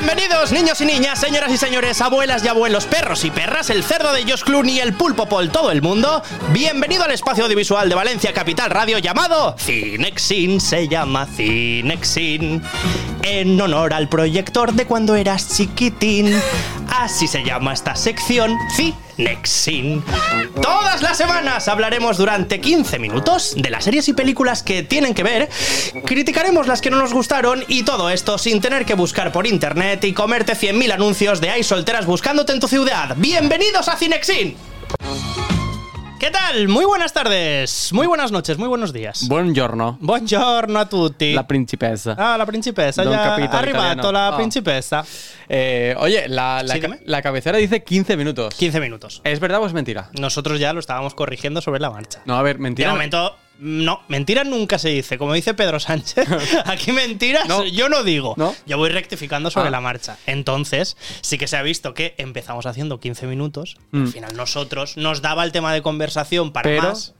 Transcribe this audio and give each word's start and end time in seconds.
Bienvenidos, 0.00 0.50
niños 0.50 0.80
y 0.80 0.86
niñas, 0.86 1.20
señoras 1.20 1.52
y 1.52 1.56
señores, 1.56 2.00
abuelas 2.00 2.44
y 2.44 2.48
abuelos, 2.48 2.84
perros 2.84 3.24
y 3.24 3.30
perras, 3.30 3.70
el 3.70 3.84
cerdo 3.84 4.12
de 4.12 4.24
Josh 4.24 4.42
Clooney, 4.42 4.80
el 4.80 4.92
pulpo 4.94 5.26
por 5.26 5.46
todo 5.50 5.70
el 5.70 5.82
mundo. 5.82 6.20
Bienvenido 6.50 7.04
al 7.04 7.12
espacio 7.12 7.44
audiovisual 7.44 7.88
de 7.88 7.94
Valencia 7.94 8.32
Capital 8.32 8.70
Radio 8.70 8.98
llamado 8.98 9.54
Cinexin, 9.56 10.60
se 10.60 10.88
llama 10.88 11.28
Cinexin. 11.36 12.60
En 13.22 13.60
honor 13.60 13.94
al 13.94 14.08
proyector 14.08 14.72
de 14.72 14.84
cuando 14.84 15.14
eras 15.14 15.56
chiquitín. 15.56 16.34
Así 16.88 17.28
se 17.28 17.44
llama 17.44 17.72
esta 17.72 17.94
sección, 17.94 18.58
Cinexin. 18.74 19.03
Todas 20.60 21.02
las 21.02 21.16
semanas 21.16 21.68
hablaremos 21.68 22.16
durante 22.16 22.60
15 22.60 22.98
minutos 22.98 23.54
de 23.56 23.70
las 23.70 23.84
series 23.84 24.08
y 24.08 24.12
películas 24.12 24.62
que 24.62 24.82
tienen 24.82 25.14
que 25.14 25.22
ver, 25.22 25.48
criticaremos 26.04 26.66
las 26.66 26.80
que 26.80 26.90
no 26.90 26.98
nos 26.98 27.12
gustaron 27.12 27.64
y 27.68 27.84
todo 27.84 28.10
esto 28.10 28.38
sin 28.38 28.60
tener 28.60 28.84
que 28.84 28.94
buscar 28.94 29.32
por 29.32 29.46
internet 29.46 30.04
y 30.04 30.12
comerte 30.12 30.54
100.000 30.54 30.92
anuncios 30.92 31.40
de 31.40 31.50
hay 31.50 31.62
solteras 31.62 32.06
buscándote 32.06 32.52
en 32.52 32.60
tu 32.60 32.68
ciudad. 32.68 33.14
Bienvenidos 33.16 33.88
a 33.88 33.96
Cinexin. 33.96 34.56
¿Qué 36.24 36.30
tal? 36.30 36.68
Muy 36.68 36.86
buenas 36.86 37.12
tardes, 37.12 37.90
muy 37.92 38.06
buenas 38.06 38.32
noches, 38.32 38.56
muy 38.56 38.66
buenos 38.66 38.94
días. 38.94 39.28
Buongiorno. 39.28 39.98
Buongiorno 40.00 40.78
a 40.78 40.88
tutti. 40.88 41.34
La 41.34 41.46
principessa. 41.46 42.16
Ah, 42.18 42.38
la 42.38 42.46
principessa, 42.46 43.04
ya 43.04 43.10
Capito 43.36 43.54
ha 43.54 43.58
arrivato 43.58 43.92
italiano. 44.08 44.12
la 44.12 44.34
principessa. 44.34 45.04
Eh, 45.46 45.94
oye, 45.98 46.26
la, 46.28 46.62
la, 46.62 46.72
Sí, 46.76 46.80
ca- 46.80 46.86
dime. 46.86 47.00
la 47.04 47.20
cabecera 47.20 47.58
dice 47.58 47.84
15 47.84 48.16
minutos. 48.16 48.54
15 48.54 48.80
minutos. 48.80 49.20
¿Es 49.22 49.38
verdad 49.38 49.60
o 49.60 49.66
es 49.66 49.74
mentira? 49.74 50.08
Nosotros 50.18 50.58
ya 50.58 50.72
lo 50.72 50.80
estábamos 50.80 51.14
corrigiendo 51.14 51.60
sobre 51.60 51.78
la 51.80 51.90
marcha. 51.90 52.22
No, 52.24 52.36
a 52.38 52.42
ver, 52.42 52.56
De 52.56 52.62
mentira. 52.62 52.90
momento, 52.92 53.36
no, 53.58 54.00
mentira 54.08 54.44
nunca 54.44 54.78
se 54.78 54.88
dice. 54.90 55.16
Como 55.18 55.32
dice 55.32 55.54
Pedro 55.54 55.78
Sánchez, 55.80 56.26
aquí 56.64 56.92
mentiras 56.92 57.46
No. 57.48 57.64
yo 57.64 57.88
no 57.88 58.02
digo. 58.02 58.34
¿No? 58.36 58.54
Yo 58.66 58.76
voy 58.78 58.90
rectificando 58.90 59.50
sobre 59.50 59.68
Ah. 59.68 59.72
la 59.72 59.80
marcha. 59.80 60.16
Entonces, 60.26 60.96
sí 61.20 61.38
que 61.38 61.46
se 61.46 61.56
ha 61.56 61.62
visto 61.62 61.94
que 61.94 62.14
empezamos 62.18 62.66
haciendo 62.66 63.00
15 63.00 63.26
minutos. 63.26 63.76
Mm. 63.92 64.02
Al 64.02 64.08
final, 64.08 64.36
nosotros 64.36 64.96
nos 64.96 65.22
daba 65.22 65.44
el 65.44 65.52
tema 65.52 65.72
de 65.72 65.82
conversación 65.82 66.52
para 66.52 66.68
Pero- 66.70 66.82
más. 66.82 67.14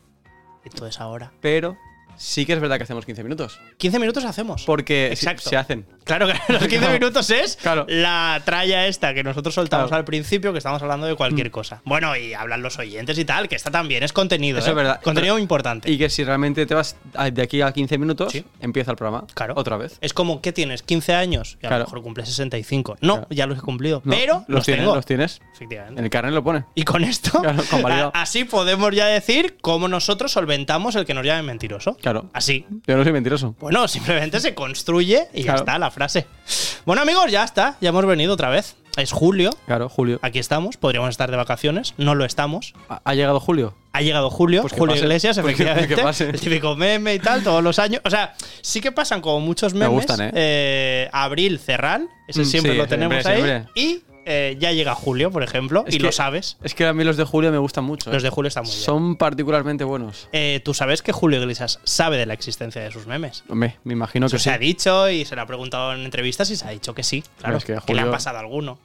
Y 0.64 0.70
todo 0.70 0.88
es 0.88 0.98
ahora. 1.00 1.32
Pero 1.40 1.76
sí 2.16 2.46
que 2.46 2.52
es 2.54 2.60
verdad 2.60 2.76
que 2.76 2.84
hacemos 2.84 3.04
15 3.04 3.22
minutos. 3.22 3.60
15 3.78 3.98
minutos 3.98 4.24
hacemos. 4.24 4.62
Porque 4.64 5.08
Exacto. 5.08 5.48
se 5.48 5.56
hacen. 5.56 5.86
Claro 6.04 6.26
que 6.26 6.34
los 6.52 6.62
15 6.68 6.88
minutos 6.90 7.30
es 7.30 7.56
Claro. 7.56 7.86
la 7.88 8.40
tralla 8.44 8.86
esta 8.86 9.14
que 9.14 9.22
nosotros 9.24 9.54
soltamos 9.54 9.88
Claro. 9.88 9.98
Mm. 9.98 10.02
al 10.02 10.04
principio, 10.04 10.52
que 10.52 10.58
estamos 10.58 10.82
hablando 10.82 11.06
de 11.06 11.14
cualquier 11.14 11.50
cosa. 11.50 11.80
Bueno, 11.84 12.16
y 12.16 12.34
hablan 12.34 12.62
los 12.62 12.78
oyentes 12.78 13.18
y 13.18 13.24
tal, 13.24 13.48
que 13.48 13.56
esta 13.56 13.70
también 13.70 14.02
es 14.02 14.12
contenido. 14.12 14.58
Eso 14.58 14.68
¿eh? 14.68 14.70
es 14.70 14.76
verdad. 14.76 15.00
Contenido 15.02 15.34
Pero- 15.34 15.42
importante. 15.42 15.90
Y 15.90 15.98
que 15.98 16.10
si 16.10 16.24
realmente 16.24 16.66
te 16.66 16.74
vas 16.74 16.96
de 17.32 17.42
aquí 17.42 17.62
a 17.62 17.72
15 17.72 17.98
minutos, 17.98 18.32
Sí. 18.32 18.44
empieza 18.60 18.90
el 18.90 18.96
programa. 18.96 19.26
Claro. 19.34 19.54
Otra 19.56 19.76
vez. 19.76 19.98
Es 20.00 20.12
como, 20.12 20.40
¿qué 20.42 20.52
tienes? 20.52 20.82
15 20.82 21.14
años. 21.14 21.58
Y 21.62 21.66
a 21.66 21.68
Claro. 21.68 21.78
lo 21.78 21.84
mejor 21.86 22.02
cumple 22.02 22.26
65. 22.26 22.96
No, 23.00 23.26
ya 23.30 23.46
los 23.46 23.58
he 23.58 23.60
cumplido. 23.62 24.02
No, 24.04 24.14
pero 24.14 24.44
los, 24.48 24.64
tienes, 24.64 24.82
tengo. 24.84 24.94
los 24.94 25.06
tienes. 25.06 25.40
Efectivamente. 25.54 25.98
En 26.00 26.04
el 26.04 26.10
carnet 26.10 26.32
lo 26.34 26.42
pone. 26.44 26.64
Y 26.74 26.82
con 26.84 27.02
esto, 27.04 27.40
así 28.14 28.44
podemos 28.44 28.94
ya 28.94 29.06
decir 29.06 29.56
cómo 29.60 29.88
nosotros 29.88 30.32
solventamos 30.32 30.94
el 30.96 31.04
que 31.04 31.14
nos 31.14 31.24
llamen 31.24 31.46
mentiroso. 31.46 31.96
Claro. 32.04 32.26
Así. 32.34 32.66
Yo 32.86 32.96
no 32.98 33.02
soy 33.02 33.12
mentiroso. 33.14 33.56
Bueno, 33.58 33.88
simplemente 33.88 34.38
se 34.40 34.54
construye 34.54 35.26
y 35.32 35.38
ya 35.38 35.44
Claro. 35.54 35.58
está 35.60 35.78
la 35.78 35.90
frase. 35.90 36.26
Bueno, 36.84 37.00
amigos, 37.00 37.30
ya 37.32 37.42
está. 37.44 37.76
Ya 37.80 37.88
hemos 37.88 38.04
venido 38.04 38.34
otra 38.34 38.50
vez. 38.50 38.76
Es 38.98 39.10
julio. 39.10 39.50
Claro, 39.66 39.88
Julio. 39.88 40.18
Aquí 40.22 40.38
estamos. 40.38 40.76
Podríamos 40.76 41.08
estar 41.10 41.30
de 41.30 41.36
vacaciones. 41.38 41.94
No 41.96 42.14
lo 42.14 42.24
estamos. 42.26 42.74
¿Ha, 42.90 43.00
ha 43.04 43.14
llegado 43.14 43.40
Julio? 43.40 43.74
Ha 43.94 44.02
llegado 44.02 44.28
Julio, 44.28 44.60
Pues 44.60 44.74
que 44.74 44.78
Julio 44.78 44.94
pase. 44.96 45.04
Iglesias, 45.06 45.38
Pues 45.40 45.56
que- 45.56 45.62
efectivamente. 45.64 45.96
que 45.96 46.02
pase. 46.02 46.28
El 46.30 46.38
típico 46.40 46.76
meme 46.76 47.14
y 47.14 47.18
tal, 47.20 47.42
todos 47.42 47.64
los 47.64 47.78
años. 47.78 48.02
O 48.04 48.10
sea, 48.10 48.34
sí 48.60 48.80
que 48.82 48.92
pasan 48.92 49.20
como 49.22 49.40
muchos 49.40 49.72
Me 49.72 49.80
memes. 49.88 49.94
gustan, 49.94 50.20
¿eh? 50.28 50.30
Eh, 50.34 51.08
abril, 51.12 51.58
Cerral, 51.58 52.06
ese 52.28 52.42
Mm, 52.42 52.44
siempre 52.44 52.72
sí, 52.72 52.78
lo 52.78 52.86
tenemos 52.86 53.22
siempre, 53.24 53.32
ahí. 53.32 53.62
siempre. 53.64 53.82
Y 53.82 54.02
eh, 54.26 54.56
ya 54.58 54.72
llega 54.72 54.94
Julio, 54.94 55.30
por 55.30 55.42
ejemplo, 55.42 55.84
Es 55.86 55.94
y 55.94 55.98
que- 55.98 56.04
lo 56.04 56.12
sabes. 56.12 56.56
Es 56.62 56.74
que 56.74 56.86
a 56.86 56.92
mí 56.92 57.04
los 57.04 57.16
de 57.16 57.24
Julio 57.24 57.50
me 57.52 57.58
gustan 57.58 57.84
mucho. 57.84 58.10
Los 58.12 58.22
¿eh? 58.22 58.26
de 58.26 58.30
Julio 58.30 58.48
están 58.48 58.64
muy 58.64 58.72
bien. 58.72 58.84
Son 58.84 59.16
particularmente 59.16 59.84
buenos. 59.84 60.28
Eh, 60.32 60.60
Tú 60.64 60.74
sabes 60.74 61.02
que 61.02 61.12
Julio 61.12 61.40
Iglesias 61.40 61.80
sabe 61.84 62.16
de 62.16 62.26
la 62.26 62.34
existencia 62.34 62.82
de 62.82 62.90
sus 62.90 63.06
memes. 63.06 63.44
Hombre, 63.48 63.76
me 63.84 63.92
imagino 63.92 64.26
que 64.28 64.36
Eso 64.36 64.42
se 64.42 64.50
sí. 64.50 64.54
ha 64.54 64.58
dicho 64.58 65.08
y 65.10 65.24
se 65.24 65.34
le 65.34 65.40
ha 65.42 65.46
preguntado 65.46 65.92
en 65.94 66.00
entrevistas 66.04 66.50
y 66.50 66.56
se 66.56 66.66
ha 66.66 66.70
dicho 66.70 66.94
que 66.94 67.02
sí. 67.02 67.22
Claro, 67.38 67.56
es 67.58 67.64
que 67.64 67.76
que, 67.86 67.94
le 67.94 68.00
ha 68.02 68.10
pasado 68.10 68.38
alguno. 68.38 68.78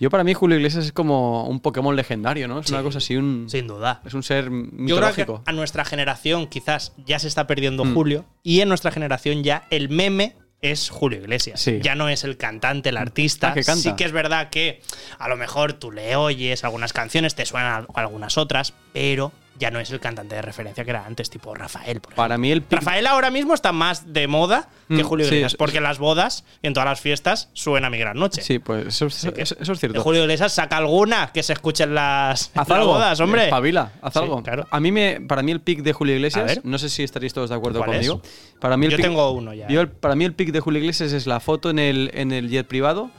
Yo 0.00 0.10
para 0.10 0.22
mí 0.22 0.32
Julio 0.32 0.56
Iglesias 0.56 0.84
es 0.86 0.92
como 0.92 1.48
un 1.48 1.58
Pokémon 1.58 1.96
legendario, 1.96 2.46
¿no? 2.46 2.60
Es 2.60 2.66
Sí, 2.68 2.72
una 2.72 2.84
cosa 2.84 2.98
así, 2.98 3.16
un 3.16 3.46
Sin 3.48 3.66
duda. 3.66 4.00
es 4.06 4.14
un 4.14 4.22
ser 4.22 4.44
Yo 4.44 4.50
creo 4.50 4.70
que 4.70 4.76
mitológico. 5.22 5.42
a 5.44 5.50
nuestra 5.52 5.84
generación 5.84 6.46
quizás 6.46 6.92
ya 7.04 7.18
se 7.18 7.26
está 7.26 7.48
perdiendo 7.48 7.84
Mm. 7.84 7.94
Julio 7.94 8.24
y 8.44 8.60
en 8.60 8.68
nuestra 8.68 8.92
generación 8.92 9.42
ya 9.42 9.66
el 9.70 9.88
meme 9.88 10.36
es 10.60 10.90
Julio 10.90 11.20
Iglesias. 11.20 11.60
Sí. 11.60 11.80
Ya 11.82 11.94
no 11.94 12.08
es 12.08 12.24
el 12.24 12.36
cantante, 12.36 12.88
el 12.88 12.96
artista. 12.96 13.50
Ah, 13.50 13.54
que 13.54 13.62
canta. 13.62 13.82
Sí 13.82 13.96
que 13.96 14.04
es 14.04 14.12
verdad 14.12 14.50
que 14.50 14.82
a 15.18 15.28
lo 15.28 15.36
mejor 15.36 15.72
tú 15.74 15.92
le 15.92 16.16
oyes 16.16 16.64
algunas 16.64 16.92
canciones, 16.92 17.34
te 17.34 17.46
suenan 17.46 17.86
algunas 17.94 18.38
otras, 18.38 18.74
pero 18.92 19.32
ya 19.58 19.70
no 19.70 19.80
es 19.80 19.90
el 19.90 20.00
cantante 20.00 20.34
de 20.36 20.42
referencia 20.42 20.84
que 20.84 20.90
era 20.90 21.04
antes, 21.04 21.30
tipo 21.30 21.54
Rafael, 21.54 22.00
por. 22.00 22.14
Para 22.14 22.38
mí 22.38 22.50
el 22.52 22.62
pic- 22.66 22.76
Rafael 22.78 23.06
ahora 23.06 23.30
mismo 23.30 23.54
está 23.54 23.72
más 23.72 24.12
de 24.12 24.26
moda 24.28 24.68
que 24.88 25.02
Mm, 25.02 25.06
Julio 25.06 25.26
Iglesias, 25.26 25.52
es- 25.52 25.56
porque 25.58 25.78
en 25.78 25.82
las 25.82 25.98
bodas 25.98 26.44
y 26.62 26.66
en 26.68 26.74
todas 26.74 26.88
las 26.88 27.00
fiestas 27.00 27.50
suena 27.52 27.90
Mi 27.90 27.98
Gran 27.98 28.16
Noche. 28.18 28.40
Sí, 28.42 28.58
pues 28.58 28.86
eso, 28.86 29.06
eso- 29.06 29.32
que- 29.34 29.42
eso- 29.42 29.56
eso 29.60 29.72
es 29.72 29.80
cierto. 29.80 30.00
Julio 30.02 30.22
Iglesias 30.22 30.52
saca 30.54 30.76
alguna 30.78 31.30
que 31.32 31.42
se 31.42 31.52
escuche 31.52 31.84
en 31.84 31.94
las, 31.94 32.50
en 32.54 32.64
bodas, 32.84 33.20
hombre. 33.20 33.44
Espabila, 33.44 33.92
haz 34.00 34.12
Sí, 34.14 34.18
algo. 34.20 34.42
claro. 34.42 34.66
A 34.70 34.80
mí 34.80 34.92
me, 34.92 35.20
para 35.20 35.42
mí 35.42 35.52
el 35.52 35.60
pick 35.60 35.82
de 35.82 35.92
Julio 35.92 36.14
Iglesias, 36.16 36.60
no 36.64 36.78
sé 36.78 36.88
si 36.88 37.02
estaréis 37.02 37.34
todos 37.34 37.50
de 37.50 37.56
acuerdo 37.56 37.84
conmigo. 37.84 38.22
Para 38.60 38.76
mí 38.76 38.86
el 38.86 38.92
Yo 38.92 38.98
pick- 38.98 39.02
tengo 39.02 39.30
uno 39.32 39.52
ya. 39.54 39.68
yo 39.68 39.80
el- 39.80 39.88
para 39.88 40.14
mí 40.14 40.24
el 40.24 40.32
pick 40.34 40.52
de 40.52 40.60
Julio 40.60 40.80
Iglesias 40.80 41.12
es 41.12 41.26
la 41.26 41.40
foto 41.40 41.70
en 41.70 41.78
el, 41.78 42.10
en 42.14 42.32
el 42.32 42.48
jet 42.48 42.66
privado, 42.66 43.10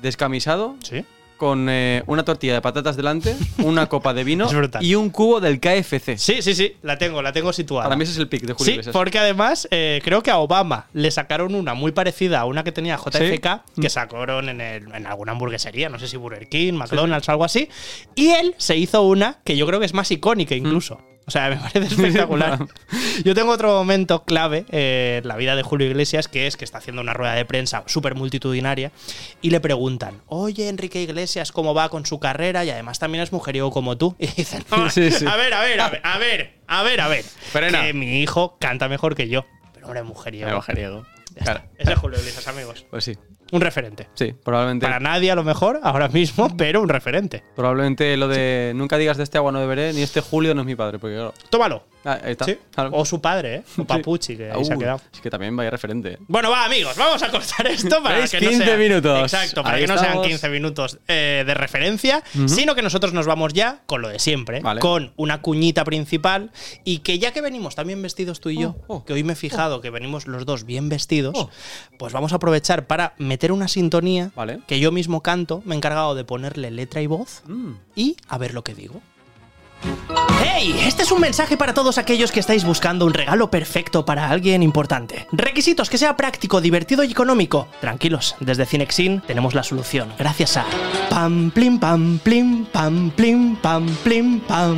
descamisado, 0.00 0.76
Sí. 0.82 1.04
Con 1.36 1.68
eh, 1.68 2.02
una 2.06 2.24
tortilla 2.24 2.54
de 2.54 2.60
patatas 2.60 2.96
delante, 2.96 3.34
una 3.58 3.88
copa 3.88 4.14
de 4.14 4.24
vino 4.24 4.48
y 4.80 4.94
un 4.94 5.10
cubo 5.10 5.40
del 5.40 5.58
KFC. 5.60 6.16
Sí, 6.18 6.40
sí, 6.42 6.54
sí, 6.54 6.76
la 6.82 6.98
tengo, 6.98 7.20
la 7.22 7.32
tengo 7.32 7.52
situada. 7.52 7.84
Para 7.84 7.96
mí 7.96 8.04
ese 8.04 8.12
es 8.12 8.18
el 8.18 8.28
pick 8.28 8.42
de 8.42 8.52
Julio 8.52 8.64
Sí, 8.64 8.70
Iglesias. 8.72 8.92
porque 8.92 9.18
además 9.18 9.66
eh, 9.70 10.00
creo 10.04 10.22
que 10.22 10.30
a 10.30 10.38
Obama 10.38 10.86
le 10.92 11.10
sacaron 11.10 11.54
una 11.54 11.74
muy 11.74 11.92
parecida 11.92 12.40
a 12.40 12.44
una 12.44 12.62
que 12.64 12.72
tenía 12.72 12.96
JFK, 12.96 13.62
Sí. 13.74 13.80
que 13.82 13.90
sacaron 13.90 14.48
en, 14.48 14.60
el- 14.60 14.94
en 14.94 15.06
alguna 15.06 15.32
hamburguesería, 15.32 15.88
no 15.88 15.98
sé 15.98 16.08
si 16.08 16.16
Burger 16.16 16.48
King, 16.48 16.74
McDonald's 16.74 17.28
o 17.28 17.32
algo 17.32 17.44
así. 17.44 17.68
Y 18.14 18.28
él 18.30 18.54
se 18.58 18.76
hizo 18.76 19.02
una 19.02 19.38
que 19.44 19.56
yo 19.56 19.66
creo 19.66 19.80
que 19.80 19.86
es 19.86 19.94
más 19.94 20.10
icónica 20.10 20.54
incluso. 20.54 21.00
O 21.24 21.30
sea, 21.30 21.50
me 21.50 21.56
parece 21.56 21.94
espectacular. 21.94 22.66
Yo 23.24 23.34
tengo 23.34 23.52
otro 23.52 23.72
momento 23.72 24.24
clave 24.24 24.64
eh, 24.70 25.20
en 25.22 25.28
la 25.28 25.36
vida 25.36 25.54
de 25.54 25.62
Julio 25.62 25.86
Iglesias, 25.86 26.26
que 26.28 26.46
es 26.46 26.56
que 26.56 26.64
está 26.64 26.78
haciendo 26.78 27.00
una 27.00 27.14
rueda 27.14 27.34
de 27.34 27.44
prensa 27.44 27.84
súper 27.86 28.14
multitudinaria 28.14 28.90
y 29.40 29.50
le 29.50 29.60
preguntan, 29.60 30.20
oye, 30.26 30.68
Enrique 30.68 31.00
Iglesias, 31.00 31.52
¿cómo 31.52 31.74
va 31.74 31.88
con 31.90 32.06
su 32.06 32.18
carrera? 32.18 32.64
Y 32.64 32.70
además 32.70 32.98
también 32.98 33.22
es 33.22 33.32
mujeriego 33.32 33.70
como 33.70 33.96
tú. 33.96 34.16
Y 34.22 34.26
dice, 34.26 34.58
no, 34.70 34.90
Sí, 34.90 35.10
sí. 35.10 35.26
a 35.26 35.36
ver, 35.36 35.54
a 35.54 35.60
ver, 35.62 35.80
a 35.80 35.88
ver, 35.90 36.00
a 36.02 36.18
ver, 36.18 36.54
a 36.66 36.82
ver, 36.82 37.00
a 37.00 37.08
ver. 37.08 37.24
Frena. 37.24 37.82
Que 37.82 37.92
mi 37.92 38.20
hijo 38.20 38.56
canta 38.58 38.88
mejor 38.88 39.14
que 39.14 39.28
yo. 39.28 39.44
Pero 39.74 39.86
hombre, 39.86 40.02
mujeriego. 40.02 40.50
Mujeriego. 40.54 41.04
Ya 41.34 41.40
está. 41.40 41.52
Claro. 41.54 41.68
Ese 41.78 41.92
es 41.92 41.98
Julio 41.98 42.18
Iglesias, 42.18 42.48
amigos. 42.48 42.86
Pues 42.90 43.04
sí, 43.04 43.16
Un 43.52 43.60
referente. 43.60 44.08
sí, 44.14 44.32
probablemente. 44.44 44.86
Para 44.86 45.00
nadie 45.00 45.30
a 45.30 45.34
lo 45.34 45.44
mejor 45.44 45.80
ahora 45.82 46.08
mismo, 46.08 46.54
pero 46.56 46.80
un 46.82 46.88
referente. 46.88 47.42
Probablemente 47.56 48.16
lo 48.16 48.28
de 48.28 48.72
nunca 48.74 48.96
digas 48.98 49.16
de 49.16 49.24
este 49.24 49.38
agua 49.38 49.52
no 49.52 49.60
beberé, 49.60 49.92
ni 49.92 50.02
este 50.02 50.20
Julio 50.20 50.54
no 50.54 50.62
es 50.62 50.66
mi 50.66 50.74
padre, 50.74 50.98
porque 50.98 51.16
claro. 51.16 51.34
Tómalo. 51.50 51.84
Ah, 52.04 52.18
ahí 52.24 52.32
está. 52.32 52.44
Sí. 52.46 52.58
Claro. 52.74 52.90
O 52.94 53.04
su 53.04 53.20
padre, 53.20 53.54
¿eh? 53.56 53.62
O 53.78 53.84
Papuchi, 53.84 54.36
que 54.36 54.50
ahí 54.50 54.64
se 54.64 54.72
ha 54.72 54.76
Uh, 54.76 54.78
quedado. 54.78 55.00
Es 55.12 55.20
que 55.20 55.30
también 55.30 55.56
vaya 55.56 55.70
referente. 55.70 56.18
Bueno, 56.28 56.50
va, 56.50 56.64
amigos, 56.64 56.96
vamos 56.96 57.22
a 57.22 57.30
cortar 57.30 57.66
esto 57.68 58.02
para 58.02 58.26
que 58.26 58.40
no 58.40 58.48
15 58.50 58.64
sea- 58.64 58.76
minutos. 58.76 59.32
Exacto, 59.32 59.62
para 59.62 59.76
Ahí 59.76 59.82
que 59.82 59.86
no 59.88 59.94
sean 59.94 60.06
estamos. 60.06 60.26
15 60.28 60.48
minutos 60.48 60.98
eh, 61.08 61.44
de 61.46 61.54
referencia, 61.54 62.22
sino 62.46 62.74
que 62.74 62.82
nosotros 62.82 63.12
nos 63.12 63.26
vamos 63.26 63.52
ya 63.52 63.80
con 63.86 64.02
lo 64.02 64.08
de 64.08 64.18
siempre, 64.18 64.60
Vale. 64.60 64.80
con 64.80 65.12
una 65.16 65.40
cuñita 65.42 65.84
principal 65.84 66.50
y 66.84 66.98
que 66.98 67.18
ya 67.18 67.32
que 67.32 67.40
venimos 67.40 67.74
también 67.74 68.00
vestidos 68.02 68.40
tú 68.40 68.50
y 68.50 68.58
yo, 68.60 68.76
Oh, 68.88 68.96
oh, 68.96 69.04
que 69.04 69.12
hoy 69.12 69.22
me 69.24 69.34
he 69.34 69.36
fijado 69.36 69.80
que 69.80 69.90
venimos 69.90 70.26
los 70.26 70.44
dos 70.46 70.64
bien 70.64 70.88
vestidos, 70.88 71.34
Oh. 71.36 71.50
pues 71.98 72.12
vamos 72.12 72.32
a 72.32 72.36
aprovechar 72.36 72.86
para 72.86 73.14
meter 73.18 73.52
una 73.52 73.68
sintonía 73.68 74.30
Vale. 74.34 74.60
que 74.66 74.80
yo 74.80 74.90
mismo 74.92 75.22
canto, 75.22 75.62
me 75.64 75.74
he 75.74 75.78
encargado 75.78 76.14
de 76.14 76.24
ponerle 76.24 76.70
letra 76.70 77.00
y 77.00 77.06
voz 77.06 77.42
Mm. 77.46 77.72
y 77.94 78.16
a 78.28 78.38
ver 78.38 78.54
lo 78.54 78.64
que 78.64 78.74
digo. 78.74 79.00
¡Hey! 80.42 80.80
Este 80.86 81.02
es 81.02 81.12
un 81.12 81.20
mensaje 81.20 81.56
para 81.56 81.74
todos 81.74 81.98
aquellos 81.98 82.32
que 82.32 82.40
estáis 82.40 82.64
buscando 82.64 83.06
un 83.06 83.14
regalo 83.14 83.50
perfecto 83.50 84.04
para 84.04 84.28
alguien 84.28 84.62
importante. 84.62 85.26
Requisitos 85.32 85.90
que 85.90 85.98
sea 85.98 86.16
práctico, 86.16 86.60
divertido 86.60 87.04
y 87.04 87.10
económico. 87.10 87.68
Tranquilos, 87.80 88.36
desde 88.40 88.66
Cinexin 88.66 89.20
tenemos 89.22 89.54
la 89.54 89.62
solución. 89.62 90.12
Gracias 90.18 90.56
a 90.56 90.64
Pam 91.10 91.50
Plim 91.50 91.78
Pam 91.78 92.18
Plim 92.18 92.66
Pam 92.66 93.10
Plim 93.10 93.56
Pam 93.56 93.86
Plim 94.04 94.40
Pam. 94.40 94.76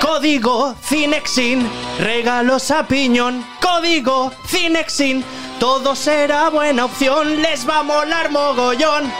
Código 0.00 0.74
Cinexin, 0.82 1.68
regalos 2.00 2.70
a 2.70 2.86
piñón. 2.86 3.44
Código 3.60 4.32
Cinexin, 4.46 5.22
todo 5.60 5.94
será 5.94 6.48
buena 6.48 6.86
opción, 6.86 7.42
les 7.42 7.68
va 7.68 7.80
a 7.80 7.82
molar 7.82 8.30
mogollón. 8.30 9.12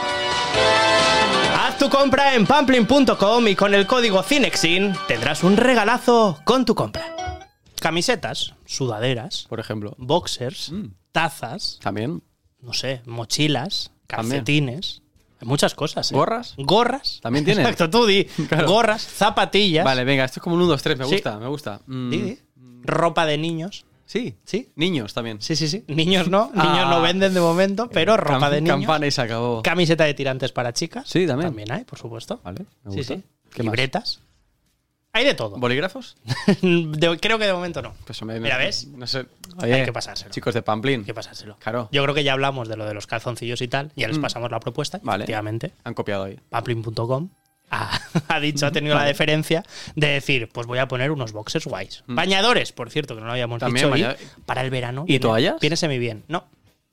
Haz 1.77 1.83
tu 1.91 1.95
compra 1.95 2.33
en 2.33 2.47
pamplin.com 2.47 3.47
y 3.47 3.55
con 3.55 3.75
el 3.75 3.85
código 3.85 4.23
Cinexin 4.23 4.95
tendrás 5.07 5.43
un 5.43 5.55
regalazo 5.57 6.39
con 6.43 6.65
tu 6.65 6.73
compra. 6.73 7.05
Camisetas, 7.79 8.55
sudaderas, 8.65 9.45
Por 9.47 9.59
ejemplo. 9.59 9.93
boxers, 9.99 10.71
Mm. 10.71 10.85
tazas, 11.11 11.77
También. 11.79 12.23
no 12.61 12.73
sé, 12.73 13.03
mochilas, 13.05 13.91
calcetines, 14.07 15.03
hay 15.39 15.47
muchas 15.47 15.75
cosas. 15.75 16.11
¿eh? 16.11 16.15
¿Gorras? 16.15 16.55
Gorras. 16.57 17.19
¿También 17.21 17.45
tienen? 17.45 17.63
Exacto, 17.67 17.91
tú 17.91 18.07
di. 18.07 18.23
Claro. 18.25 18.67
Gorras, 18.69 19.03
zapatillas. 19.03 19.85
Vale, 19.85 20.03
venga, 20.03 20.25
esto 20.25 20.39
es 20.39 20.43
como 20.43 20.55
un 20.55 20.63
1, 20.63 20.71
2, 20.71 20.81
3. 20.81 20.97
Me 20.97 21.05
Sí. 21.05 21.11
gusta, 21.11 21.37
me 21.37 21.47
gusta. 21.47 21.81
Mm. 21.85 22.33
Ropa 22.85 23.27
de 23.27 23.37
niños. 23.37 23.85
Sí. 24.07 24.35
Sí. 24.43 24.71
Niños 24.75 25.13
también. 25.13 25.39
Sí, 25.41 25.55
sí, 25.55 25.67
sí. 25.67 25.83
Niños 25.87 26.27
no, 26.29 26.51
Ah. 26.55 26.63
niños 26.73 26.89
no 26.89 27.01
venden 27.01 27.33
de 27.35 27.41
momento, 27.41 27.89
pero 27.91 28.17
ropa 28.17 28.49
de 28.49 28.61
niños. 28.61 28.77
Campana 28.79 29.05
y 29.05 29.11
se 29.11 29.21
acabó. 29.21 29.61
Camiseta 29.61 30.05
de 30.05 30.15
tirantes 30.15 30.51
para 30.51 30.73
chicas. 30.73 31.07
Sí, 31.07 31.27
también. 31.27 31.49
También 31.49 31.71
hay, 31.71 31.83
por 31.83 31.99
supuesto. 31.99 32.39
Vale, 32.43 32.65
me 32.85 32.91
Sí, 32.93 32.97
gusta. 32.97 33.15
sí. 33.15 33.23
¿Qué 33.53 33.63
más? 33.63 33.65
Libretas. 33.73 34.19
Hay 35.13 35.25
de 35.25 35.33
todo. 35.33 35.57
¿Bolígrafos? 35.57 36.15
De- 36.61 37.17
creo 37.19 37.39
que 37.39 37.45
de 37.47 37.53
momento 37.53 37.81
no. 37.81 37.93
Pues 38.05 38.21
me, 38.21 38.39
Mira, 38.39 38.57
¿ves? 38.57 38.87
No 38.87 39.07
sé. 39.07 39.25
Hay 39.59 39.83
que 39.83 39.91
pasárselo. 39.93 40.29
Chicos 40.31 40.53
de 40.53 40.61
Pamplín. 40.61 40.99
Hay 41.01 41.05
que 41.07 41.13
pasárselo. 41.13 41.57
Claro. 41.59 41.89
Yo 41.91 42.03
creo 42.03 42.13
que 42.13 42.23
ya 42.23 42.33
hablamos 42.33 42.67
de 42.69 42.77
lo 42.77 42.85
de 42.85 42.93
los 42.93 43.07
calzoncillos 43.07 43.61
y 43.61 43.67
tal. 43.67 43.91
Ya 43.95 44.07
les 44.07 44.19
Mm. 44.19 44.21
pasamos 44.21 44.51
la 44.51 44.59
propuesta. 44.59 44.99
Vale. 45.01 45.23
Efectivamente. 45.23 45.71
Han 45.85 45.93
copiado 45.95 46.25
ahí. 46.25 46.39
Pamplin.com 46.49 47.29
ha, 47.69 47.99
ha 48.27 48.39
dicho, 48.39 48.65
ha 48.65 48.71
tenido 48.71 48.95
la 48.95 49.03
deferencia 49.03 49.63
de 49.95 50.07
decir, 50.07 50.49
pues 50.51 50.67
voy 50.67 50.79
a 50.79 50.87
poner 50.87 51.11
unos 51.11 51.31
boxers 51.33 51.65
guays. 51.65 52.03
Bañadores, 52.07 52.71
por 52.71 52.89
cierto, 52.89 53.15
que 53.15 53.21
no 53.21 53.27
lo 53.27 53.33
habíamos 53.33 53.57
Mm. 53.57 53.59
También 53.59 53.93
dicho. 53.93 54.09
para 54.45 54.61
el 54.61 54.69
verano. 54.69 55.05
¿Y 55.07 55.19
toallas? 55.19 55.59
Viene 55.59 55.75
semi 55.75 55.97
bien. 55.99 56.23
No. 56.27 56.45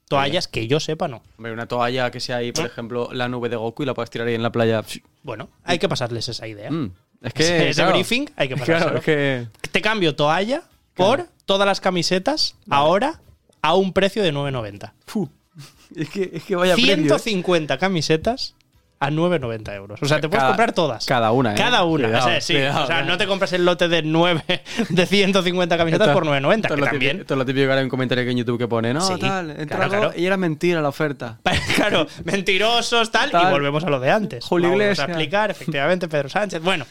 Toallas 0.09 0.49
que 0.49 0.67
yo 0.67 0.81
sepa, 0.81 1.09
no. 1.09 1.23
Hombre, 1.39 1.53
una 1.53 1.67
toalla 1.67 2.11
que 2.11 2.21
sea 2.21 2.37
ahí, 2.37 2.53
por 2.53 2.67
ejemplo, 2.67 3.09
la 3.13 3.27
nube 3.29 3.49
de 3.49 3.57
Goku 3.57 3.83
y 3.83 3.87
la 3.87 3.95
puedes 3.95 4.11
tirar 4.11 4.29
ahí 4.29 4.35
en 4.35 4.43
la 4.43 4.53
playa. 4.53 4.85
Bueno, 5.23 5.49
hay 5.65 5.79
que 5.79 5.89
pasarles 5.89 6.29
esa 6.29 6.47
idea. 6.47 6.71
Mm, 6.71 6.93
Es 7.23 7.33
que. 7.35 7.71
ese 7.71 7.81
claro. 7.81 7.93
briefing 7.95 8.31
hay 8.37 8.49
que 8.49 8.57
pasárselo. 8.59 8.79
Claro, 8.85 8.99
es 8.99 9.05
que. 9.05 9.49
Te 9.71 9.81
cambio 9.81 10.15
toalla 10.15 10.63
por 10.95 11.27
todas 11.47 11.67
las 11.67 11.81
camisetas 11.81 12.57
ahora 12.69 13.21
a 13.63 13.75
un 13.75 13.93
precio 13.95 14.23
de 14.23 14.33
9.90. 14.33 14.93
fu, 15.07 15.31
es 15.97 16.09
que, 16.11 16.31
es 16.35 16.45
que 16.45 16.55
vaya 16.55 16.75
precio, 16.75 16.93
¿eh? 16.93 16.97
150 16.97 17.79
camisetas 17.79 18.55
a 19.07 19.11
9,90 19.11 19.75
euros. 19.75 20.01
O 20.03 20.07
sea, 20.07 20.21
te 20.21 20.29
puedes 20.29 20.41
Cada- 20.43 20.49
comprar 20.53 20.73
todas. 20.73 21.07
cada 21.07 21.33
una, 21.33 21.53
¿eh? 21.53 21.57
Cada 21.57 21.85
una. 21.85 22.05
Cuidado, 22.09 22.27
o 22.27 22.31
sea, 22.31 22.41
sí. 22.41 22.53
cuidado, 22.55 22.85
o 22.85 22.87
sea, 22.87 23.03
no 23.03 23.17
te 23.19 23.27
compras 23.27 23.53
el 23.53 23.65
lote 23.65 23.89
de 23.89 24.03
9 24.03 24.43
de 24.91 25.07
150 25.07 25.77
camisetas 25.77 26.09
Esto- 26.09 26.21
por 26.21 26.27
9,90, 26.27 26.55
esto 26.57 26.69
es 26.69 26.75
que 26.75 26.81
lo 26.81 26.87
también. 26.87 27.11
típico- 27.13 27.21
Esto 27.23 27.35
es 27.35 27.39
lo 27.39 27.47
típico 27.47 27.67
que 27.67 27.73
hay 27.73 27.83
un 27.85 27.89
comentario 27.91 28.25
que 28.25 28.31
en 28.31 28.37
YouTube 28.39 28.59
que 28.59 28.69
pone, 28.69 28.95
no, 28.95 29.01
Sí, 29.01 29.15
tal, 29.21 29.51
entra 29.51 29.67
claro, 29.77 29.83
algo 29.85 29.97
claro. 30.09 30.21
y 30.21 30.27
era 30.27 30.37
mentira 30.37 30.81
la 30.81 30.89
oferta. 30.89 31.39
Claro, 31.77 32.07
mentirosos, 32.25 33.11
tal, 33.11 33.31
y 33.31 33.51
volvemos 33.51 33.85
a 33.85 33.91
lo 33.91 33.99
de 34.01 34.11
antes. 34.11 34.45
Julio 34.45 34.69
Vamos 34.69 34.83
Iglesias. 34.83 35.09
a 35.09 35.11
explicar, 35.11 35.51
efectivamente, 35.51 36.09
Pedro 36.09 36.29
Sánchez. 36.29 36.63
Bueno, 36.63 36.87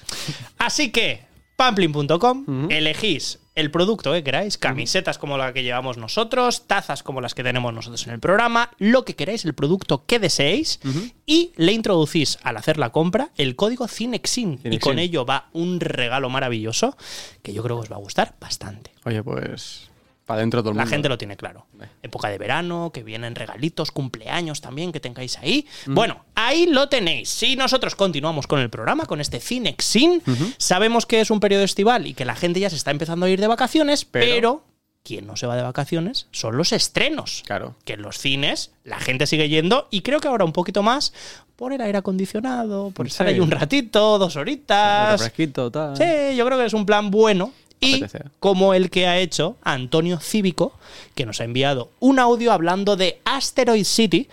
así 0.59 0.91
que, 0.91 1.23
pamplin.com, 1.55 2.67
elegís 2.69 3.39
el 3.55 3.71
producto 3.71 4.11
que 4.13 4.23
queráis, 4.23 4.57
camisetas 4.57 5.17
como 5.17 5.37
la 5.37 5.53
que 5.53 5.63
llevamos 5.63 5.97
nosotros, 5.97 6.65
tazas 6.67 7.03
como 7.03 7.21
las 7.21 7.35
que 7.35 7.43
tenemos 7.43 7.73
nosotros 7.73 8.05
en 8.07 8.13
el 8.13 8.19
programa, 8.19 8.71
lo 8.79 9.05
que 9.05 9.15
queráis, 9.15 9.45
el 9.45 9.53
producto 9.53 10.05
que 10.05 10.19
deseéis, 10.19 10.79
y 11.25 11.51
le 11.55 11.71
introducís 11.71 12.39
al 12.43 12.57
hacer 12.57 12.77
la 12.77 12.91
compra 12.91 13.29
el 13.37 13.55
código 13.55 13.87
CINEXIN. 13.87 14.59
Y 14.63 14.79
con 14.79 14.99
ello 14.99 15.25
va 15.25 15.49
un 15.53 15.79
regalo 15.79 16.29
maravilloso 16.29 16.97
que 17.41 17.53
yo 17.53 17.63
creo 17.63 17.77
que 17.77 17.83
os 17.83 17.91
va 17.91 17.97
a 17.97 17.99
gustar 17.99 18.35
bastante. 18.39 18.91
Oye, 19.05 19.23
pues. 19.23 19.92
Para 20.25 20.39
dentro 20.39 20.61
todo 20.61 20.71
el 20.71 20.77
La 20.77 20.83
mundo. 20.83 20.95
gente 20.95 21.09
lo 21.09 21.17
tiene 21.17 21.35
claro. 21.35 21.65
Vale. 21.73 21.91
Época 22.01 22.29
de 22.29 22.37
verano, 22.37 22.91
que 22.93 23.03
vienen 23.03 23.35
regalitos, 23.35 23.91
cumpleaños 23.91 24.61
también 24.61 24.91
que 24.93 24.99
tengáis 25.01 25.37
ahí. 25.39 25.67
Bueno, 25.85 26.23
ahí 26.35 26.65
lo 26.65 26.87
tenéis. 26.87 27.29
Si 27.29 27.55
nosotros 27.57 27.95
continuamos 27.95 28.47
con 28.47 28.59
el 28.59 28.69
programa, 28.69 29.05
con 29.05 29.19
este 29.19 29.39
Cinexin, 29.41 30.21
sabemos 30.57 31.05
que 31.05 31.19
es 31.21 31.29
un 31.29 31.39
periodo 31.41 31.63
estival 31.63 32.07
y 32.07 32.13
que 32.13 32.23
la 32.25 32.35
gente 32.35 32.59
ya 32.61 32.69
se 32.69 32.77
está 32.77 32.91
empezando 32.91 33.25
a 33.25 33.29
ir 33.29 33.39
de 33.41 33.47
vacaciones, 33.47 34.05
pero, 34.05 34.25
Pero- 34.33 34.63
quien 35.03 35.27
no 35.27 35.35
se 35.35 35.45
va 35.47 35.57
de 35.57 35.63
vacaciones 35.63 36.27
son 36.31 36.55
los 36.55 36.71
estrenos. 36.71 37.43
Claro. 37.45 37.75
Que 37.83 37.93
en 37.93 38.01
los 38.01 38.17
cines 38.17 38.71
la 38.85 38.99
gente 38.99 39.27
sigue 39.27 39.49
yendo 39.49 39.89
y 39.91 39.99
creo 40.01 40.21
que 40.21 40.29
ahora 40.29 40.45
un 40.45 40.53
poquito 40.53 40.81
más 40.83 41.11
por 41.57 41.73
el 41.73 41.81
aire 41.81 41.97
acondicionado, 41.97 42.89
por 42.91 43.05
estar 43.07 43.27
Sí. 43.27 43.33
ahí 43.33 43.39
un 43.41 43.51
ratito, 43.51 44.17
dos 44.17 44.35
horitas. 44.37 45.11
refresquito, 45.19 45.69
tal. 45.69 45.95
Sí, 45.97 46.35
yo 46.37 46.45
creo 46.45 46.57
que 46.57 46.65
es 46.65 46.73
un 46.73 46.85
plan 46.85 47.11
bueno. 47.11 47.51
Y 47.83 48.03
como 48.39 48.73
el 48.73 48.89
que 48.89 49.07
ha 49.07 49.19
hecho 49.19 49.57
Antonio 49.63 50.19
Cívico, 50.19 50.73
que 51.15 51.25
nos 51.25 51.41
ha 51.41 51.43
enviado 51.43 51.91
un 51.99 52.19
audio 52.19 52.51
hablando 52.51 52.95
de 52.95 53.19
Asteroid 53.25 53.85
City 53.85 54.29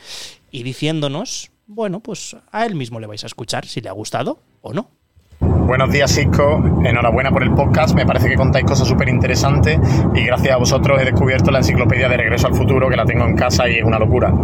y 0.51 0.63
diciéndonos, 0.63 1.51
bueno, 1.67 2.01
pues 2.01 2.37
a 2.51 2.67
él 2.67 2.75
mismo 2.75 3.01
le 3.01 3.07
vais 3.07 3.23
a 3.25 3.27
escuchar 3.27 3.67
si 3.67 3.81
le 3.81 3.89
ha 3.89 3.93
gustado 3.93 4.41
o 4.63 4.73
no. 4.73 4.91
Buenos 5.71 5.93
días, 5.93 6.13
Cisco. 6.13 6.61
Enhorabuena 6.85 7.31
por 7.31 7.45
el 7.45 7.53
podcast. 7.53 7.95
Me 7.95 8.05
parece 8.05 8.29
que 8.29 8.35
contáis 8.35 8.65
cosas 8.65 8.89
súper 8.89 9.09
interesantes 9.09 9.79
y 10.17 10.25
gracias 10.25 10.53
a 10.53 10.57
vosotros 10.57 11.01
he 11.01 11.05
descubierto 11.05 11.53
la 11.53 11.59
enciclopedia 11.59 12.09
de 12.09 12.17
Regreso 12.17 12.49
al 12.49 12.57
Futuro, 12.57 12.89
que 12.89 12.97
la 12.97 13.05
tengo 13.05 13.25
en 13.25 13.37
casa 13.37 13.69
y 13.69 13.77
es 13.77 13.85
una 13.85 13.97
locura. 13.97 14.35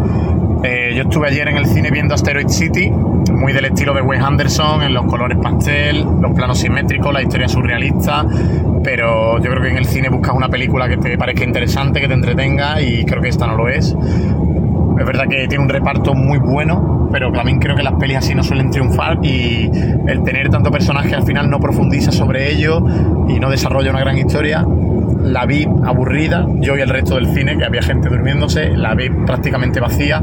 Eh, 0.62 0.92
yo 0.94 1.02
estuve 1.02 1.26
ayer 1.26 1.48
en 1.48 1.56
el 1.56 1.66
cine 1.66 1.90
viendo 1.90 2.14
Asteroid 2.14 2.46
City, 2.46 2.90
muy 2.90 3.52
del 3.52 3.64
estilo 3.64 3.92
de 3.92 4.02
Wes 4.02 4.22
Anderson, 4.22 4.84
en 4.84 4.94
los 4.94 5.04
colores 5.06 5.36
pastel, 5.38 6.06
los 6.20 6.30
planos 6.30 6.60
simétricos, 6.60 7.12
la 7.12 7.22
historia 7.22 7.48
surrealista, 7.48 8.24
pero 8.84 9.38
yo 9.42 9.50
creo 9.50 9.62
que 9.62 9.70
en 9.70 9.78
el 9.78 9.86
cine 9.86 10.08
buscas 10.08 10.32
una 10.32 10.48
película 10.48 10.88
que 10.88 10.96
te 10.96 11.18
parezca 11.18 11.42
interesante, 11.42 12.00
que 12.00 12.06
te 12.06 12.14
entretenga 12.14 12.80
y 12.80 13.04
creo 13.04 13.20
que 13.20 13.30
esta 13.30 13.48
no 13.48 13.56
lo 13.56 13.68
es. 13.68 13.96
Es 14.98 15.04
verdad 15.04 15.24
que 15.28 15.46
tiene 15.48 15.62
un 15.62 15.68
reparto 15.68 16.14
muy 16.14 16.38
bueno, 16.38 17.08
pero 17.12 17.30
también 17.32 17.58
creo 17.58 17.76
que 17.76 17.82
las 17.82 17.94
pelis 17.94 18.16
así 18.16 18.34
no 18.34 18.42
suelen 18.42 18.70
triunfar 18.70 19.18
y 19.22 19.70
el 20.06 20.22
tener 20.22 20.48
tanto 20.48 20.70
personaje 20.70 21.14
al 21.14 21.24
final 21.24 21.50
no 21.50 21.60
profundiza 21.60 22.12
sobre 22.12 22.50
ello 22.50 22.82
y 23.28 23.38
no 23.38 23.50
desarrolla 23.50 23.90
una 23.90 24.00
gran 24.00 24.16
historia. 24.18 24.66
La 25.22 25.44
vi 25.44 25.66
aburrida, 25.84 26.46
yo 26.60 26.76
y 26.76 26.80
el 26.80 26.88
resto 26.88 27.16
del 27.16 27.26
cine, 27.28 27.56
que 27.58 27.64
había 27.64 27.82
gente 27.82 28.08
durmiéndose, 28.08 28.76
la 28.76 28.94
vi 28.94 29.10
prácticamente 29.10 29.80
vacía 29.80 30.22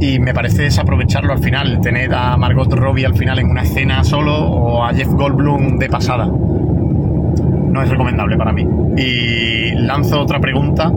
y 0.00 0.18
me 0.18 0.32
parece 0.32 0.62
desaprovecharlo 0.62 1.32
al 1.32 1.40
final, 1.40 1.80
tener 1.80 2.14
a 2.14 2.36
Margot 2.36 2.72
Robbie 2.72 3.04
al 3.04 3.14
final 3.14 3.38
en 3.38 3.50
una 3.50 3.62
escena 3.62 4.02
solo 4.02 4.34
o 4.34 4.84
a 4.84 4.94
Jeff 4.94 5.08
Goldblum 5.08 5.78
de 5.78 5.88
pasada. 5.88 6.26
No 6.26 7.82
es 7.82 7.88
recomendable 7.88 8.36
para 8.36 8.52
mí. 8.52 8.66
Y 8.96 9.72
lanzo 9.76 10.20
otra 10.20 10.40
pregunta. 10.40 10.90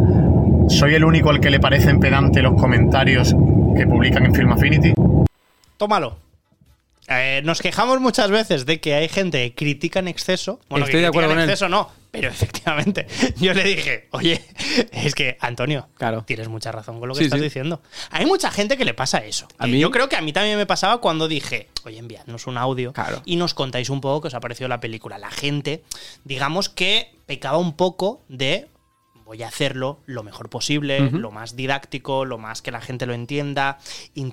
¿Soy 0.70 0.96
el 0.96 1.04
único 1.04 1.30
al 1.30 1.40
que 1.40 1.50
le 1.50 1.60
parecen 1.60 2.00
pedante 2.00 2.42
los 2.42 2.60
comentarios 2.60 3.34
que 3.76 3.86
publican 3.86 4.26
en 4.26 4.34
Film 4.36 4.52
Affinity? 4.52 4.94
Tómalo. 5.78 6.18
Eh, 7.08 7.42
nos 7.44 7.62
quejamos 7.62 8.00
muchas 8.00 8.32
veces 8.32 8.66
de 8.66 8.80
que 8.80 8.94
hay 8.96 9.10
gente 9.10 9.50
que 9.50 9.56
critica 9.56 10.00
en 10.00 10.08
exceso. 10.08 10.60
Bueno, 10.70 10.86
Estoy 10.86 11.00
que 11.00 11.02
de 11.02 11.08
acuerdo 11.08 11.30
en 11.32 11.36
con 11.36 11.44
él. 11.44 11.50
exceso 11.50 11.68
no, 11.70 11.90
pero 12.12 12.30
efectivamente 12.30 13.08
yo 13.38 13.54
le 13.54 13.64
dije, 13.66 14.08
oye, 14.12 14.42
es 14.92 15.14
que 15.14 15.38
Antonio, 15.42 15.90
Claro. 15.96 16.24
tienes 16.26 16.48
mucha 16.48 16.72
razón 16.72 17.00
con 17.00 17.10
lo 17.10 17.14
que 17.14 17.20
Sí, 17.20 17.26
estás 17.26 17.40
sí. 17.40 17.44
diciendo. 17.44 17.82
Hay 18.10 18.26
mucha 18.26 18.50
gente 18.52 18.78
que 18.78 18.86
le 18.86 18.94
pasa 18.94 19.18
eso. 19.20 19.48
A 19.58 19.68
mí- 19.68 19.80
Yo 19.80 19.92
creo 19.92 20.08
que 20.08 20.16
a 20.16 20.22
mí 20.22 20.32
también 20.32 20.58
me 20.58 20.66
pasaba 20.66 21.02
cuando 21.02 21.28
dije, 21.28 21.68
oye, 21.84 22.00
enviadnos 22.00 22.48
un 22.48 22.58
audio 22.58 22.94
Claro. 22.94 23.22
y 23.26 23.36
nos 23.36 23.54
contáis 23.54 23.90
un 23.90 24.00
poco 24.00 24.22
qué 24.22 24.28
os 24.30 24.34
ha 24.34 24.40
parecido 24.40 24.70
la 24.70 24.80
película. 24.80 25.18
La 25.18 25.30
gente, 25.30 25.84
digamos 26.24 26.70
que 26.70 27.12
pecaba 27.26 27.58
un 27.58 27.74
poco 27.76 28.22
de 28.30 28.68
voy 29.26 29.44
a 29.44 29.48
hacerlo 29.48 30.00
lo 30.06 30.24
mejor 30.24 30.50
posible, 30.50 31.00
lo 31.12 31.32
más 31.32 31.56
didáctico, 31.56 32.26
lo 32.26 32.38
más 32.38 32.62
que 32.62 32.72
la 32.72 32.82
gente 32.82 33.06
lo 33.06 33.14
entienda, 33.14 33.78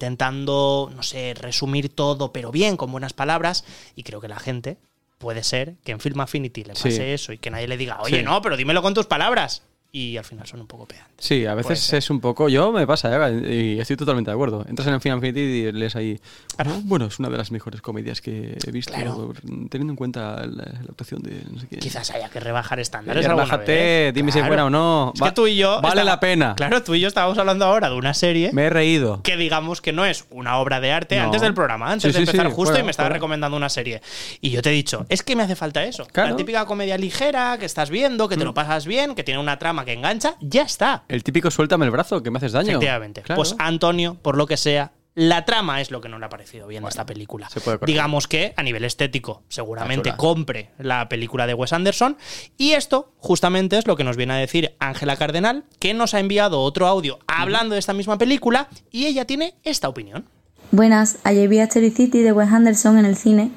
intentando, 0.01 0.91
no 0.95 1.03
sé, 1.03 1.35
resumir 1.35 1.89
todo, 1.91 2.33
pero 2.33 2.51
bien, 2.51 2.77
con 2.77 2.91
buenas 2.91 3.13
palabras. 3.13 3.65
Y 3.95 4.03
creo 4.03 4.21
que 4.21 4.29
la 4.29 4.39
gente 4.39 4.79
puede 5.19 5.45
ser 5.45 5.75
que 5.85 5.93
en 5.93 6.01
Film 6.01 6.21
Affinity 6.21 6.65
le 6.65 6.73
pase 6.73 6.91
Sí. 6.93 7.03
eso 7.03 7.33
y 7.33 7.39
que 7.39 7.51
nadie 7.51 7.69
le 7.69 7.77
diga, 7.77 8.01
oye, 8.01 8.19
Sí. 8.19 8.23
no, 8.25 8.41
pero 8.41 8.57
dímelo 8.57 8.81
con 8.83 8.95
tus 8.95 9.07
palabras. 9.07 9.63
Y 9.93 10.17
al 10.17 10.25
final 10.25 10.47
son 10.47 10.61
un 10.61 10.69
poco 10.69 10.87
pedantes. 10.87 11.11
Sí, 11.19 11.47
a 11.47 11.55
veces 11.55 11.93
es 11.93 12.11
un 12.11 12.21
poco. 12.21 12.49
Yo 12.49 12.71
me 12.71 12.87
pasa, 12.87 13.29
¿eh? 13.29 13.75
y 13.77 13.81
estoy 13.81 13.97
totalmente 13.97 14.31
de 14.31 14.35
acuerdo. 14.37 14.65
Entras 14.69 14.87
en 14.87 14.95
el 14.95 15.01
Final 15.01 15.21
Fantasy 15.21 15.41
y 15.41 15.73
lees 15.73 15.97
ahí. 15.97 16.21
Claro. 16.55 16.71
"Ah, 16.77 16.81
Bueno, 16.85 17.07
es 17.07 17.19
una 17.19 17.29
de 17.29 17.37
las 17.37 17.51
mejores 17.51 17.81
comedias 17.81 18.21
que 18.21 18.57
he 18.65 18.71
visto, 18.71 18.93
Claro. 18.93 19.33
teniendo 19.69 19.93
en 19.93 19.97
cuenta 19.97 20.47
la, 20.47 20.63
la 20.65 20.81
actuación 20.91 21.23
de 21.23 21.43
no 21.51 21.59
sé 21.61 21.67
qué. 21.67 21.79
Quizás 21.79 22.09
haya 22.13 22.29
que 22.29 22.39
rebajar 22.39 22.79
estándares. 22.79 23.27
Relájate, 23.27 24.13
dime 24.15 24.31
si 24.33 24.39
es 24.39 24.47
buena 24.47 24.67
o 24.67 24.71
no. 24.71 25.13
Es 25.15 25.21
Va- 25.23 25.27
que 25.31 25.33
tú 25.35 25.47
y 25.49 25.57
yo. 25.57 25.81
vale 25.83 26.05
la 26.05 26.21
pena. 26.21 26.55
Claro, 26.57 26.83
tú 26.85 26.95
y 26.95 27.01
yo 27.01 27.09
estábamos 27.09 27.37
hablando 27.39 27.65
ahora 27.65 27.91
de 27.91 27.97
una 27.97 28.15
serie 28.15 28.51
Me 28.53 28.65
he 28.67 28.71
reído. 28.71 29.23
que 29.23 29.37
digamos 29.37 29.81
que 29.81 29.93
no 29.93 30.05
es 30.05 30.25
una 30.31 30.59
obra 30.59 30.81
de 30.81 30.93
arte 30.93 31.17
No. 31.19 31.25
antes 31.25 31.41
del 31.41 31.55
programa, 31.55 31.87
antes 31.91 32.03
Sí, 32.03 32.09
de 32.09 32.13
sí, 32.15 32.31
empezar 32.31 32.47
sí, 32.47 32.53
justo 32.53 32.71
fuera, 32.71 32.81
y 32.81 32.85
me 32.85 32.91
estaba 32.93 33.09
fuera. 33.09 33.15
recomendando 33.17 33.57
una 33.57 33.69
serie. 33.69 34.03
Y 34.41 34.51
yo 34.51 34.63
te 34.63 34.71
he 34.71 34.73
dicho, 34.73 35.05
es 35.09 35.23
que 35.25 35.35
me 35.35 35.43
hace 35.43 35.57
falta 35.57 35.83
eso. 35.85 36.07
Claro. 36.13 36.31
La 36.31 36.37
típica 36.37 36.65
comedia 36.67 36.97
ligera 36.97 37.57
que 37.59 37.67
estás 37.67 37.91
viendo, 37.91 38.29
que 38.29 38.37
te 38.37 38.45
Mm. 38.45 38.47
lo 38.47 38.55
pasas 38.55 38.87
bien, 38.87 39.15
que 39.17 39.25
tiene 39.25 39.41
una 39.41 39.59
trama 39.59 39.80
que 39.85 39.93
engancha, 39.93 40.37
ya 40.41 40.63
está. 40.63 41.05
El 41.09 41.25
típico 41.25 41.51
suéltame 41.51 41.85
el 41.85 41.91
brazo, 41.91 42.23
que 42.23 42.31
me 42.31 42.39
haces 42.39 42.53
daño. 42.53 42.71
Efectivamente. 42.71 43.23
Claro. 43.23 43.39
Pues 43.39 43.55
Antonio, 43.59 44.17
por 44.21 44.37
lo 44.37 44.47
que 44.47 44.57
sea, 44.57 44.93
la 45.15 45.45
trama 45.45 45.81
es 45.81 45.91
lo 45.91 46.01
que 46.01 46.09
no 46.09 46.19
le 46.19 46.27
ha 46.27 46.29
parecido 46.29 46.69
bien 46.69 46.83
de 46.83 46.89
esta 46.89 47.05
película. 47.05 47.49
se 47.49 47.61
puede 47.61 47.79
corregir. 47.79 47.95
Digamos 47.95 48.29
que 48.29 48.55
a 48.57 48.63
nivel 48.63 48.85
estético, 48.85 49.43
seguramente 49.49 50.15
compre 50.17 50.71
la 50.79 51.09
película 51.09 51.47
de 51.47 51.55
Wes 51.55 51.73
Anderson. 51.73 52.17
Y 52.57 52.73
esto, 52.73 53.13
justamente, 53.19 53.77
es 53.77 53.87
lo 53.87 53.97
que 53.97 54.05
nos 54.05 54.17
viene 54.17 54.35
a 54.35 54.37
decir 54.37 54.77
Ángela 54.79 55.17
Cardenal, 55.17 55.65
que 55.79 55.95
nos 55.95 56.15
ha 56.15 56.21
enviado 56.21 56.61
otro 56.61 56.87
audio 56.87 57.19
hablando 57.27 57.75
de 57.75 57.81
esta 57.81 57.93
misma 57.93 58.19
película 58.19 58.69
y 58.91 59.07
ella 59.07 59.25
tiene 59.25 59.55
esta 59.65 59.89
opinión. 59.89 60.27
Buenas, 60.71 61.19
ayer 61.25 61.49
vi 61.49 61.59
Asteroid 61.59 61.93
City 61.93 62.21
de 62.21 62.33
Wes 62.33 62.53
Anderson 62.53 62.97
en 62.97 63.05
el 63.05 63.17
cine 63.17 63.51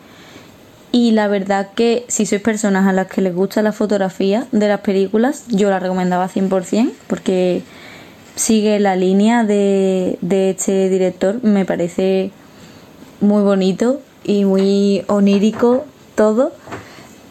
y 0.94 1.12
la 1.12 1.28
verdad 1.28 1.70
que 1.76 2.06
si 2.08 2.26
sois 2.26 2.42
personas 2.42 2.88
a 2.88 2.94
las 2.94 3.08
que 3.08 3.20
les 3.22 3.36
gusta 3.36 3.62
la 3.64 3.72
fotografía 3.74 4.46
de 4.54 4.68
las 4.70 4.80
películas, 4.82 5.44
yo 5.50 5.70
la 5.70 5.80
recomendaba 5.80 6.30
100% 6.30 6.92
porque 7.08 7.64
sigue 8.36 8.80
la 8.80 8.96
línea 8.96 9.44
de, 9.44 10.20
de 10.22 10.52
este 10.52 10.90
director. 10.90 11.44
Me 11.44 11.66
parece 11.66 12.30
muy 13.22 13.42
bonito 13.44 14.02
y 14.24 14.46
muy 14.46 15.04
onírico 15.08 15.86
todo. 16.16 16.52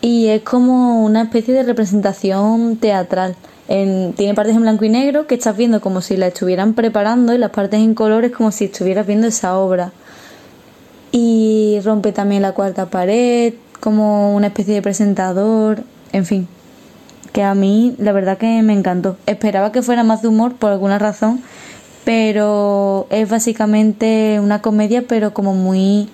Y 0.01 0.27
es 0.27 0.43
como 0.43 1.05
una 1.05 1.23
especie 1.23 1.55
de 1.55 1.63
representación 1.63 2.77
teatral. 2.79 3.37
En- 3.69 4.13
tiene 4.15 4.35
partes 4.35 4.57
en 4.57 4.63
blanco 4.63 4.85
y 4.85 4.89
negro 4.89 5.29
que 5.29 5.37
estás 5.37 5.57
viendo 5.57 5.81
como 5.81 6.01
si 6.01 6.17
la 6.17 6.27
estuvieran 6.27 6.75
preparando 6.75 7.33
y 7.33 7.39
las 7.39 7.51
partes 7.53 7.79
en 7.81 7.95
colores 7.95 8.33
como 8.33 8.51
si 8.51 8.65
estuvieras 8.65 9.07
viendo 9.07 9.29
esa 9.29 9.57
obra. 9.57 9.93
Y 11.13 11.79
rompe 11.85 12.13
también 12.13 12.43
la 12.43 12.53
cuarta 12.53 12.87
pared 12.87 13.55
como 13.81 14.35
una 14.35 14.49
especie 14.49 14.75
de 14.75 14.83
presentador. 14.83 15.85
En 16.13 16.27
fin, 16.27 16.49
que 17.33 17.43
a 17.43 17.55
mí 17.55 17.95
la 17.99 18.13
verdad 18.13 18.39
que 18.39 18.63
me 18.63 18.73
encantó. 18.73 19.17
Esperaba 19.27 19.73
que 19.73 19.83
fuera 19.83 20.05
más 20.05 20.23
de 20.23 20.29
humor 20.29 20.55
por 20.55 20.73
alguna 20.73 20.99
razón, 20.99 21.43
pero 22.05 23.07
es 23.11 23.29
básicamente 23.29 24.41
una 24.41 24.63
comedia 24.63 25.05
pero 25.07 25.35
como 25.35 25.55
muy 25.55 26.09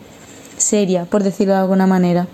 seria, 0.57 1.05
por 1.05 1.23
decirlo 1.23 1.55
de 1.55 1.61
alguna 1.61 1.87
manera. 1.87 2.27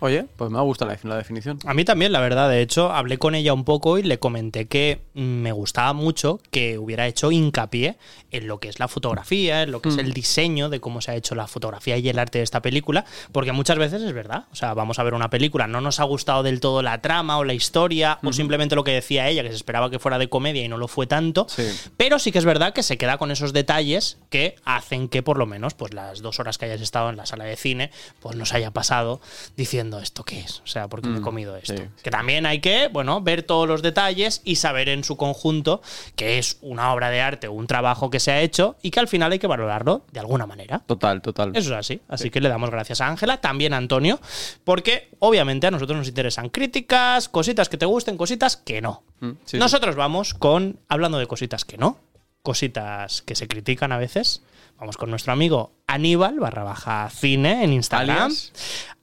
Oye, 0.00 0.26
pues 0.36 0.50
me 0.50 0.58
ha 0.58 0.62
gustado 0.62 0.90
la, 0.90 0.98
la 1.02 1.16
definición. 1.16 1.58
A 1.64 1.74
mí 1.74 1.84
también, 1.84 2.12
la 2.12 2.20
verdad. 2.20 2.48
De 2.48 2.60
hecho, 2.60 2.92
hablé 2.92 3.18
con 3.18 3.34
ella 3.34 3.52
un 3.52 3.64
poco 3.64 3.98
y 3.98 4.02
le 4.02 4.18
comenté 4.18 4.66
que 4.66 5.00
mm, 5.14 5.20
me 5.20 5.52
gustaba 5.52 5.92
mucho 5.92 6.40
que 6.50 6.78
hubiera 6.78 7.06
hecho 7.06 7.32
hincapié 7.32 7.96
en 8.30 8.46
lo 8.46 8.60
que 8.60 8.68
es 8.68 8.78
la 8.78 8.88
fotografía, 8.88 9.62
en 9.62 9.72
lo 9.72 9.80
que 9.80 9.88
es 9.88 9.98
el 9.98 10.12
diseño 10.12 10.68
de 10.68 10.80
cómo 10.80 11.00
se 11.00 11.10
ha 11.10 11.16
hecho 11.16 11.34
la 11.34 11.46
fotografía 11.46 11.96
y 11.96 12.08
el 12.08 12.18
arte 12.18 12.38
de 12.38 12.44
esta 12.44 12.60
película, 12.60 13.04
porque 13.32 13.52
muchas 13.52 13.78
veces 13.78 14.02
es 14.02 14.12
verdad. 14.12 14.44
O 14.52 14.54
sea, 14.54 14.74
vamos 14.74 14.98
a 14.98 15.02
ver 15.02 15.14
una 15.14 15.30
película, 15.30 15.66
no 15.66 15.80
nos 15.80 15.98
ha 15.98 16.04
gustado 16.04 16.42
del 16.42 16.60
todo 16.60 16.82
la 16.82 17.00
trama 17.00 17.38
o 17.38 17.44
la 17.44 17.54
historia, 17.54 18.18
o 18.22 18.32
simplemente 18.32 18.76
lo 18.76 18.84
que 18.84 18.92
decía 18.92 19.28
ella, 19.28 19.42
que 19.42 19.48
se 19.48 19.56
esperaba 19.56 19.90
que 19.90 19.98
fuera 19.98 20.18
de 20.18 20.28
comedia 20.28 20.62
y 20.62 20.68
no 20.68 20.76
lo 20.76 20.88
fue 20.88 21.06
tanto. 21.06 21.46
Sí. 21.48 21.66
Pero 21.96 22.18
sí 22.18 22.32
que 22.32 22.38
es 22.38 22.44
verdad 22.44 22.72
que 22.72 22.82
se 22.82 22.98
queda 22.98 23.18
con 23.18 23.30
esos 23.30 23.52
detalles 23.52 24.18
que 24.30 24.56
hacen 24.64 25.08
que 25.08 25.22
por 25.22 25.38
lo 25.38 25.46
menos 25.46 25.74
pues 25.74 25.94
las 25.94 26.20
dos 26.20 26.38
horas 26.38 26.58
que 26.58 26.66
hayas 26.66 26.80
estado 26.80 27.10
en 27.10 27.16
la 27.16 27.26
sala 27.26 27.44
de 27.44 27.56
cine 27.56 27.90
pues 28.20 28.36
nos 28.36 28.52
haya 28.52 28.70
pasado 28.70 29.20
diciendo 29.56 29.87
esto 29.98 30.24
qué 30.24 30.40
es, 30.40 30.60
o 30.60 30.66
sea, 30.66 30.88
porque 30.88 31.08
me 31.08 31.16
he 31.16 31.20
Mm, 31.20 31.24
comido 31.24 31.56
esto. 31.56 31.74
sí. 31.74 31.82
Que 32.02 32.10
también 32.10 32.44
hay 32.44 32.60
que, 32.60 32.88
bueno, 32.88 33.22
ver 33.22 33.42
todos 33.44 33.66
los 33.66 33.80
detalles 33.80 34.42
y 34.44 34.56
saber 34.56 34.90
en 34.90 35.04
su 35.04 35.16
conjunto 35.16 35.80
que 36.16 36.38
es 36.38 36.58
una 36.60 36.92
obra 36.92 37.08
de 37.08 37.22
arte 37.22 37.48
un 37.48 37.66
trabajo 37.66 38.10
que 38.10 38.20
se 38.20 38.30
ha 38.32 38.40
hecho 38.42 38.76
y 38.82 38.90
que 38.90 39.00
al 39.00 39.08
final 39.08 39.32
hay 39.32 39.38
que 39.38 39.46
valorarlo 39.46 40.02
de 40.12 40.20
alguna 40.20 40.46
manera. 40.46 40.80
Total, 40.86 41.22
total. 41.22 41.52
Eso 41.56 41.70
es 41.72 41.78
así. 41.78 42.00
Así 42.08 42.28
que 42.30 42.40
le 42.42 42.50
damos 42.50 42.68
gracias 42.70 43.00
a 43.00 43.08
Ángela, 43.08 43.40
también 43.40 43.72
a 43.72 43.78
Antonio, 43.78 44.20
porque 44.64 45.08
obviamente 45.20 45.66
a 45.66 45.70
nosotros 45.70 45.96
nos 45.96 46.08
interesan 46.08 46.50
críticas, 46.50 47.28
cositas 47.28 47.68
que 47.68 47.78
te 47.78 47.86
gusten, 47.86 48.16
cositas 48.18 48.56
que 48.56 48.82
no. 48.82 49.02
Mm, 49.20 49.30
sí. 49.44 49.58
nosotros 49.58 49.96
vamos 49.96 50.34
con, 50.34 50.78
hablando 50.88 51.18
de 51.18 51.26
cositas 51.26 51.64
que 51.64 51.76
no, 51.78 51.98
cositas 52.42 53.22
que 53.22 53.34
se 53.34 53.48
critican 53.48 53.92
a 53.92 53.98
veces, 53.98 54.42
vamos 54.78 54.96
con 54.96 55.10
nuestro 55.10 55.32
amigo 55.32 55.72
Aníbal 55.86 56.38
barra 56.40 56.64
baja 56.64 57.08
cine 57.10 57.64
en 57.64 57.72
Instagram. 57.72 58.24
Alias. 58.24 58.52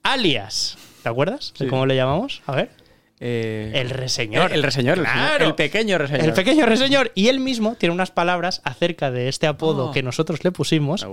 Alias. 0.04 0.78
¿Te 1.04 1.10
acuerdas 1.10 1.54
de 1.60 1.68
cómo 1.68 1.86
le 1.86 1.96
llamamos? 1.96 2.42
A 2.48 2.54
ver. 2.56 2.72
Eh, 3.20 3.72
El 3.76 3.92
reseñor. 3.92 4.52
El, 4.52 4.58
el 4.58 4.64
reseñor, 4.64 4.98
el 4.98 5.04
Claro. 5.06 5.22
señor- 5.38 5.42
el 5.44 5.56
pequeño 5.56 5.98
reseñor. 5.98 6.26
El 6.26 6.34
pequeño 6.34 6.66
reseñor. 6.66 7.12
Y 7.16 7.28
él 7.30 7.40
mismo 7.40 7.76
tiene 7.76 7.94
unas 7.96 8.12
palabras 8.12 8.62
acerca 8.66 9.10
de 9.12 9.30
este 9.30 9.48
apodo 9.48 9.90
Oh. 9.90 9.92
que 9.92 10.04
nosotros 10.04 10.44
le 10.44 10.52
pusimos, 10.52 11.06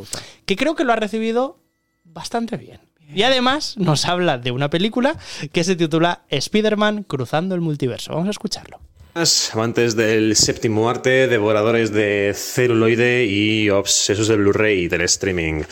que 0.44 0.56
creo 0.56 0.74
que 0.74 0.84
lo 0.84 0.92
ha 0.92 0.96
recibido 0.96 1.58
bastante 2.04 2.56
bien. 2.56 2.80
Y 3.14 3.22
además 3.24 3.76
nos 3.76 4.06
habla 4.06 4.38
de 4.38 4.50
una 4.52 4.70
película 4.70 5.16
que 5.52 5.64
se 5.64 5.76
titula 5.76 6.22
Spider-Man 6.28 7.02
Cruzando 7.04 7.54
el 7.54 7.60
Multiverso. 7.60 8.12
Vamos 8.12 8.28
a 8.28 8.30
escucharlo. 8.30 8.80
Amantes 9.14 9.94
del 9.94 10.34
séptimo 10.36 10.88
arte, 10.88 11.28
devoradores 11.28 11.92
de 11.92 12.32
celuloide 12.34 13.26
y 13.26 13.68
obsesos 13.68 14.26
del 14.28 14.38
Blu-ray 14.38 14.84
y 14.84 14.88
del 14.88 15.02
streaming. 15.02 15.64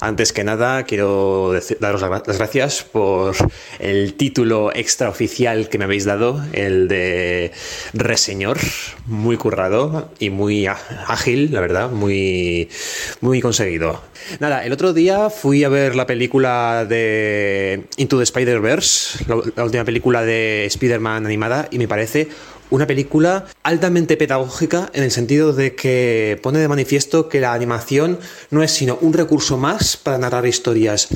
Antes 0.00 0.32
que 0.32 0.42
nada, 0.42 0.84
quiero 0.84 1.52
daros 1.80 2.00
la- 2.00 2.22
las 2.24 2.38
gracias 2.38 2.84
por 2.84 3.34
el 3.78 4.14
título 4.14 4.72
extraoficial 4.74 5.68
que 5.68 5.76
me 5.76 5.84
habéis 5.84 6.06
dado, 6.06 6.42
el 6.54 6.88
de 6.88 7.50
Reseñor. 7.92 8.58
Muy 9.06 9.36
currado 9.36 10.10
y 10.18 10.30
muy 10.30 10.66
ágil, 10.66 11.52
la 11.52 11.60
verdad, 11.60 11.90
muy, 11.90 12.70
muy 13.20 13.42
conseguido. 13.42 14.00
Nada, 14.40 14.64
el 14.64 14.72
otro 14.72 14.94
día 14.94 15.28
fui 15.30 15.62
a 15.64 15.68
ver 15.68 15.94
la 15.94 16.06
película 16.06 16.86
de 16.88 17.84
Into 17.98 18.16
the 18.16 18.24
Spider-Verse, 18.24 19.24
la 19.56 19.64
última 19.64 19.84
película 19.84 20.22
de 20.24 20.64
Spider-Man 20.66 21.26
animada, 21.26 21.68
y 21.70 21.78
me 21.78 21.88
parece 21.88 22.28
una 22.70 22.86
película 22.86 23.46
altamente 23.62 24.16
pedagógica 24.16 24.90
en 24.92 25.04
el 25.04 25.10
sentido 25.10 25.52
de 25.52 25.74
que 25.74 26.38
pone 26.42 26.58
de 26.58 26.68
manifiesto 26.68 27.28
que 27.28 27.40
la 27.40 27.52
animación 27.52 28.18
no 28.50 28.62
es 28.62 28.70
sino 28.70 28.98
un 29.00 29.12
recurso 29.12 29.56
más 29.56 29.96
para 29.96 30.18
narrar 30.18 30.46
historias. 30.46 31.08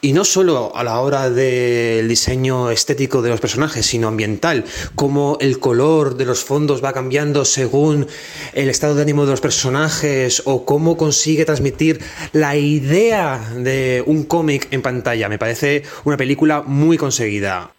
Y 0.00 0.12
no 0.12 0.24
solo 0.24 0.74
a 0.74 0.84
la 0.84 1.00
hora 1.00 1.30
del 1.30 2.08
diseño 2.08 2.70
estético 2.70 3.22
de 3.22 3.30
los 3.30 3.40
personajes, 3.40 3.86
sino 3.86 4.08
ambiental, 4.08 4.64
cómo 4.94 5.38
el 5.40 5.58
color 5.58 6.16
de 6.16 6.24
los 6.24 6.44
fondos 6.44 6.82
va 6.82 6.92
cambiando 6.92 7.44
según 7.44 8.06
el 8.54 8.68
estado 8.68 8.94
de 8.94 9.02
ánimo 9.02 9.24
de 9.24 9.32
los 9.32 9.40
personajes 9.40 10.42
o 10.44 10.64
cómo 10.64 10.96
consigue 10.96 11.44
transmitir 11.44 12.00
la 12.32 12.56
idea 12.56 13.52
de 13.56 14.02
un 14.06 14.24
cómic 14.24 14.68
en 14.70 14.82
pantalla. 14.82 15.28
Me 15.28 15.38
parece 15.38 15.82
una 16.04 16.16
película 16.16 16.62
muy 16.62 16.96
conseguida. 16.96 17.75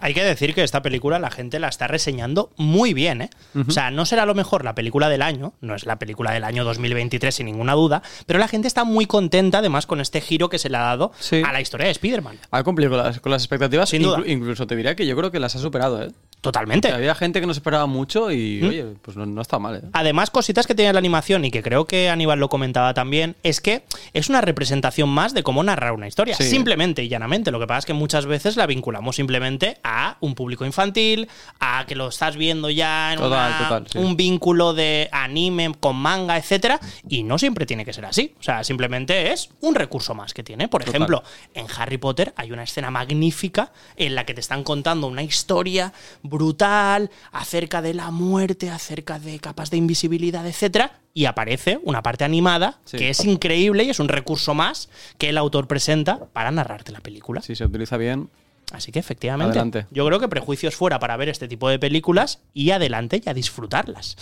Hay 0.00 0.14
que 0.14 0.22
decir 0.24 0.54
que 0.54 0.62
esta 0.62 0.82
película 0.82 1.18
la 1.18 1.30
gente 1.30 1.58
la 1.58 1.68
está 1.68 1.86
reseñando 1.86 2.50
muy 2.56 2.94
bien, 2.94 3.22
¿eh? 3.22 3.30
O 3.66 3.70
sea, 3.70 3.90
no 3.90 4.06
será 4.06 4.24
a 4.24 4.26
lo 4.26 4.34
mejor 4.34 4.64
la 4.64 4.74
película 4.74 5.08
del 5.08 5.22
año, 5.22 5.52
no 5.60 5.74
es 5.74 5.86
la 5.86 5.98
película 5.98 6.32
del 6.32 6.44
año 6.44 6.64
2023 6.64 7.34
sin 7.34 7.46
ninguna 7.46 7.74
duda, 7.74 8.02
pero 8.26 8.38
la 8.38 8.48
gente 8.48 8.68
está 8.68 8.84
muy 8.84 9.06
contenta 9.06 9.58
además 9.58 9.86
con 9.86 10.00
este 10.00 10.20
giro 10.20 10.48
que 10.48 10.58
se 10.58 10.68
le 10.68 10.76
ha 10.76 10.82
dado 10.82 11.12
Sí. 11.18 11.42
a 11.44 11.52
la 11.52 11.60
historia 11.60 11.86
de 11.86 11.92
Spider-Man. 11.92 12.38
Ha 12.50 12.62
cumplido 12.62 12.90
con 12.90 12.98
las, 12.98 13.20
con 13.20 13.32
las 13.32 13.42
expectativas. 13.42 13.88
Sin 13.88 14.02
duda. 14.02 14.22
Incluso 14.26 14.66
te 14.66 14.76
diría 14.76 14.94
que 14.94 15.06
yo 15.06 15.16
creo 15.16 15.30
que 15.30 15.38
las 15.40 15.54
ha 15.56 15.58
superado, 15.58 16.02
¿eh? 16.02 16.10
Totalmente. 16.44 16.92
Había 16.92 17.14
gente 17.14 17.40
que 17.40 17.46
no 17.46 17.54
se 17.54 17.58
esperaba 17.58 17.86
mucho 17.86 18.30
y, 18.30 18.60
¿Mm? 18.62 18.68
oye, 18.68 18.84
pues 19.02 19.16
no, 19.16 19.24
no 19.24 19.40
está 19.40 19.58
mal, 19.58 19.76
¿eh? 19.76 19.80
Además, 19.94 20.30
cositas 20.30 20.66
que 20.66 20.74
tiene 20.74 20.92
la 20.92 20.98
animación 20.98 21.44
y 21.46 21.50
que 21.50 21.62
creo 21.62 21.86
que 21.86 22.10
Aníbal 22.10 22.38
lo 22.38 22.48
comentaba 22.50 22.92
también, 22.92 23.34
es 23.42 23.60
que 23.62 23.82
es 24.12 24.28
una 24.28 24.42
representación 24.42 25.08
más 25.08 25.32
de 25.32 25.42
cómo 25.42 25.62
narrar 25.64 25.92
una 25.92 26.06
historia. 26.06 26.36
Sí. 26.36 26.44
Simplemente 26.44 27.02
y 27.02 27.08
llanamente. 27.08 27.50
Lo 27.50 27.58
que 27.58 27.66
pasa 27.66 27.78
es 27.78 27.86
que 27.86 27.94
muchas 27.94 28.26
veces 28.26 28.56
la 28.56 28.66
vinculamos 28.66 29.16
simplemente 29.16 29.78
a 29.82 30.18
un 30.20 30.34
público 30.34 30.66
infantil, 30.66 31.28
a 31.60 31.86
que 31.86 31.94
lo 31.94 32.08
estás 32.08 32.36
viendo 32.36 32.68
ya 32.68 33.14
en 33.14 33.18
Total, 33.20 33.48
una- 33.52 33.58
total, 33.58 33.86
sí. 33.90 33.98
un 33.98 34.16
vínculo 34.16 34.74
de 34.74 35.08
anime 35.12 35.72
con 35.80 35.96
manga, 35.96 36.36
etcétera. 36.36 36.78
Y 37.08 37.22
no 37.22 37.38
siempre 37.38 37.64
tiene 37.64 37.84
que 37.86 37.92
ser 37.94 38.04
así. 38.04 38.34
O 38.38 38.42
sea, 38.42 38.64
simplemente 38.64 39.32
es 39.32 39.48
un 39.62 39.74
recurso 39.74 40.14
más 40.14 40.34
que 40.34 40.42
tiene. 40.42 40.68
Por 40.68 40.82
Total. 40.84 40.94
ejemplo, 40.94 41.22
en 41.54 41.66
Harry 41.78 41.96
Potter 41.96 42.34
hay 42.36 42.52
una 42.52 42.64
escena 42.64 42.90
magnífica 42.90 43.72
en 43.96 44.14
la 44.14 44.26
que 44.26 44.34
te 44.34 44.40
están 44.40 44.62
contando 44.62 45.06
una 45.06 45.22
historia 45.22 45.92
brutal 46.34 47.10
acerca 47.32 47.80
de 47.80 47.94
la 47.94 48.10
muerte, 48.10 48.70
acerca 48.70 49.18
de 49.18 49.38
capas 49.38 49.70
de 49.70 49.76
invisibilidad, 49.78 50.46
etcétera, 50.46 50.98
y 51.14 51.24
aparece 51.26 51.78
una 51.84 52.02
parte 52.02 52.24
animada 52.24 52.80
Sí. 52.84 52.96
que 52.98 53.08
es 53.10 53.24
increíble 53.24 53.84
y 53.84 53.90
es 53.90 54.00
un 54.00 54.08
recurso 54.08 54.52
más 54.54 54.88
que 55.16 55.28
el 55.30 55.38
autor 55.38 55.66
presenta 55.68 56.18
para 56.32 56.50
narrarte 56.50 56.92
la 56.92 57.00
película. 57.00 57.40
Si 57.42 57.54
se 57.54 57.64
utiliza 57.64 57.96
bien, 57.96 58.28
Así 58.72 58.90
que 58.90 58.98
efectivamente, 58.98 59.58
Adelante. 59.58 59.86
yo 59.92 60.04
creo 60.06 60.18
que 60.18 60.26
prejuicios 60.26 60.74
fuera 60.74 60.98
para 60.98 61.16
ver 61.18 61.28
este 61.28 61.46
tipo 61.46 61.68
de 61.68 61.78
películas 61.78 62.40
y 62.54 62.70
adelante 62.70 63.22
y 63.24 63.28
a 63.28 63.34
disfrutarlas. 63.34 64.16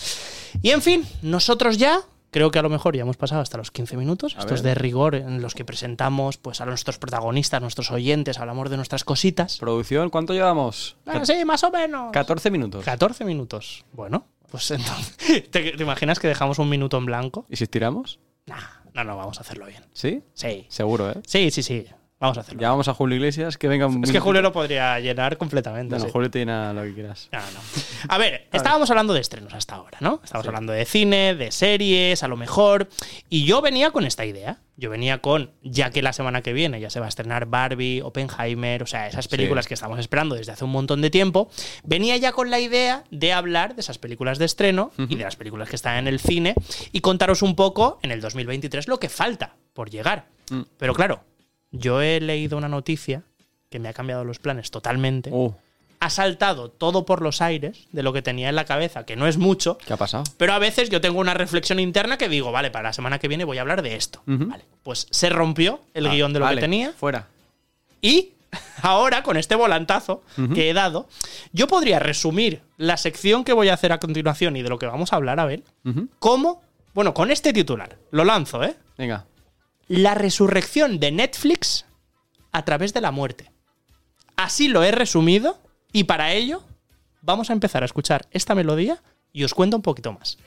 Y 0.60 0.70
en 0.70 0.82
fin, 0.82 1.06
nosotros 1.22 1.78
ya 1.78 2.00
Creo 2.32 2.50
que 2.50 2.58
a 2.58 2.62
lo 2.62 2.70
mejor 2.70 2.96
ya 2.96 3.02
hemos 3.02 3.16
pasado 3.18 3.42
hasta 3.42 3.58
los 3.58 3.70
15 3.70 3.96
minutos, 3.96 4.34
A 4.36 4.40
estos 4.40 4.62
ver. 4.62 4.74
de 4.74 4.80
rigor 4.80 5.14
en 5.14 5.42
los 5.42 5.54
que 5.54 5.64
presentamos 5.66 6.38
pues 6.38 6.60
a 6.62 6.66
nuestros 6.66 6.98
protagonistas, 6.98 7.60
nuestros 7.60 7.90
oyentes, 7.90 8.38
hablamos 8.38 8.70
de 8.70 8.76
nuestras 8.76 9.04
cositas. 9.04 9.58
producción, 9.58 10.08
¿cuánto 10.08 10.32
llevamos? 10.32 10.96
Ah, 11.06 11.24
sí, 11.24 11.44
más 11.44 11.62
o 11.62 11.70
menos. 11.70 12.10
14 12.10 12.50
minutos. 12.50 12.84
14 12.86 13.24
minutos. 13.26 13.84
Bueno, 13.92 14.26
pues 14.50 14.70
entonces, 14.70 15.16
¿te, 15.50 15.72
te 15.72 15.82
imaginas 15.82 16.18
que 16.18 16.26
dejamos 16.28 16.58
un 16.58 16.70
minuto 16.70 16.96
en 16.96 17.04
blanco? 17.04 17.44
¿Y 17.50 17.56
si 17.56 17.64
estiramos? 17.64 18.18
Nah, 18.46 18.56
no, 18.94 19.04
no, 19.04 19.16
vamos 19.16 19.36
a 19.36 19.42
hacerlo 19.42 19.66
bien. 19.66 19.84
¿Sí? 19.92 20.22
Sí. 20.32 20.64
Seguro, 20.70 21.10
¿eh? 21.10 21.20
Sí, 21.26 21.50
sí, 21.50 21.62
sí. 21.62 21.84
Vamos 22.22 22.38
a 22.38 22.42
hacerlo. 22.42 22.60
Llamamos 22.60 22.86
a 22.86 22.94
Julio 22.94 23.16
Iglesias, 23.16 23.58
que 23.58 23.66
venga 23.66 23.86
un 23.88 24.04
Es 24.04 24.12
que 24.12 24.20
Julio 24.20 24.40
lo 24.42 24.52
podría 24.52 24.98
llenar 25.00 25.36
completamente. 25.36 25.94
Bueno, 25.96 26.06
sí. 26.06 26.10
Julio 26.12 26.30
te 26.30 26.38
llena 26.38 26.72
lo 26.72 26.82
que 26.82 26.94
quieras. 26.94 27.28
No, 27.32 27.40
no. 27.40 27.60
A 28.08 28.16
ver, 28.16 28.46
estábamos 28.52 28.88
hablando 28.90 29.12
de 29.12 29.20
estrenos 29.20 29.52
hasta 29.54 29.74
ahora, 29.74 29.98
¿no? 30.00 30.20
Estábamos 30.22 30.46
hablando 30.46 30.72
de 30.72 30.84
cine, 30.84 31.34
de 31.34 31.50
series, 31.50 32.22
a 32.22 32.28
lo 32.28 32.36
mejor. 32.36 32.88
Y 33.28 33.44
yo 33.44 33.60
venía 33.60 33.90
con 33.90 34.04
esta 34.06 34.24
idea. 34.24 34.60
Yo 34.76 34.88
venía 34.88 35.18
con, 35.18 35.50
ya 35.62 35.90
que 35.90 36.00
la 36.00 36.12
semana 36.12 36.42
que 36.42 36.52
viene 36.52 36.80
ya 36.80 36.90
se 36.90 36.98
va 36.98 37.06
a 37.06 37.08
estrenar 37.08 37.46
Barbie, 37.46 38.00
Oppenheimer, 38.02 38.82
o 38.82 38.86
sea, 38.86 39.06
esas 39.06 39.28
películas 39.28 39.64
Sí. 39.66 39.68
que 39.68 39.74
estamos 39.74 39.98
esperando 39.98 40.34
desde 40.34 40.52
hace 40.52 40.64
un 40.64 40.70
montón 40.72 41.02
de 41.02 41.10
tiempo, 41.10 41.50
venía 41.84 42.16
ya 42.16 42.32
con 42.32 42.50
la 42.50 42.58
idea 42.58 43.04
de 43.10 43.32
hablar 43.32 43.74
de 43.74 43.82
esas 43.82 43.98
películas 43.98 44.38
de 44.38 44.46
estreno 44.46 44.90
y 44.96 45.16
de 45.16 45.24
las 45.24 45.36
películas 45.36 45.68
que 45.68 45.76
están 45.76 45.98
en 45.98 46.08
el 46.08 46.20
cine 46.20 46.54
y 46.90 47.00
contaros 47.00 47.42
un 47.42 47.54
poco 47.54 47.98
en 48.02 48.12
el 48.12 48.20
2023 48.22 48.88
lo 48.88 48.98
que 48.98 49.08
falta 49.08 49.56
por 49.74 49.90
llegar. 49.90 50.26
Mm. 50.50 50.62
Pero 50.78 50.94
claro, 50.94 51.22
yo 51.72 52.00
he 52.02 52.20
leído 52.20 52.56
una 52.56 52.68
noticia 52.68 53.22
que 53.70 53.78
me 53.78 53.88
ha 53.88 53.92
cambiado 53.92 54.24
los 54.24 54.38
planes 54.38 54.70
totalmente 54.70 55.30
Oh, 55.32 55.56
ha 56.00 56.10
saltado 56.10 56.68
todo 56.68 57.06
por 57.06 57.22
los 57.22 57.40
aires 57.40 57.86
de 57.92 58.02
lo 58.02 58.12
que 58.12 58.22
tenía 58.22 58.48
en 58.48 58.56
la 58.56 58.64
cabeza, 58.64 59.06
que 59.06 59.14
no 59.16 59.26
es 59.28 59.38
mucho, 59.38 59.78
¿Qué 59.78 59.92
ha 59.92 59.96
pasado? 59.96 60.24
pero 60.36 60.52
a 60.52 60.58
veces 60.58 60.90
yo 60.90 61.00
tengo 61.00 61.20
una 61.20 61.32
reflexión 61.34 61.78
interna 61.78 62.18
que 62.18 62.28
digo, 62.28 62.50
vale, 62.52 62.70
para 62.72 62.88
la 62.88 62.92
semana 62.92 63.18
que 63.20 63.28
viene 63.28 63.44
voy 63.44 63.58
a 63.58 63.60
hablar 63.60 63.82
de 63.82 63.94
esto. 63.94 64.20
Vale, 64.26 64.64
pues 64.82 65.06
se 65.10 65.28
rompió 65.28 65.80
el 65.94 66.08
guion 66.10 66.32
de 66.32 66.40
lo 66.40 66.44
Ah, 66.44 66.48
Vale, 66.48 66.60
que 66.60 66.64
tenía 66.66 66.92
Fuera. 66.92 67.28
y 68.00 68.32
ahora, 68.82 69.22
con 69.22 69.36
este 69.38 69.54
volantazo 69.54 70.22
que 70.54 70.68
he 70.68 70.74
dado, 70.74 71.08
yo 71.52 71.66
podría 71.68 71.98
resumir 72.00 72.60
la 72.76 72.96
sección 72.98 73.44
que 73.44 73.52
voy 73.54 73.68
a 73.70 73.74
hacer 73.74 73.92
a 73.92 73.98
continuación 74.00 74.56
y 74.56 74.62
de 74.62 74.68
lo 74.68 74.78
que 74.78 74.86
vamos 74.86 75.12
a 75.12 75.16
hablar, 75.16 75.40
Abel, 75.40 75.62
Ujú. 75.86 76.08
como, 76.18 76.60
bueno, 76.94 77.14
con 77.14 77.30
este 77.30 77.52
titular. 77.54 77.96
Lo 78.10 78.24
lanzo, 78.24 78.62
¿eh? 78.64 78.74
Venga. 78.98 79.24
La 79.88 80.14
resurrección 80.14 81.00
de 81.00 81.12
Netflix 81.12 81.86
a 82.52 82.64
través 82.64 82.94
de 82.94 83.00
la 83.00 83.10
muerte. 83.10 83.50
Así 84.36 84.68
lo 84.68 84.82
he 84.82 84.92
resumido 84.92 85.60
y 85.92 86.04
para 86.04 86.32
ello 86.32 86.62
vamos 87.20 87.50
a 87.50 87.52
empezar 87.52 87.82
a 87.82 87.86
escuchar 87.86 88.26
esta 88.30 88.54
melodía 88.54 89.02
y 89.32 89.44
os 89.44 89.54
cuento 89.54 89.76
un 89.76 89.82
poquito 89.82 90.12
más. 90.12 90.38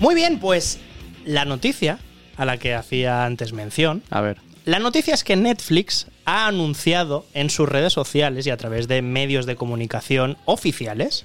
Muy 0.00 0.14
bien, 0.14 0.38
pues 0.38 0.78
la 1.24 1.44
noticia 1.44 1.98
a 2.36 2.44
la 2.44 2.56
que 2.56 2.74
hacía 2.74 3.24
antes 3.24 3.52
mención 3.52 4.02
A 4.10 4.20
ver. 4.20 4.47
La 4.68 4.78
noticia 4.78 5.14
es 5.14 5.24
que 5.24 5.34
Netflix 5.36 6.06
ha 6.24 6.46
anunciado 6.46 7.24
en 7.34 7.48
sus 7.50 7.68
redes 7.68 7.92
sociales 7.92 8.46
y 8.46 8.50
a 8.50 8.56
través 8.56 8.86
de 8.88 9.00
medios 9.02 9.46
de 9.46 9.56
comunicación 9.56 10.36
oficiales 10.44 11.24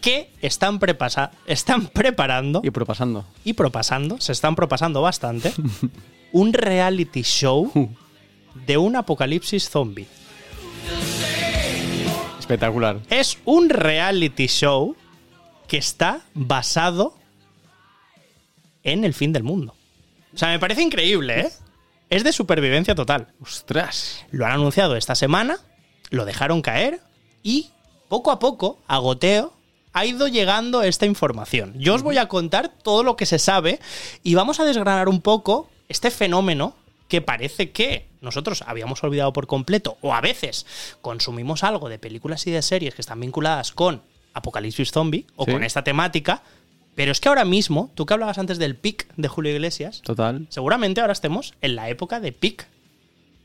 que 0.00 0.30
están, 0.42 0.78
prepasa- 0.78 1.32
están 1.46 1.88
preparando 1.88 2.60
Y 2.62 2.70
propasando. 2.70 3.24
y 3.44 3.54
propasando, 3.54 4.20
se 4.20 4.30
están 4.32 4.54
propasando 4.54 5.02
bastante, 5.02 5.52
un 6.32 6.52
reality 6.52 7.22
show 7.22 7.70
de 8.66 8.76
un 8.76 8.94
apocalipsis 8.94 9.68
zombie. 9.68 10.06
Espectacular. 12.38 13.00
Es 13.10 13.38
un 13.44 13.68
reality 13.70 14.46
show 14.46 14.94
que 15.66 15.78
está 15.78 16.20
basado 16.34 17.14
en 18.84 19.04
el 19.04 19.14
fin 19.14 19.32
del 19.32 19.42
mundo. 19.42 19.74
O 20.34 20.38
sea, 20.38 20.48
me 20.48 20.58
parece 20.58 20.82
increíble, 20.82 21.40
¿eh? 21.40 21.50
Es 22.10 22.24
de 22.24 22.32
supervivencia 22.32 22.94
total. 22.94 23.28
¡Ostras! 23.40 24.24
Lo 24.30 24.46
han 24.46 24.52
anunciado 24.52 24.96
esta 24.96 25.14
semana, 25.14 25.58
lo 26.10 26.24
dejaron 26.24 26.62
caer 26.62 27.00
y 27.42 27.70
poco 28.08 28.30
a 28.30 28.38
poco, 28.38 28.78
a 28.86 28.98
goteo, 28.98 29.52
ha 29.92 30.06
ido 30.06 30.28
llegando 30.28 30.82
esta 30.82 31.06
información. 31.06 31.74
Yo 31.78 31.94
os 31.94 32.02
voy 32.02 32.18
a 32.18 32.28
contar 32.28 32.68
todo 32.82 33.02
lo 33.02 33.16
que 33.16 33.26
se 33.26 33.38
sabe 33.38 33.80
y 34.22 34.34
vamos 34.34 34.60
a 34.60 34.64
desgranar 34.64 35.08
un 35.08 35.20
poco 35.20 35.68
este 35.88 36.10
fenómeno 36.10 36.74
que 37.08 37.20
parece 37.20 37.70
que 37.72 38.06
nosotros 38.20 38.62
habíamos 38.66 39.02
olvidado 39.02 39.32
por 39.32 39.46
completo 39.46 39.96
o 40.02 40.14
a 40.14 40.20
veces 40.20 40.66
consumimos 41.00 41.62
algo 41.64 41.88
de 41.88 41.98
películas 41.98 42.46
y 42.46 42.50
de 42.50 42.62
series 42.62 42.94
que 42.94 43.00
están 43.02 43.20
vinculadas 43.20 43.72
con 43.72 44.02
Apocalipsis 44.34 44.92
Zombie 44.92 45.26
o 45.36 45.44
Sí. 45.44 45.52
con 45.52 45.64
esta 45.64 45.82
temática, 45.84 46.42
pero 46.98 47.12
es 47.12 47.20
que 47.20 47.28
ahora 47.28 47.44
mismo, 47.44 47.92
tú 47.94 48.06
que 48.06 48.14
hablabas 48.14 48.38
antes 48.38 48.58
del 48.58 48.74
pic 48.74 49.06
de 49.16 49.28
Julio 49.28 49.52
Iglesias, 49.52 50.02
Total. 50.02 50.46
seguramente 50.48 51.00
ahora 51.00 51.12
estemos 51.12 51.54
en 51.60 51.76
la 51.76 51.88
época 51.88 52.18
de 52.18 52.32
pic 52.32 52.66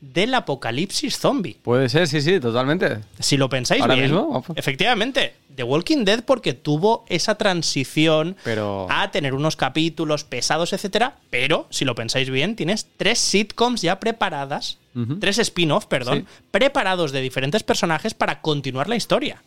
del 0.00 0.34
apocalipsis 0.34 1.16
zombie. 1.20 1.56
Puede 1.62 1.88
ser, 1.88 2.08
sí, 2.08 2.20
sí, 2.20 2.40
totalmente. 2.40 2.98
Si 3.20 3.36
lo 3.36 3.48
pensáis 3.48 3.80
¿Ahora 3.80 3.94
bien, 3.94 4.06
mismo? 4.10 4.44
Efectivamente, 4.56 5.34
The 5.54 5.62
Walking 5.62 6.04
Dead 6.04 6.24
porque 6.24 6.52
tuvo 6.52 7.04
esa 7.08 7.36
transición 7.36 8.36
Pero- 8.42 8.88
a 8.90 9.12
tener 9.12 9.34
unos 9.34 9.54
capítulos 9.54 10.24
pesados, 10.24 10.72
etcétera, 10.72 11.16
pero 11.30 11.68
si 11.70 11.84
lo 11.84 11.94
pensáis 11.94 12.28
bien, 12.30 12.56
tienes 12.56 12.88
tres 12.96 13.20
sitcoms 13.20 13.82
ya 13.82 14.00
preparadas, 14.00 14.78
tres 15.20 15.38
spin-off, 15.38 15.86
perdón, 15.86 16.26
Sí. 16.28 16.42
preparados 16.50 17.12
de 17.12 17.20
diferentes 17.20 17.62
personajes 17.62 18.14
para 18.14 18.40
continuar 18.40 18.88
la 18.88 18.96
historia. 18.96 19.42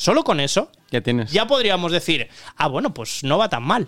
Solo 0.00 0.24
con 0.24 0.40
eso 0.40 0.70
Ya 0.90 1.02
tienes. 1.02 1.30
ya 1.30 1.46
podríamos 1.46 1.92
decir, 1.92 2.28
ah, 2.56 2.68
bueno, 2.68 2.94
pues 2.94 3.22
no 3.22 3.36
va 3.36 3.50
tan 3.50 3.62
mal. 3.62 3.86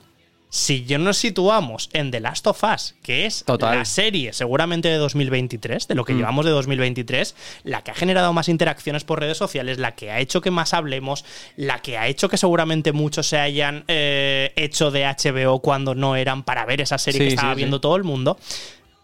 Si 0.51 0.85
ya 0.85 0.99
nos 0.99 1.17
situamos 1.17 1.89
en 1.95 2.11
The 2.11 2.21
Last 2.21 2.47
of 2.47 2.63
Us, 2.63 2.95
que 3.03 3.25
es 3.25 3.43
Total. 3.47 3.79
la 3.79 3.85
serie 3.87 4.35
seguramente 4.35 4.91
de 4.91 4.97
2023, 4.99 5.89
de 5.89 5.95
lo 5.95 6.05
que 6.05 6.13
Mm. 6.13 6.19
llevamos 6.19 6.45
de 6.45 6.51
2023, 6.51 7.35
la 7.65 7.83
que 7.83 7.91
ha 7.93 7.95
generado 7.95 8.35
más 8.35 8.51
interacciones 8.51 9.05
por 9.05 9.21
redes 9.21 9.39
sociales, 9.39 9.79
la 9.79 9.95
que 9.95 10.11
ha 10.11 10.21
hecho 10.21 10.43
que 10.43 10.51
más 10.51 10.75
hablemos, 10.75 11.25
la 11.57 11.79
que 11.81 11.97
ha 11.97 12.07
hecho 12.07 12.29
que 12.29 12.37
seguramente 12.37 12.93
muchos 12.93 13.27
se 13.29 13.39
hayan 13.39 13.85
eh, 13.89 14.53
hecho 14.57 14.91
de 14.91 15.07
HBO 15.07 15.61
cuando 15.61 15.95
no 15.95 16.17
eran 16.17 16.43
para 16.43 16.67
ver 16.67 16.83
esa 16.83 16.99
serie 16.99 17.21
Sí, 17.21 17.27
que 17.29 17.35
estaba 17.35 17.55
sí, 17.55 17.57
viendo 17.57 17.79
sí. 17.79 17.81
todo 17.81 17.97
el 17.97 18.05
mundo. 18.05 18.37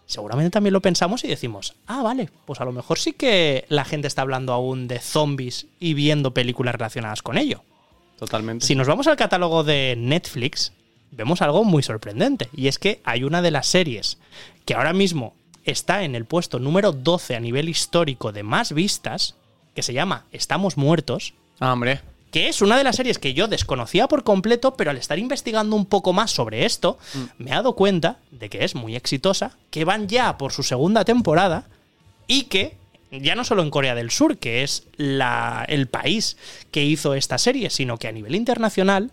Seguramente 0.09 0.51
también 0.51 0.73
lo 0.73 0.81
pensamos 0.81 1.23
y 1.23 1.29
decimos, 1.29 1.75
ah, 1.87 2.03
vale, 2.03 2.31
pues 2.47 2.61
a 2.63 2.65
lo 2.65 2.73
mejor 2.73 2.99
sí 2.99 3.13
que 3.13 3.67
la 3.69 3.85
gente 3.85 4.09
está 4.09 4.23
hablando 4.23 4.55
aún 4.55 4.89
de 4.89 5.01
zombies 5.01 5.67
y 5.79 5.93
viendo 5.93 6.33
películas 6.33 6.75
relacionadas 6.75 7.21
con 7.21 7.37
ello. 7.37 7.63
Totalmente. 8.19 8.65
Si 8.65 8.75
nos 8.75 8.89
vamos 8.89 9.07
al 9.07 9.17
catálogo 9.17 9.65
de 9.65 9.97
Netflix, 9.99 10.73
vemos 11.11 11.43
algo 11.43 11.63
muy 11.63 11.83
sorprendente. 11.83 12.49
Y 12.57 12.69
es 12.69 12.79
que 12.79 13.03
hay 13.05 13.23
una 13.23 13.43
de 13.43 13.51
las 13.51 13.67
series 13.67 14.17
que 14.65 14.75
ahora 14.75 14.95
mismo 14.95 15.35
está 15.65 16.03
en 16.05 16.15
el 16.15 16.25
puesto 16.25 16.59
número 16.59 16.93
12 16.93 17.37
a 17.37 17.41
nivel 17.41 17.69
histórico 17.69 18.33
de 18.33 18.43
más 18.43 18.73
vistas, 18.73 19.37
que 19.75 19.83
se 19.83 19.93
llama 19.93 20.25
Estamos 20.33 20.79
Muertos, 20.79 21.35
Ah, 21.61 21.73
hombre. 21.73 22.01
Que 22.31 22.49
es 22.49 22.61
una 22.63 22.77
de 22.77 22.85
las 22.85 22.97
series 22.97 23.19
que 23.19 23.35
yo 23.35 23.49
desconocía 23.49 24.07
por 24.09 24.23
completo, 24.25 24.75
pero 24.77 24.91
al 24.91 24.97
estar 24.99 25.19
investigando 25.19 25.75
un 25.77 25.87
poco 25.87 26.13
más 26.13 26.31
sobre 26.31 26.65
esto, 26.67 26.99
me 27.39 27.51
he 27.51 27.55
dado 27.55 27.75
cuenta 27.75 28.19
de 28.31 28.49
que 28.51 28.65
es 28.65 28.75
muy 28.75 28.97
exitosa, 28.97 29.53
que 29.71 29.85
van 29.85 30.09
ya 30.09 30.37
por 30.39 30.53
su 30.53 30.63
segunda 30.63 31.05
temporada 31.05 31.65
y 32.27 32.45
que 32.45 32.77
ya 33.11 33.35
no 33.35 33.45
solo 33.45 33.63
en 33.63 33.71
Corea 33.71 33.95
del 33.95 34.11
Sur, 34.11 34.37
que 34.37 34.63
es 34.63 34.85
la- 34.97 35.65
el 35.69 35.87
país 35.89 36.37
que 36.71 36.85
hizo 36.85 37.15
esta 37.15 37.39
serie, 37.39 37.71
sino 37.71 37.97
que 37.97 38.09
a 38.09 38.13
nivel 38.13 38.35
internacional 38.35 39.11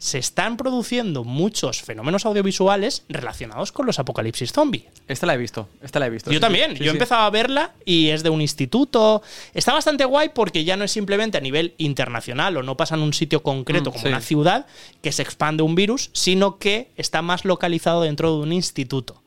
se 0.00 0.16
están 0.16 0.56
produciendo 0.56 1.24
muchos 1.24 1.82
fenómenos 1.82 2.24
audiovisuales 2.24 3.04
relacionados 3.10 3.70
con 3.70 3.84
los 3.84 3.98
apocalipsis 3.98 4.50
zombie. 4.50 4.88
Esta 5.06 5.26
la 5.26 5.34
he 5.34 5.36
visto. 5.36 5.68
Esta 5.82 5.98
la 5.98 6.06
he 6.06 6.10
visto. 6.10 6.30
Yo 6.30 6.38
sí, 6.38 6.40
también. 6.40 6.72
sí, 6.72 6.78
Yo 6.78 6.86
he 6.86 6.88
sí. 6.92 6.96
empezado 6.96 7.20
a 7.20 7.28
verla 7.28 7.74
y 7.84 8.08
es 8.08 8.22
de 8.22 8.30
un 8.30 8.40
instituto. 8.40 9.22
Está 9.52 9.74
bastante 9.74 10.06
guay 10.06 10.30
porque 10.34 10.64
ya 10.64 10.78
no 10.78 10.84
es 10.84 10.90
simplemente 10.90 11.36
a 11.36 11.42
nivel 11.42 11.74
internacional 11.76 12.56
o 12.56 12.62
no 12.62 12.78
pasa 12.78 12.94
en 12.94 13.02
un 13.02 13.12
sitio 13.12 13.42
concreto 13.42 13.90
Mm, 13.90 13.92
como 13.92 14.06
una 14.06 14.20
ciudad 14.22 14.66
que 15.02 15.12
se 15.12 15.20
expande 15.20 15.62
un 15.62 15.74
virus, 15.74 16.08
sino 16.14 16.58
que 16.58 16.90
está 16.96 17.20
más 17.20 17.44
localizado 17.44 18.00
dentro 18.00 18.34
de 18.36 18.42
un 18.42 18.54
instituto. 18.54 19.22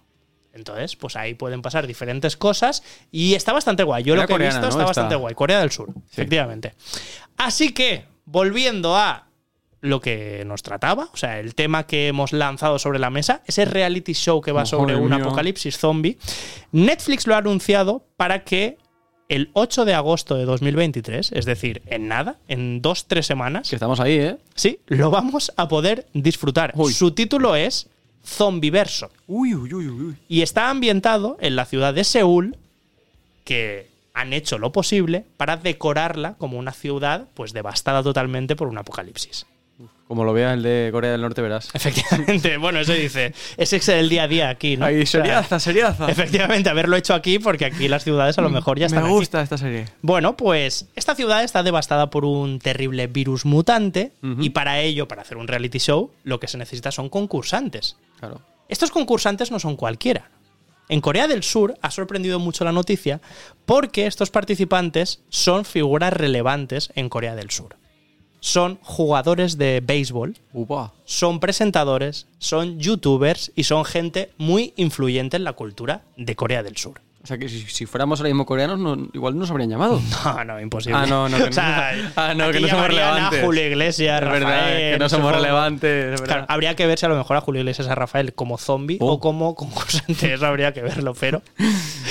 Entonces, 0.53 0.95
pues 0.95 1.15
ahí 1.15 1.35
pueden 1.35 1.61
pasar 1.61 1.85
diferentes 1.85 2.35
cosas 2.35 2.81
y 3.11 3.35
está 3.35 3.53
bastante 3.53 3.83
guay. 3.83 4.03
Yo 4.03 4.15
Era 4.15 4.23
lo 4.23 4.27
que 4.27 4.33
he 4.33 4.37
visto 4.39 4.59
¿no? 4.61 4.69
está 4.69 4.85
bastante 4.85 5.13
guay. 5.15 5.35
Corea 5.35 5.59
del 5.59 5.69
Sur, 5.69 5.89
efectivamente. 6.11 6.73
Así 7.37 7.73
que, 7.73 8.05
volviendo 8.25 8.97
a 8.97 9.27
lo 9.83 9.99
que 9.99 10.43
nos 10.45 10.63
trataba, 10.63 11.09
o 11.13 11.17
sea, 11.17 11.39
el 11.41 11.55
tema 11.55 11.85
que 11.85 12.07
hemos 12.07 12.31
lanzado 12.31 12.79
sobre 12.79 12.99
la 12.99 13.09
mesa, 13.09 13.41
ese 13.45 13.65
reality 13.65 14.13
show 14.13 14.39
que 14.39 14.53
va 14.53 14.65
sobre 14.65 14.95
un 14.95 15.09
mío. 15.09 15.15
apocalipsis 15.17 15.77
zombie, 15.77 16.17
Netflix 16.71 17.27
lo 17.27 17.35
ha 17.35 17.39
anunciado 17.39 18.05
para 18.15 18.45
que 18.45 18.77
el 19.27 19.49
8 19.51 19.83
de 19.83 19.93
agosto 19.93 20.35
de 20.35 20.45
2023, 20.45 21.33
es 21.33 21.45
decir, 21.45 21.81
en 21.85 22.07
nada, 22.07 22.37
en 22.47 22.81
dos, 22.81 23.07
tres 23.07 23.25
semanas, 23.25 23.69
Que 23.69 23.75
estamos 23.75 23.99
ahí, 23.99 24.13
¿eh? 24.13 24.37
sí, 24.55 24.79
lo 24.87 25.11
vamos 25.11 25.51
a 25.57 25.67
poder 25.67 26.07
disfrutar. 26.13 26.71
Uy. 26.77 26.93
Su 26.93 27.11
título 27.11 27.57
es 27.57 27.89
Zombiverso 28.25 29.11
Uy, 29.27 29.53
uy, 29.53 29.73
uy, 29.73 29.89
uy. 29.89 30.15
y 30.29 30.43
está 30.43 30.69
ambientado 30.69 31.35
en 31.41 31.57
la 31.57 31.65
ciudad 31.65 31.93
de 31.93 32.05
Seúl, 32.05 32.55
que 33.43 33.89
han 34.13 34.31
hecho 34.31 34.57
lo 34.57 34.71
posible 34.71 35.25
para 35.35 35.57
decorarla 35.57 36.35
como 36.35 36.57
una 36.57 36.71
ciudad 36.71 37.27
pues 37.33 37.51
devastada 37.51 38.01
totalmente 38.01 38.55
por 38.55 38.69
un 38.69 38.77
apocalipsis. 38.77 39.45
Como 40.07 40.25
lo 40.25 40.33
vea 40.33 40.53
el 40.53 40.61
de 40.61 40.89
Corea 40.91 41.11
del 41.11 41.21
Norte, 41.21 41.41
verás. 41.41 41.69
Efectivamente, 41.73 42.57
bueno, 42.59 42.79
eso 42.79 42.93
dice, 42.93 43.33
ese 43.57 43.77
es 43.77 43.89
el 43.89 44.09
día 44.09 44.23
a 44.23 44.27
día 44.27 44.49
aquí, 44.49 44.77
¿no? 44.77 44.85
Ahí, 44.85 45.05
seriaza, 45.07 45.59
seriaza. 45.59 46.07
Efectivamente, 46.07 46.69
haberlo 46.69 46.95
hecho 46.95 47.15
aquí 47.15 47.39
porque 47.39 47.65
aquí 47.65 47.87
las 47.87 48.03
ciudades 48.03 48.37
a 48.37 48.41
lo 48.41 48.49
mejor 48.51 48.77
ya 48.77 48.85
están 48.85 49.01
Me 49.03 49.09
aquí. 49.09 49.15
gusta 49.17 49.41
esta 49.41 49.57
serie. 49.57 49.85
Bueno, 50.01 50.37
pues 50.37 50.87
esta 50.95 51.15
ciudad 51.15 51.43
está 51.43 51.63
devastada 51.63 52.11
por 52.11 52.25
un 52.25 52.59
terrible 52.59 53.07
virus 53.07 53.45
mutante 53.45 54.11
y 54.39 54.51
para 54.51 54.81
ello, 54.81 55.07
para 55.07 55.23
hacer 55.23 55.37
un 55.37 55.47
reality 55.47 55.79
show, 55.79 56.11
lo 56.23 56.39
que 56.39 56.47
se 56.47 56.57
necesita 56.57 56.91
son 56.91 57.09
concursantes. 57.09 57.97
Claro. 58.19 58.39
Estos 58.69 58.91
concursantes 58.91 59.49
no 59.51 59.59
son 59.59 59.75
cualquiera. 59.75 60.29
En 60.89 61.01
Corea 61.01 61.27
del 61.27 61.43
Sur 61.43 61.75
ha 61.81 61.89
sorprendido 61.89 62.39
mucho 62.39 62.63
la 62.65 62.71
noticia 62.71 63.19
porque 63.65 64.05
estos 64.05 64.29
participantes 64.29 65.21
son 65.29 65.65
figuras 65.65 66.13
relevantes 66.13 66.91
en 66.95 67.09
Corea 67.09 67.35
del 67.35 67.49
Sur. 67.49 67.77
Son 68.45 68.77
jugadores 68.81 69.57
de 69.57 69.79
béisbol, 69.81 70.35
Upa. 70.51 70.91
son 71.05 71.39
presentadores, 71.39 72.27
son 72.39 72.77
youtubers 72.77 73.53
y 73.55 73.63
son 73.63 73.85
gente 73.85 74.31
muy 74.37 74.73
influyente 74.75 75.37
en 75.37 75.45
la 75.45 75.53
cultura 75.53 76.01
de 76.17 76.35
Corea 76.35 76.61
del 76.61 76.75
Sur. 76.75 76.99
O 77.23 77.25
sea, 77.25 77.37
que 77.37 77.47
si, 77.47 77.61
si 77.61 77.85
fuéramos 77.85 78.19
ahora 78.19 78.27
mismo 78.31 78.45
coreanos, 78.45 78.77
no- 78.79 79.07
igual 79.13 79.35
no 79.35 79.39
nos 79.39 79.49
habrían 79.51 79.69
llamado. 79.69 80.01
No, 80.25 80.43
no, 80.43 80.59
imposible. 80.59 80.97
Ah, 80.99 81.05
no, 81.05 81.29
no, 81.29 81.37
que 81.37 81.43
o 81.49 81.53
sea, 81.53 81.93
no. 81.95 82.09
Ah, 82.17 82.33
no, 82.33 82.51
que 82.51 82.59
no 82.59 82.67
somos 82.67 82.85
relevantes. 82.87 83.39
A 83.39 83.45
Julio 83.45 83.65
Iglesias, 83.65 84.21
Es 84.21 84.29
verdad, 84.29 84.41
Rafael, 84.49 84.91
que 84.93 84.99
no 84.99 85.07
somos 85.07 85.31
relevantes. 85.33 86.21
Claro, 86.23 86.45
habría 86.49 86.75
que 86.75 86.85
ver 86.85 86.99
si 86.99 87.05
a 87.05 87.09
lo 87.09 87.15
mejor 87.15 87.37
a 87.37 87.39
Julio 87.41 87.61
Iglesias 87.61 87.87
a 87.87 87.95
Rafael 87.95 88.33
como 88.33 88.57
zombie 88.57 88.97
Oh. 88.99 89.13
o 89.13 89.19
como 89.21 89.55
concursante. 89.55 90.33
Eso 90.33 90.45
habría 90.45 90.73
que 90.73 90.81
verlo, 90.81 91.13
pero. 91.17 91.41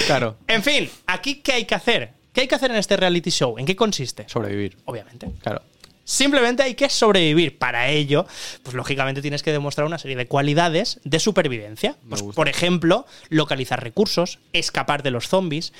Claro, 0.07 0.37
En 0.49 0.63
fin, 0.63 0.89
aquí, 1.07 1.35
¿qué 1.43 1.53
hay 1.53 1.65
que 1.67 1.75
hacer? 1.75 2.13
¿Qué 2.33 2.41
hay 2.41 2.49
que 2.49 2.55
hacer 2.55 2.71
en 2.71 2.79
este 2.79 2.97
reality 2.97 3.29
show? 3.29 3.59
¿En 3.59 3.67
qué 3.67 3.77
consiste? 3.77 4.25
sobrevivir. 4.31 4.79
Obviamente. 4.87 5.31
Claro. 5.43 5.61
Simplemente 6.05 6.63
hay 6.63 6.75
que 6.75 6.89
sobrevivir. 6.89 7.59
Para 7.59 7.89
ello, 7.89 8.27
pues 8.63 8.75
lógicamente 8.75 9.23
tienes 9.23 9.43
que 9.43 9.53
demostrar 9.53 9.87
una 9.87 9.99
serie 9.99 10.17
de 10.17 10.27
cualidades 10.27 11.01
de 11.05 11.19
supervivencia. 11.21 11.97
Pues, 12.09 12.23
por 12.23 12.49
ejemplo, 12.49 13.07
localizar 13.29 13.83
recursos, 13.83 14.39
escapar 14.53 15.03
de 15.03 15.11
los 15.11 15.29
zombies. 15.29 15.73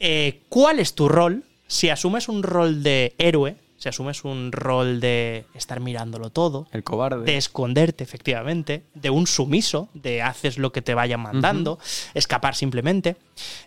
Eh, 0.00 0.40
¿Cuál 0.48 0.80
es 0.80 0.94
tu 0.94 1.08
rol? 1.08 1.44
Si 1.66 1.90
asumes 1.90 2.28
un 2.28 2.42
rol 2.42 2.82
de 2.82 3.14
héroe, 3.18 3.56
si 3.76 3.88
asumes 3.88 4.24
un 4.24 4.50
rol 4.50 5.00
de 5.00 5.44
estar 5.54 5.78
mirándolo 5.80 6.30
todo, 6.30 6.66
El 6.72 6.82
cobarde. 6.82 7.24
de 7.24 7.36
esconderte, 7.36 8.02
efectivamente, 8.02 8.82
de 8.94 9.10
un 9.10 9.26
sumiso, 9.26 9.88
de 9.94 10.22
haces 10.22 10.58
lo 10.58 10.72
que 10.72 10.82
te 10.82 10.94
vayan 10.94 11.20
mandando, 11.20 11.78
escapar 12.14 12.56
simplemente. 12.56 13.16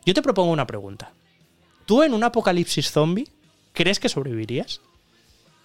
Yo 0.06 0.14
te 0.14 0.22
propongo 0.22 0.52
una 0.52 0.68
pregunta. 0.68 1.14
¿Tú 1.86 2.04
en 2.04 2.14
un 2.14 2.24
apocalipsis 2.24 2.92
zombie 2.92 3.28
crees 3.74 4.00
que 4.00 4.10
sobrevivirías? 4.10 4.82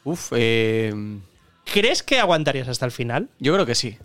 Uf, 0.07 0.33
eh, 0.37 0.95
¿Crees 1.65 2.03
que 2.05 2.21
aguantarías 2.21 2.69
hasta 2.69 2.87
el 2.87 2.93
final? 2.93 3.29
yo 3.41 3.53
creo 3.53 3.67
que 3.67 3.75
sí. 3.75 3.99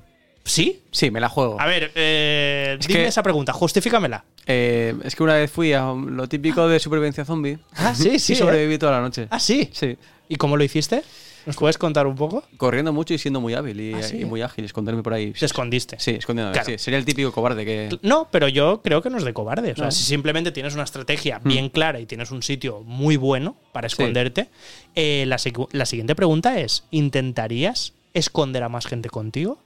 ¿Sí? 0.44 0.82
Sí, 0.92 1.12
me 1.12 1.20
la 1.20 1.30
juego. 1.30 1.62
A 1.62 1.68
ver, 1.68 1.92
eh, 1.94 2.76
Es 2.80 2.88
dime 2.88 3.02
que- 3.02 3.08
esa 3.08 3.22
pregunta, 3.22 3.54
justifícamela. 3.54 4.26
Eh, 4.48 4.96
es 5.04 5.16
que 5.16 5.22
una 5.22 5.36
vez 5.36 5.52
fui 5.52 5.72
a 5.74 5.94
lo 5.94 6.28
típico 6.28 6.68
de 6.68 6.80
supervivencia 6.80 7.24
zombie. 7.24 7.60
Ah, 7.76 7.94
sí, 7.94 8.18
sí, 8.18 8.34
Y 8.34 8.36
sobreviví 8.36 8.80
toda 8.80 8.94
la 8.94 9.02
noche. 9.02 9.28
Ah, 9.30 9.40
sí. 9.40 9.70
Sí. 9.72 9.96
¿Y 10.28 10.38
cómo 10.38 10.58
lo 10.58 10.64
hiciste? 10.64 11.04
¿Nos 11.46 11.56
puedes 11.56 11.78
contar 11.78 12.06
un 12.08 12.16
poco? 12.16 12.44
Corriendo 12.58 12.94
mucho 12.94 13.14
y 13.14 13.18
siendo 13.18 13.42
muy 13.42 13.54
hábil 13.54 13.80
y, 13.80 13.94
Ah, 13.94 14.04
sí. 14.04 14.18
y 14.22 14.26
muy 14.26 14.42
ágil, 14.42 14.66
esconderme 14.66 15.02
por 15.04 15.14
ahí. 15.14 15.32
Te 15.34 15.46
escondiste. 15.46 15.98
Sí, 16.00 16.12
escondiéndome. 16.12 16.54
Claro. 16.54 16.70
Sí, 16.70 16.78
sería 16.78 17.00
el 17.00 17.06
típico 17.06 17.32
cobarde 17.32 17.66
que. 17.66 17.98
No, 18.04 18.28
pero 18.32 18.48
yo 18.48 18.82
creo 18.84 19.02
que 19.02 19.10
no 19.10 19.18
es 19.18 19.24
de 19.24 19.34
cobarde. 19.34 19.72
O 19.72 19.76
sea, 19.76 19.86
No. 19.86 19.92
si 19.92 20.04
simplemente 20.04 20.52
tienes 20.52 20.74
una 20.74 20.84
estrategia 20.84 21.40
bien 21.44 21.70
clara 21.70 22.00
y 22.00 22.06
tienes 22.06 22.32
un 22.32 22.44
sitio 22.44 22.82
muy 22.82 23.18
bueno 23.18 23.56
para 23.72 23.88
esconderte, 23.88 24.50
eh, 24.96 25.26
la 25.28 25.86
siguiente 25.86 26.16
pregunta 26.16 26.60
es: 26.60 26.84
¿intentarías 26.92 27.94
esconder 28.14 28.64
a 28.64 28.70
más 28.70 28.86
gente 28.88 29.10
contigo? 29.10 29.58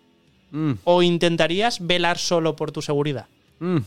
Mm, 0.51 0.73
¿O 0.83 1.01
intentarías 1.01 1.85
velar 1.85 2.17
solo 2.17 2.55
por 2.55 2.71
tu 2.71 2.81
seguridad? 2.81 3.25
mm. 3.59 3.77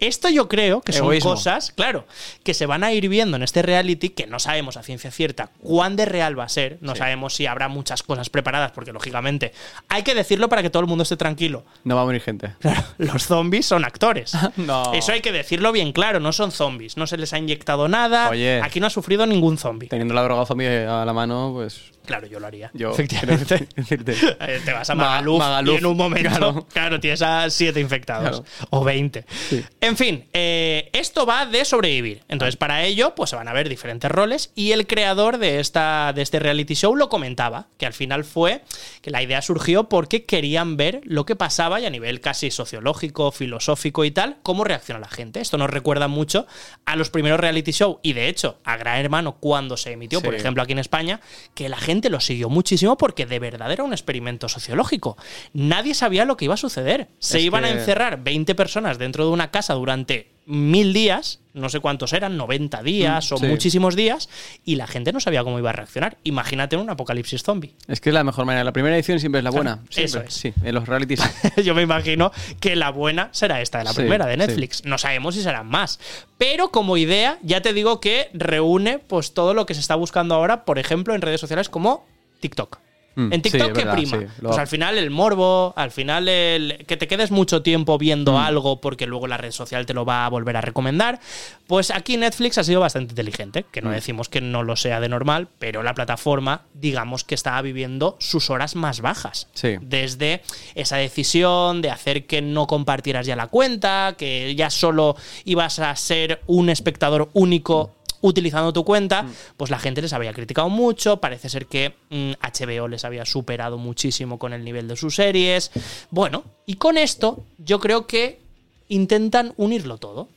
Esto 0.00 0.28
yo 0.28 0.48
creo 0.48 0.80
que 0.80 0.92
son 0.92 1.04
Egoísmo. 1.04 1.30
cosas, 1.30 1.72
claro, 1.72 2.04
que 2.42 2.52
se 2.52 2.66
van 2.66 2.82
a 2.84 2.92
ir 2.92 3.08
viendo 3.08 3.36
en 3.36 3.42
este 3.42 3.62
reality 3.62 4.10
que 4.10 4.26
no 4.26 4.38
sabemos 4.38 4.76
a 4.76 4.82
ciencia 4.82 5.10
cierta 5.10 5.50
cuán 5.62 5.96
de 5.96 6.04
real 6.04 6.38
va 6.38 6.44
a 6.44 6.48
ser, 6.48 6.78
no 6.80 6.92
Sí. 6.92 6.98
sabemos 6.98 7.34
si 7.34 7.46
habrá 7.46 7.68
muchas 7.68 8.02
cosas 8.02 8.28
preparadas, 8.28 8.72
porque 8.72 8.92
lógicamente 8.92 9.52
hay 9.88 10.02
que 10.02 10.14
decirlo 10.14 10.48
para 10.48 10.62
que 10.62 10.70
todo 10.70 10.80
el 10.82 10.88
mundo 10.88 11.02
esté 11.02 11.16
tranquilo. 11.16 11.64
No 11.84 11.94
va 11.96 12.02
a 12.02 12.04
morir 12.04 12.20
gente. 12.20 12.52
Claro, 12.60 12.82
los 12.98 13.24
zombies 13.26 13.66
son 13.66 13.84
actores. 13.84 14.32
No. 14.56 14.92
Eso 14.94 15.12
hay 15.12 15.20
que 15.20 15.32
decirlo 15.32 15.72
bien 15.72 15.92
claro, 15.92 16.20
no 16.20 16.32
son 16.32 16.50
zombies, 16.52 16.96
no 16.96 17.06
se 17.06 17.16
les 17.16 17.32
ha 17.32 17.38
inyectado 17.38 17.88
nada, 17.88 18.30
Oye. 18.30 18.60
aquí 18.62 18.80
no 18.80 18.86
ha 18.86 18.90
sufrido 18.90 19.26
ningún 19.26 19.58
zombie. 19.58 19.88
Teniendo 19.88 20.14
la 20.14 20.22
droga 20.22 20.44
zombie 20.46 20.68
a 20.86 21.04
la 21.04 21.12
mano, 21.12 21.52
pues. 21.54 21.92
Claro, 22.04 22.26
yo 22.26 22.38
lo 22.40 22.46
haría. 22.46 22.70
Yo. 22.74 22.90
efectivamente. 22.92 23.66
Eh, 23.76 24.60
Te 24.64 24.72
vas 24.72 24.88
a 24.90 24.94
Ma- 24.94 25.04
Magaluf, 25.04 25.38
Magaluf, 25.38 25.74
y 25.74 25.78
en 25.78 25.86
un 25.86 25.96
momento, 25.96 26.28
claro, 26.28 26.66
claro. 26.72 27.00
tienes 27.00 27.22
a 27.22 27.48
siete 27.50 27.80
infectados 27.80 28.40
Claro. 28.40 28.68
o 28.70 28.84
20. 28.84 29.24
Sí. 29.48 29.64
En 29.80 29.96
fin, 29.96 30.24
eh, 30.32 30.90
esto 30.92 31.24
va 31.26 31.46
de 31.46 31.64
sobrevivir. 31.64 32.22
Entonces, 32.28 32.56
para 32.56 32.82
ello, 32.84 33.14
pues 33.14 33.30
se 33.30 33.36
van 33.36 33.48
a 33.48 33.52
ver 33.52 33.68
diferentes 33.68 34.10
roles 34.10 34.52
y 34.54 34.72
el 34.72 34.86
creador 34.86 35.38
de, 35.38 35.60
esta, 35.60 36.12
de 36.14 36.22
este 36.22 36.38
reality 36.38 36.74
show 36.74 36.94
lo 36.96 37.08
comentaba, 37.08 37.68
que 37.78 37.86
al 37.86 37.92
final 37.92 38.24
fue 38.24 38.62
que 39.02 39.10
la 39.10 39.22
idea 39.22 39.40
surgió 39.42 39.88
porque 39.88 40.24
querían 40.24 40.76
ver 40.76 41.00
lo 41.04 41.24
que 41.26 41.36
pasaba 41.36 41.80
y 41.80 41.86
a 41.86 41.90
nivel 41.90 42.20
casi 42.20 42.50
sociológico, 42.50 43.32
filosófico 43.32 44.04
y 44.04 44.10
tal, 44.10 44.36
cómo 44.42 44.64
reacciona 44.64 45.00
la 45.00 45.08
gente. 45.08 45.40
Esto 45.40 45.58
nos 45.58 45.70
recuerda 45.70 46.08
mucho 46.08 46.46
a 46.84 46.96
los 46.96 47.10
primeros 47.10 47.40
reality 47.40 47.72
show 47.72 48.00
y 48.02 48.12
de 48.12 48.28
hecho 48.28 48.58
a 48.64 48.76
Gran 48.76 48.98
Hermano 48.98 49.36
cuando 49.40 49.76
se 49.76 49.92
emitió, 49.92 50.20
por 50.20 50.34
ejemplo, 50.34 50.62
aquí 50.62 50.72
en 50.72 50.78
España, 50.78 51.20
que 51.54 51.68
la 51.68 51.76
gente 51.78 51.93
lo 52.10 52.20
siguió 52.20 52.48
muchísimo 52.48 52.96
porque 52.96 53.26
de 53.26 53.38
verdad 53.38 53.72
era 53.72 53.84
un 53.84 53.92
experimento 53.92 54.48
sociológico. 54.48 55.16
Nadie 55.52 55.94
sabía 55.94 56.24
lo 56.24 56.36
que 56.36 56.46
iba 56.46 56.54
a 56.54 56.58
suceder. 56.58 57.08
Se 57.18 57.38
Es 57.38 57.44
iban 57.44 57.64
a 57.64 57.70
encerrar 57.70 58.22
20 58.22 58.54
personas 58.54 58.98
dentro 58.98 59.24
de 59.24 59.30
una 59.30 59.50
casa 59.50 59.74
durante 59.74 60.33
mil 60.46 60.92
días, 60.92 61.40
no 61.54 61.68
sé 61.68 61.80
cuántos 61.80 62.12
eran, 62.12 62.36
90 62.36 62.82
días 62.82 63.30
Mm, 63.30 63.34
o 63.34 63.38
sí. 63.38 63.46
muchísimos 63.46 63.96
días, 63.96 64.28
y 64.64 64.74
la 64.76 64.86
gente 64.86 65.12
no 65.12 65.20
sabía 65.20 65.42
cómo 65.44 65.58
iba 65.58 65.70
a 65.70 65.72
reaccionar. 65.72 66.18
Imagínate 66.24 66.76
un 66.76 66.90
apocalipsis 66.90 67.42
zombie. 67.42 67.74
Es 67.88 68.00
que 68.00 68.10
es 68.10 68.14
la 68.14 68.24
mejor 68.24 68.44
manera. 68.44 68.64
La 68.64 68.72
primera 68.72 68.94
edición 68.96 69.20
siempre 69.20 69.38
es 69.38 69.44
la 69.44 69.50
buena. 69.50 69.76
Claro, 69.76 69.86
Siempre. 69.90 70.20
eso 70.20 70.28
es. 70.28 70.34
Sí, 70.34 70.52
en 70.62 70.74
los 70.74 70.86
realities. 70.88 71.20
Yo 71.64 71.74
me 71.74 71.82
imagino 71.82 72.30
que 72.60 72.76
la 72.76 72.90
buena 72.90 73.28
será 73.32 73.60
esta 73.60 73.78
de 73.78 73.84
la 73.84 73.90
Sí, 73.92 73.96
primera, 74.00 74.26
de 74.26 74.34
sí. 74.34 74.38
Netflix. 74.38 74.84
No 74.84 74.98
sabemos 74.98 75.34
si 75.34 75.42
serán 75.42 75.66
más. 75.68 75.98
Pero 76.38 76.70
como 76.70 76.96
idea, 76.96 77.38
ya 77.42 77.62
te 77.62 77.72
digo 77.72 78.00
que 78.00 78.28
reúne 78.34 78.98
pues 78.98 79.32
todo 79.34 79.54
lo 79.54 79.66
que 79.66 79.74
se 79.74 79.80
está 79.80 79.94
buscando 79.94 80.34
ahora, 80.34 80.64
por 80.64 80.78
ejemplo, 80.78 81.14
en 81.14 81.22
redes 81.22 81.40
sociales 81.40 81.68
como 81.68 82.04
TikTok. 82.40 82.78
Mm, 83.16 83.32
En 83.32 83.42
TikTok, 83.42 83.60
sí, 83.68 83.72
¿qué 83.72 83.78
verdad, 83.84 83.92
prima? 83.94 84.18
sí. 84.18 84.26
Pues 84.42 84.58
al 84.58 84.66
final 84.66 84.98
el 84.98 85.10
morbo, 85.10 85.72
al 85.76 85.90
final 85.92 86.28
el 86.28 86.84
que 86.86 86.96
te 86.96 87.06
quedes 87.06 87.30
mucho 87.30 87.62
tiempo 87.62 87.96
viendo 87.98 88.32
Mm. 88.32 88.36
algo 88.36 88.80
porque 88.80 89.06
luego 89.06 89.26
la 89.26 89.36
red 89.36 89.52
social 89.52 89.86
te 89.86 89.94
lo 89.94 90.04
va 90.04 90.26
a 90.26 90.28
volver 90.28 90.56
a 90.56 90.60
recomendar. 90.60 91.20
Pues 91.66 91.90
aquí 91.90 92.16
Netflix 92.16 92.58
ha 92.58 92.64
sido 92.64 92.80
bastante 92.80 93.12
inteligente, 93.12 93.64
que 93.70 93.82
no 93.82 93.90
Mm. 93.90 93.92
decimos 93.94 94.28
que 94.28 94.40
no 94.40 94.62
lo 94.62 94.76
sea 94.76 95.00
de 95.00 95.08
normal, 95.08 95.48
pero 95.58 95.82
la 95.82 95.94
plataforma, 95.94 96.62
digamos 96.74 97.24
que 97.24 97.34
estaba 97.34 97.62
viviendo 97.62 98.16
sus 98.20 98.50
horas 98.50 98.74
más 98.76 99.00
bajas. 99.00 99.48
Sí. 99.54 99.76
Desde 99.80 100.42
esa 100.74 100.96
decisión 100.96 101.82
de 101.82 101.90
hacer 101.90 102.26
que 102.26 102.42
no 102.42 102.66
compartieras 102.66 103.26
ya 103.26 103.36
la 103.36 103.46
cuenta, 103.46 104.14
que 104.18 104.54
ya 104.56 104.70
solo 104.70 105.16
ibas 105.44 105.78
a 105.78 105.94
ser 105.96 106.40
un 106.46 106.68
espectador 106.68 107.30
único 107.32 107.94
utilizando 108.26 108.72
tu 108.72 108.84
cuenta, 108.84 109.26
pues 109.58 109.70
la 109.70 109.78
gente 109.78 110.00
les 110.00 110.12
había 110.14 110.32
criticado 110.32 110.70
mucho, 110.70 111.18
parece 111.18 111.50
ser 111.50 111.66
que 111.66 111.94
mm, 112.08 112.32
HBO 112.40 112.88
les 112.88 113.04
había 113.04 113.26
superado 113.26 113.76
muchísimo 113.76 114.38
con 114.38 114.54
el 114.54 114.64
nivel 114.64 114.88
de 114.88 114.96
sus 114.96 115.14
series. 115.16 115.70
Bueno, 116.10 116.42
y 116.64 116.76
con 116.76 116.96
esto 116.96 117.44
yo 117.58 117.80
creo 117.80 118.06
que 118.06 118.40
intentan 118.88 119.52
unirlo 119.58 119.98
todo. 119.98 120.28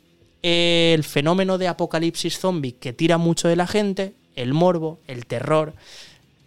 El 0.41 1.03
fenómeno 1.05 1.57
de 1.57 1.69
apocalipsis 1.69 2.37
zombie 2.39 2.73
que 2.73 2.91
tira 2.91 3.17
mucho 3.17 3.47
de 3.47 3.55
la 3.55 3.67
gente, 3.67 4.13
el 4.35 4.53
morbo, 4.53 4.99
el 5.07 5.25
terror, 5.25 5.73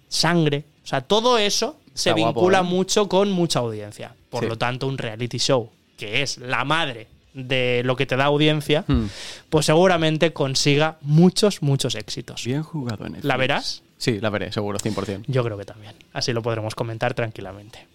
sangre, 0.09 0.65
o 0.85 0.87
sea, 0.87 1.01
todo 1.01 1.39
eso 1.39 1.77
se 1.95 2.11
Está 2.11 2.21
guapo, 2.21 2.41
vincula 2.41 2.59
¿eh? 2.61 2.63
mucho 2.65 3.09
con 3.09 3.31
mucha 3.33 3.61
audiencia. 3.61 4.15
Por 4.29 4.43
Sí. 4.45 4.49
lo 4.49 4.59
tanto, 4.59 4.87
un 4.87 4.99
reality 4.99 5.39
show 5.39 5.71
que 5.97 6.23
es 6.23 6.39
la 6.39 6.65
madre 6.65 7.09
de 7.35 7.83
lo 7.85 7.97
que 7.97 8.07
te 8.07 8.17
da 8.17 8.25
audiencia, 8.27 8.85
Hmm. 8.87 9.07
pues 9.49 9.67
seguramente 9.67 10.33
consiga 10.33 10.97
muchos, 11.03 11.63
muchos 11.63 11.95
éxitos. 11.95 12.45
Bien 12.45 12.63
jugado 12.63 13.07
en 13.07 13.17
¿La 13.23 13.37
verás? 13.37 13.83
Sí, 13.99 14.19
la 14.21 14.31
veré, 14.31 14.51
seguro, 14.53 14.79
100%. 14.79 15.25
Yo 15.27 15.45
creo 15.45 15.59
que 15.59 15.65
también. 15.65 15.95
Así 16.13 16.33
lo 16.33 16.43
podremos 16.43 16.75
comentar 16.75 17.13
tranquilamente. 17.15 17.87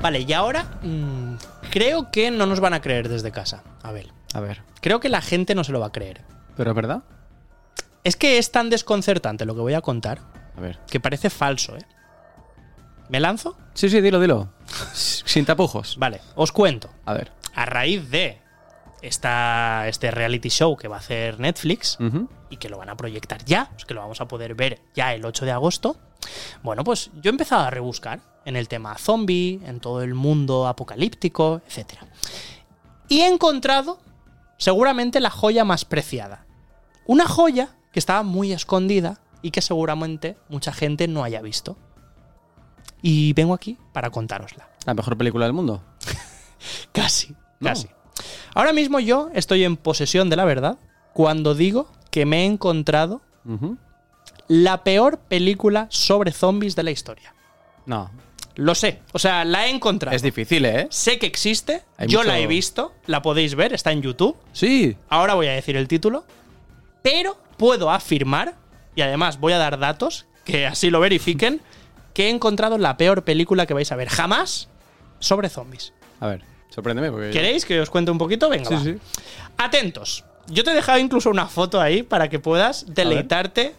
Vale, 0.00 0.20
y 0.26 0.32
ahora 0.32 0.64
mm, 0.82 1.34
creo 1.70 2.10
que 2.10 2.30
no 2.32 2.46
nos 2.46 2.58
van 2.58 2.74
a 2.74 2.80
creer 2.80 3.08
desde 3.08 3.30
casa. 3.30 3.62
A 3.82 3.92
ver, 3.92 4.08
A 4.34 4.40
ver. 4.40 4.62
creo 4.80 4.98
que 4.98 5.08
la 5.08 5.20
gente 5.22 5.54
no 5.54 5.62
se 5.62 5.70
lo 5.72 5.78
va 5.78 5.86
a 5.86 5.92
creer. 5.92 6.22
¿Pero 6.56 6.70
es 6.70 6.76
verdad? 6.76 7.02
Es 8.04 8.16
que 8.16 8.38
es 8.38 8.50
tan 8.50 8.70
desconcertante 8.70 9.44
lo 9.44 9.54
que 9.54 9.60
voy 9.60 9.74
a 9.74 9.80
contar 9.80 10.20
A 10.56 10.60
ver. 10.60 10.78
que 10.88 11.00
parece 11.00 11.30
falso, 11.30 11.76
¿eh? 11.76 11.84
¿Me 13.08 13.20
lanzo? 13.20 13.56
Sí, 13.74 13.88
sí, 13.90 14.00
dilo, 14.00 14.18
dilo. 14.20 14.52
Sin 14.94 15.44
tapujos. 15.44 15.96
Vale, 15.98 16.20
os 16.34 16.50
cuento. 16.50 16.90
A 17.04 17.12
ver. 17.14 17.30
A 17.54 17.66
raíz 17.66 18.08
de 18.10 18.40
esta, 19.02 19.86
este 19.88 20.10
reality 20.10 20.48
show 20.48 20.76
que 20.76 20.88
va 20.88 20.96
a 20.96 21.00
hacer 21.00 21.38
Netflix 21.38 21.98
y 22.48 22.56
que 22.56 22.68
lo 22.68 22.78
van 22.78 22.88
a 22.88 22.96
proyectar 22.96 23.44
ya, 23.44 23.68
pues 23.72 23.84
que 23.84 23.94
lo 23.94 24.00
vamos 24.00 24.20
a 24.20 24.28
poder 24.28 24.54
ver 24.54 24.80
ya 24.94 25.12
el 25.12 25.24
8 25.24 25.44
de 25.44 25.50
agosto, 25.52 25.96
bueno, 26.62 26.84
pues 26.84 27.10
yo 27.20 27.30
he 27.30 27.32
empezado 27.32 27.64
a 27.64 27.70
rebuscar 27.70 28.20
en 28.44 28.56
el 28.56 28.68
tema 28.68 28.96
zombie, 28.96 29.60
en 29.66 29.80
todo 29.80 30.02
el 30.02 30.14
mundo 30.14 30.66
apocalíptico, 30.66 31.60
etc. 31.66 31.94
Y 33.08 33.20
he 33.20 33.28
encontrado 33.28 34.00
seguramente 34.56 35.20
la 35.20 35.30
joya 35.30 35.64
más 35.64 35.84
preciada. 35.84 36.46
Una 37.04 37.26
joya 37.26 37.70
que 37.92 37.98
estaba 37.98 38.22
muy 38.22 38.52
escondida 38.52 39.20
y 39.42 39.50
que 39.50 39.60
seguramente 39.62 40.36
mucha 40.48 40.72
gente 40.72 41.08
no 41.08 41.24
haya 41.24 41.40
visto. 41.42 41.76
Y 43.02 43.32
vengo 43.32 43.54
aquí 43.54 43.76
para 43.92 44.10
contárosla. 44.10 44.68
La 44.86 44.94
mejor 44.94 45.16
película 45.16 45.44
del 45.46 45.52
mundo. 45.52 45.82
Casi, 46.92 47.34
No. 47.60 47.68
casi. 47.70 47.88
Ahora 48.54 48.72
mismo 48.72 49.00
yo 49.00 49.30
estoy 49.34 49.64
en 49.64 49.76
posesión 49.76 50.30
de 50.30 50.36
la 50.36 50.44
verdad 50.44 50.78
cuando 51.12 51.54
digo 51.54 51.90
que 52.10 52.24
me 52.26 52.42
he 52.42 52.44
encontrado 52.46 53.20
la 54.48 54.84
peor 54.84 55.18
película 55.18 55.86
sobre 55.90 56.30
zombies 56.32 56.76
de 56.76 56.82
la 56.84 56.90
historia. 56.90 57.34
No. 57.86 58.10
Lo 58.54 58.74
sé, 58.74 59.00
o 59.12 59.18
sea, 59.18 59.44
la 59.46 59.66
he 59.66 59.70
encontrado. 59.70 60.14
Es 60.14 60.20
difícil, 60.22 60.64
¿eh? 60.66 60.86
Sé 60.90 61.18
que 61.18 61.26
existe, 61.26 61.82
Hay 61.96 62.08
yo 62.08 62.18
mucho- 62.18 62.28
la 62.30 62.38
he 62.38 62.46
visto, 62.46 62.92
la 63.06 63.22
podéis 63.22 63.54
ver, 63.54 63.72
está 63.72 63.90
en 63.92 64.02
YouTube. 64.02 64.36
Sí. 64.52 64.96
Ahora 65.08 65.34
voy 65.34 65.46
a 65.46 65.52
decir 65.52 65.74
el 65.76 65.88
título, 65.88 66.24
pero 67.02 67.38
puedo 67.56 67.90
afirmar, 67.90 68.56
y 68.94 69.02
además 69.02 69.38
voy 69.40 69.52
a 69.52 69.58
dar 69.58 69.78
datos 69.78 70.26
que 70.44 70.66
así 70.66 70.90
lo 70.90 71.00
verifiquen, 71.00 71.60
que 72.14 72.26
he 72.26 72.30
encontrado 72.30 72.78
la 72.78 72.96
peor 72.96 73.22
película 73.24 73.66
que 73.66 73.74
vais 73.74 73.90
a 73.92 73.96
ver 73.96 74.08
jamás 74.08 74.68
sobre 75.18 75.48
zombies. 75.48 75.92
A 76.20 76.26
ver, 76.28 76.42
sorpréndeme 76.70 77.10
porque. 77.10 77.30
¿Queréis 77.30 77.64
que 77.64 77.80
os 77.80 77.90
cuente 77.90 78.10
un 78.10 78.18
poquito? 78.18 78.48
Venga, 78.48 78.68
Sí, 78.68 78.74
va. 78.74 78.82
sí. 78.82 78.98
Atentos. 79.56 80.24
Yo 80.48 80.64
te 80.64 80.72
he 80.72 80.74
dejado 80.74 80.98
incluso 80.98 81.30
una 81.30 81.46
foto 81.46 81.80
ahí 81.80 82.02
para 82.02 82.28
que 82.28 82.38
puedas 82.40 82.84
deleitarte 82.92 83.74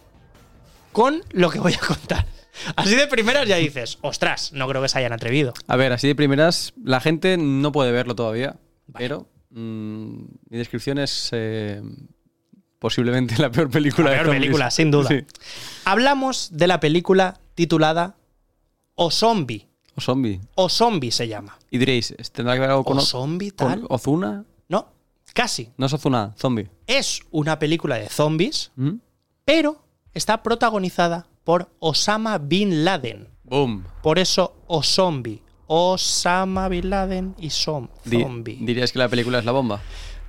con 0.92 1.22
lo 1.32 1.50
que 1.50 1.58
voy 1.60 1.74
a 1.74 1.78
contar. 1.86 2.26
Así 2.76 2.94
de 2.94 3.06
primeras 3.08 3.46
ya 3.48 3.56
dices, 3.56 3.98
ostras, 4.00 4.52
no 4.52 4.66
creo 4.68 4.80
que 4.80 4.88
se 4.88 4.98
hayan 4.98 5.12
atrevido. 5.12 5.52
A 5.66 5.76
ver, 5.76 5.92
así 5.92 6.06
de 6.06 6.14
primeras, 6.14 6.72
la 6.82 7.00
gente 7.00 7.36
no 7.36 7.72
puede 7.72 7.90
verlo 7.92 8.14
todavía, 8.14 8.56
pero 8.96 9.28
mm, 9.50 10.24
mi 10.50 10.58
descripción 10.58 10.98
es 10.98 11.30
eh, 11.32 11.82
posiblemente 12.84 13.38
la 13.38 13.50
peor 13.50 13.70
película 13.70 14.10
La 14.10 14.10
de 14.10 14.16
peor 14.18 14.26
zombies. 14.26 14.40
película, 14.42 14.70
sin 14.70 14.90
duda. 14.90 15.08
Sí. 15.08 15.24
Hablamos 15.86 16.50
de 16.52 16.66
la 16.66 16.80
película 16.80 17.40
titulada 17.54 18.14
O 18.94 19.10
Zombie. 19.10 19.66
O 19.96 20.02
zombie. 20.02 20.38
O 20.54 20.68
Zombie 20.68 21.10
se 21.10 21.26
llama. 21.26 21.56
Y 21.70 21.78
diréis, 21.78 22.14
¿tendrá 22.32 22.52
que 22.52 22.60
ver 22.60 22.68
algo 22.68 22.84
con, 22.84 22.98
O 22.98 23.00
Zombie 23.00 23.52
con 23.52 23.68
tal. 23.68 23.86
Ozuna? 23.88 24.44
No, 24.68 24.88
casi. 25.32 25.70
No 25.78 25.86
es 25.86 25.94
Ozuna, 25.94 26.34
zombie. 26.36 26.68
Es 26.86 27.22
una 27.30 27.58
película 27.58 27.96
de 27.96 28.10
zombies, 28.10 28.70
¿Mm? 28.76 28.96
pero 29.46 29.82
está 30.12 30.42
protagonizada 30.42 31.26
por 31.42 31.70
Osama 31.78 32.36
Bin 32.36 32.84
Laden. 32.84 33.28
Boom. 33.44 33.84
Por 34.02 34.18
eso 34.18 34.56
O 34.66 34.82
Zombie. 34.82 35.40
Osama 35.68 36.68
Bin 36.68 36.90
Laden 36.90 37.34
y 37.38 37.48
Som 37.48 37.88
Zombie. 38.06 38.58
¿Dirías 38.60 38.92
que 38.92 38.98
la 38.98 39.08
película 39.08 39.38
es 39.38 39.46
la 39.46 39.52
bomba? 39.52 39.80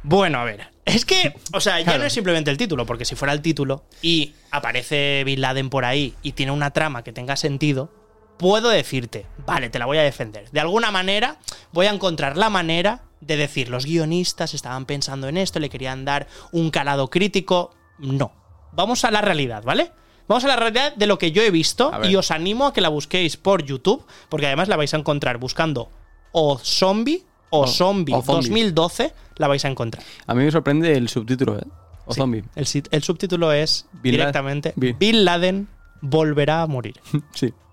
Bueno, 0.07 0.37
a 0.39 0.43
ver. 0.43 0.67
Es 0.85 1.03
que, 1.03 1.33
o 1.51 1.59
sea, 1.59 1.79
ya 1.79 1.85
Claro. 1.85 1.99
no 2.01 2.05
es 2.05 2.13
simplemente 2.13 2.51
el 2.51 2.57
título, 2.57 2.85
porque 2.85 3.05
si 3.05 3.15
fuera 3.15 3.33
el 3.33 3.41
título 3.41 3.85
y 4.03 4.35
aparece 4.51 5.23
Bin 5.25 5.41
Laden 5.41 5.71
por 5.71 5.83
ahí 5.83 6.13
y 6.21 6.33
tiene 6.33 6.51
una 6.51 6.69
trama 6.71 7.03
que 7.03 7.11
tenga 7.11 7.35
sentido, 7.35 7.89
puedo 8.37 8.69
decirte, 8.69 9.25
vale, 9.47 9.71
te 9.71 9.79
la 9.79 9.87
voy 9.87 9.97
a 9.97 10.03
defender. 10.03 10.49
De 10.51 10.59
alguna 10.59 10.91
manera 10.91 11.37
voy 11.71 11.87
a 11.87 11.91
encontrar 11.91 12.37
la 12.37 12.51
manera 12.51 13.01
de 13.19 13.35
decir, 13.35 13.69
los 13.69 13.85
guionistas 13.85 14.53
estaban 14.53 14.85
pensando 14.85 15.27
en 15.27 15.37
esto, 15.37 15.59
le 15.59 15.69
querían 15.69 16.05
dar 16.05 16.27
un 16.51 16.69
calado 16.69 17.09
crítico. 17.09 17.73
No. 17.97 18.31
Vamos 18.73 19.05
a 19.05 19.11
la 19.11 19.21
realidad, 19.21 19.63
¿vale? 19.63 19.91
Vamos 20.27 20.43
a 20.43 20.47
la 20.49 20.55
realidad 20.55 20.93
de 20.95 21.07
lo 21.07 21.17
que 21.17 21.31
yo 21.31 21.41
he 21.41 21.49
visto 21.49 21.91
y 22.03 22.15
os 22.15 22.29
animo 22.29 22.67
a 22.67 22.73
que 22.73 22.81
la 22.81 22.89
busquéis 22.89 23.37
por 23.37 23.63
YouTube, 23.63 24.05
porque 24.29 24.45
además 24.45 24.67
la 24.67 24.75
vais 24.77 24.93
a 24.93 24.97
encontrar 24.97 25.39
buscando 25.39 25.89
o 26.31 26.59
Zombie 26.59 27.23
o, 27.49 27.61
O- 27.61 27.67
Zombie 27.67 28.13
o 28.13 28.21
Zombie. 28.21 28.49
2012, 28.49 29.13
la 29.37 29.47
vais 29.47 29.63
a 29.65 29.67
encontrar. 29.69 30.03
A 30.27 30.33
mí 30.35 30.43
me 30.43 30.51
sorprende 30.51 30.93
el 30.93 31.09
subtítulo, 31.09 31.57
¿eh? 31.59 31.63
O 32.05 32.13
Sí. 32.13 32.19
zombie. 32.19 32.43
El, 32.55 32.67
el 32.91 33.03
subtítulo 33.03 33.51
es 33.51 33.87
directamente 34.03 34.73
Bin- 34.75 34.97
Bin 34.99 35.25
Laden 35.25 35.67
volverá 36.01 36.61
a 36.61 36.67
morir. 36.67 36.95
Sí. 37.33 37.53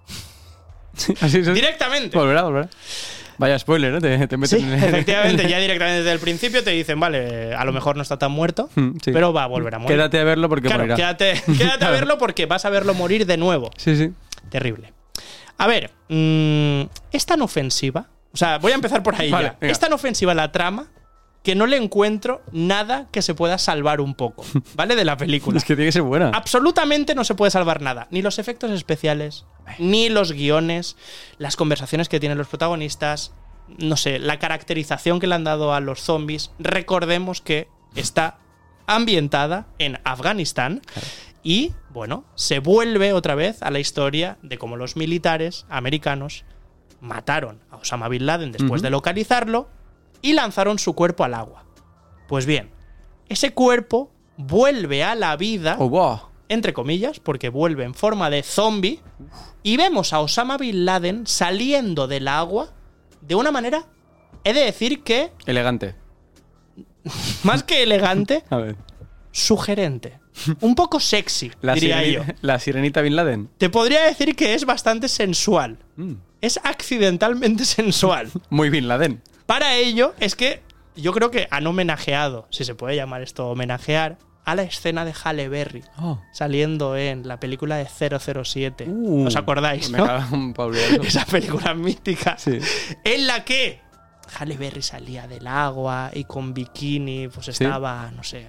Sí, 0.95 1.15
Así 1.23 1.39
es. 1.39 1.55
directamente. 1.55 2.17
Volverá, 2.19 2.43
volverá. 2.43 2.69
Vaya 3.39 3.59
spoiler, 3.59 3.95
¿eh? 3.95 4.01
Te, 4.01 4.27
te 4.29 4.37
meten 4.37 4.61
Sí, 4.61 4.65
en- 4.67 4.75
efectivamente, 4.75 5.49
ya 5.49 5.59
directamente 5.61 6.01
desde 6.01 6.13
el 6.13 6.19
principio 6.19 6.63
te 6.63 6.71
dicen, 6.71 7.01
vale, 7.01 7.55
a 7.55 7.65
lo 7.65 7.73
mejor 7.73 7.97
no 7.97 8.03
está 8.03 8.19
tan 8.19 8.31
muerto, 8.31 8.69
Mm, 8.75 8.91
sí. 9.03 9.11
pero 9.11 9.33
va 9.33 9.45
a 9.45 9.47
volver 9.47 9.75
a 9.75 9.79
morir. 9.79 9.97
Quédate 9.97 10.19
a 10.21 10.25
verlo 10.25 10.51
porque 10.51 10.69
claro, 10.69 10.83
morirá. 10.83 10.97
quédate, 10.97 11.43
quédate 11.59 11.85
a 11.87 11.91
verlo 11.91 12.19
porque 12.19 12.45
vas 12.45 12.67
a 12.67 12.71
verlo 12.71 12.93
morir 12.93 13.25
de 13.25 13.39
nuevo. 13.39 13.71
Sí, 13.79 13.97
sí. 13.97 14.11
Terrible. 14.51 14.93
A 15.57 15.67
ver, 15.67 15.91
mm, 16.11 16.83
es 17.11 17.25
tan 17.25 17.41
ofensiva. 17.41 18.09
O 18.33 18.37
sea, 18.37 18.59
voy 18.59 18.73
a 18.73 18.75
empezar 18.75 19.03
por 19.03 19.15
ahí 19.15 19.31
Vale, 19.31 19.49
ya. 19.49 19.57
venga. 19.61 19.73
Es 19.73 19.79
tan 19.79 19.93
ofensiva 19.93 20.35
la 20.35 20.53
trama 20.53 20.89
que 21.43 21.55
no 21.55 21.67
le 21.67 21.77
encuentro 21.77 22.41
nada 22.53 23.09
que 23.11 23.21
se 23.21 23.35
pueda 23.35 23.59
salvar 23.59 24.01
un 24.01 24.15
poco, 24.15 24.45
¿vale? 24.75 24.95
De 24.97 25.05
la 25.05 25.17
película. 25.17 25.59
Es 25.59 25.65
que 25.65 25.75
tiene 25.75 25.89
que 25.89 25.93
ser 25.93 26.03
buena. 26.03 26.31
Absolutamente 26.33 27.15
no 27.15 27.25
se 27.25 27.35
puede 27.35 27.51
salvar 27.51 27.83
nada. 27.83 28.07
Ni 28.11 28.23
los 28.23 28.39
efectos 28.39 28.71
especiales, 28.71 29.45
ni 29.79 30.09
los 30.09 30.33
guiones, 30.33 30.97
las 31.39 31.57
conversaciones 31.57 32.09
que 32.09 32.21
tienen 32.21 32.39
los 32.39 32.49
protagonistas, 32.49 33.33
no 33.79 33.97
sé, 33.97 34.19
la 34.19 34.39
caracterización 34.39 35.19
que 35.21 35.27
le 35.27 35.35
han 35.35 35.45
dado 35.45 35.75
a 35.75 35.81
los 35.81 36.01
zombies. 36.01 36.53
Recordemos 36.59 37.41
que 37.41 37.69
está 37.97 38.39
ambientada 38.87 39.67
en 39.79 39.99
Afganistán 40.05 40.81
y, 41.43 41.73
bueno, 41.91 42.25
se 42.35 42.61
vuelve 42.61 43.13
otra 43.13 43.35
vez 43.35 43.63
a 43.63 43.71
la 43.71 43.81
historia 43.81 44.39
de 44.43 44.59
cómo 44.59 44.77
los 44.77 44.97
militares 44.97 45.67
americanos 45.69 46.45
mataron 47.03 47.61
a 47.71 47.77
Osama 47.77 48.09
Bin 48.09 48.25
Laden 48.25 48.53
después 48.53 48.81
de 48.81 48.89
localizarlo 48.89 49.69
y 50.23 50.33
lanzaron 50.33 50.79
su 50.79 50.95
cuerpo 50.95 51.25
al 51.25 51.35
agua. 51.35 51.65
Pues 52.29 52.47
bien, 52.47 52.71
ese 53.29 53.53
cuerpo 53.53 54.11
vuelve 54.39 55.05
a 55.05 55.15
la 55.15 55.37
vida 55.37 55.77
Oh, 55.79 55.89
wow. 55.91 56.21
entre 56.49 56.73
comillas, 56.73 57.21
porque 57.21 57.49
vuelve 57.51 57.85
en 57.85 57.93
forma 57.95 58.31
de 58.31 58.43
zombie, 58.43 59.01
y 59.63 59.77
vemos 59.77 60.13
a 60.13 60.21
Osama 60.21 60.57
Bin 60.57 60.85
Laden 60.87 61.27
saliendo 61.27 62.07
del 62.07 62.29
agua 62.29 62.71
de 63.21 63.35
una 63.35 63.51
manera, 63.53 63.85
he 64.45 64.53
de 64.55 64.61
decir 64.61 65.03
que, 65.03 65.33
Elegante. 65.45 65.95
más 67.45 67.63
que 67.65 67.83
elegante, 67.83 68.45
A 68.49 68.57
ver. 68.57 68.77
sugerente. 69.33 70.21
Un 70.61 70.75
poco 70.75 70.99
sexy, 71.01 71.51
La, 71.61 71.75
diría 71.75 72.03
yo. 72.05 72.21
sirenita, 72.23 72.35
la 72.43 72.59
sirenita 72.59 73.01
Bin 73.03 73.17
Laden. 73.17 73.49
Te 73.59 73.71
podría 73.71 74.05
decir 74.05 74.35
que 74.37 74.55
es 74.55 74.65
bastante 74.65 75.09
sensual. 75.09 75.79
Mm. 75.97 76.13
Es 76.41 76.59
accidentalmente 76.63 77.65
sensual. 77.67 78.31
Muy 78.51 78.71
Bin 78.71 78.89
Laden. 78.89 79.23
Para 79.47 79.75
ello, 79.77 80.15
es 80.21 80.35
que 80.37 80.63
yo 80.97 81.13
creo 81.13 81.31
que 81.31 81.49
han 81.51 81.67
homenajeado, 81.67 82.47
si 82.51 82.65
se 82.65 82.75
puede 82.75 82.97
llamar 82.97 83.23
esto 83.23 83.49
homenajear, 83.49 84.19
a 84.45 84.57
la 84.57 84.63
escena 84.63 85.05
de 85.05 85.13
Halle 85.25 85.49
Berry. 85.49 85.85
Oh. 85.99 86.21
Saliendo 86.33 86.97
en 86.97 87.29
la 87.29 87.39
película 87.39 87.77
de 87.77 87.87
007. 87.87 88.87
Uh, 88.89 89.27
¿Os 89.27 89.37
acordáis? 89.37 89.89
Me 89.91 89.99
no? 89.99 90.53
esa 91.05 91.25
película 91.27 91.75
mítica 91.75 92.37
Sí. 92.39 92.59
en 93.05 93.27
la 93.29 93.45
que 93.45 93.81
Halle 94.39 94.57
Berry 94.57 94.83
salía 94.83 95.27
del 95.27 95.47
agua 95.47 96.11
y 96.13 96.25
con 96.25 96.55
bikini 96.55 97.29
pues 97.29 97.49
estaba, 97.49 98.11
no 98.11 98.23
sé, 98.23 98.49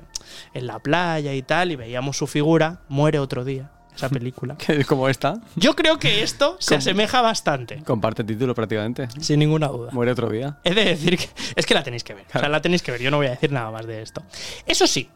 en 0.54 0.68
la 0.68 0.80
playa 0.80 1.34
y 1.34 1.42
tal 1.42 1.72
y 1.72 1.76
veíamos 1.76 2.18
su 2.18 2.28
figura, 2.28 2.82
muere 2.90 3.20
otro 3.20 3.44
día, 3.44 3.72
esa 3.96 4.10
película. 4.10 4.56
Es 4.68 4.86
como 4.88 5.10
esta. 5.10 5.36
Yo 5.56 5.76
creo 5.76 6.00
que 6.00 6.24
esto 6.24 6.58
se 6.60 6.70
¿Cómo? 6.76 6.80
asemeja 6.80 7.22
bastante, 7.22 7.84
Comparte 7.84 8.24
título 8.24 8.56
prácticamente. 8.56 9.08
sin 9.20 9.40
ninguna 9.40 9.68
duda. 9.68 9.92
Muere 9.92 10.12
otro 10.12 10.30
día. 10.30 10.58
He 10.64 10.74
de 10.74 10.86
decir 10.86 11.18
que 11.18 11.30
es 11.56 11.66
que 11.66 11.74
la 11.74 11.84
tenéis 11.84 12.04
que 12.04 12.14
ver. 12.14 12.26
O 12.34 12.40
sea, 12.40 12.50
la 12.50 12.62
tenéis 12.62 12.82
que 12.82 12.92
ver. 12.92 13.02
Yo 13.02 13.12
no 13.12 13.18
voy 13.18 13.28
a 13.28 13.32
decir 13.32 13.52
nada 13.52 13.70
más 13.72 13.86
de 13.86 14.02
esto. 14.02 14.24
Eso 14.66 14.88
sí, 14.88 15.10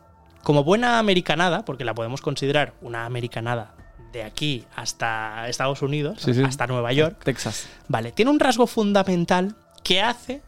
como 0.43 0.63
buena 0.63 0.99
americanada, 0.99 1.65
porque 1.65 1.85
la 1.85 1.93
podemos 1.95 2.21
considerar 2.21 2.73
una 2.81 3.05
americanada 3.05 3.73
de 4.13 4.23
aquí 4.23 4.65
hasta 4.75 5.47
Estados 5.49 5.81
Unidos, 5.81 6.21
Sí, 6.21 6.33
sí. 6.33 6.41
hasta 6.43 6.65
Nueva 6.67 6.93
York, 6.93 7.19
Texas. 7.23 7.67
Vale, 7.89 8.11
tiene 8.13 8.31
un 8.31 8.39
rasgo 8.39 8.65
fundamental 8.65 9.55
que 9.83 10.01
hace 10.01 10.41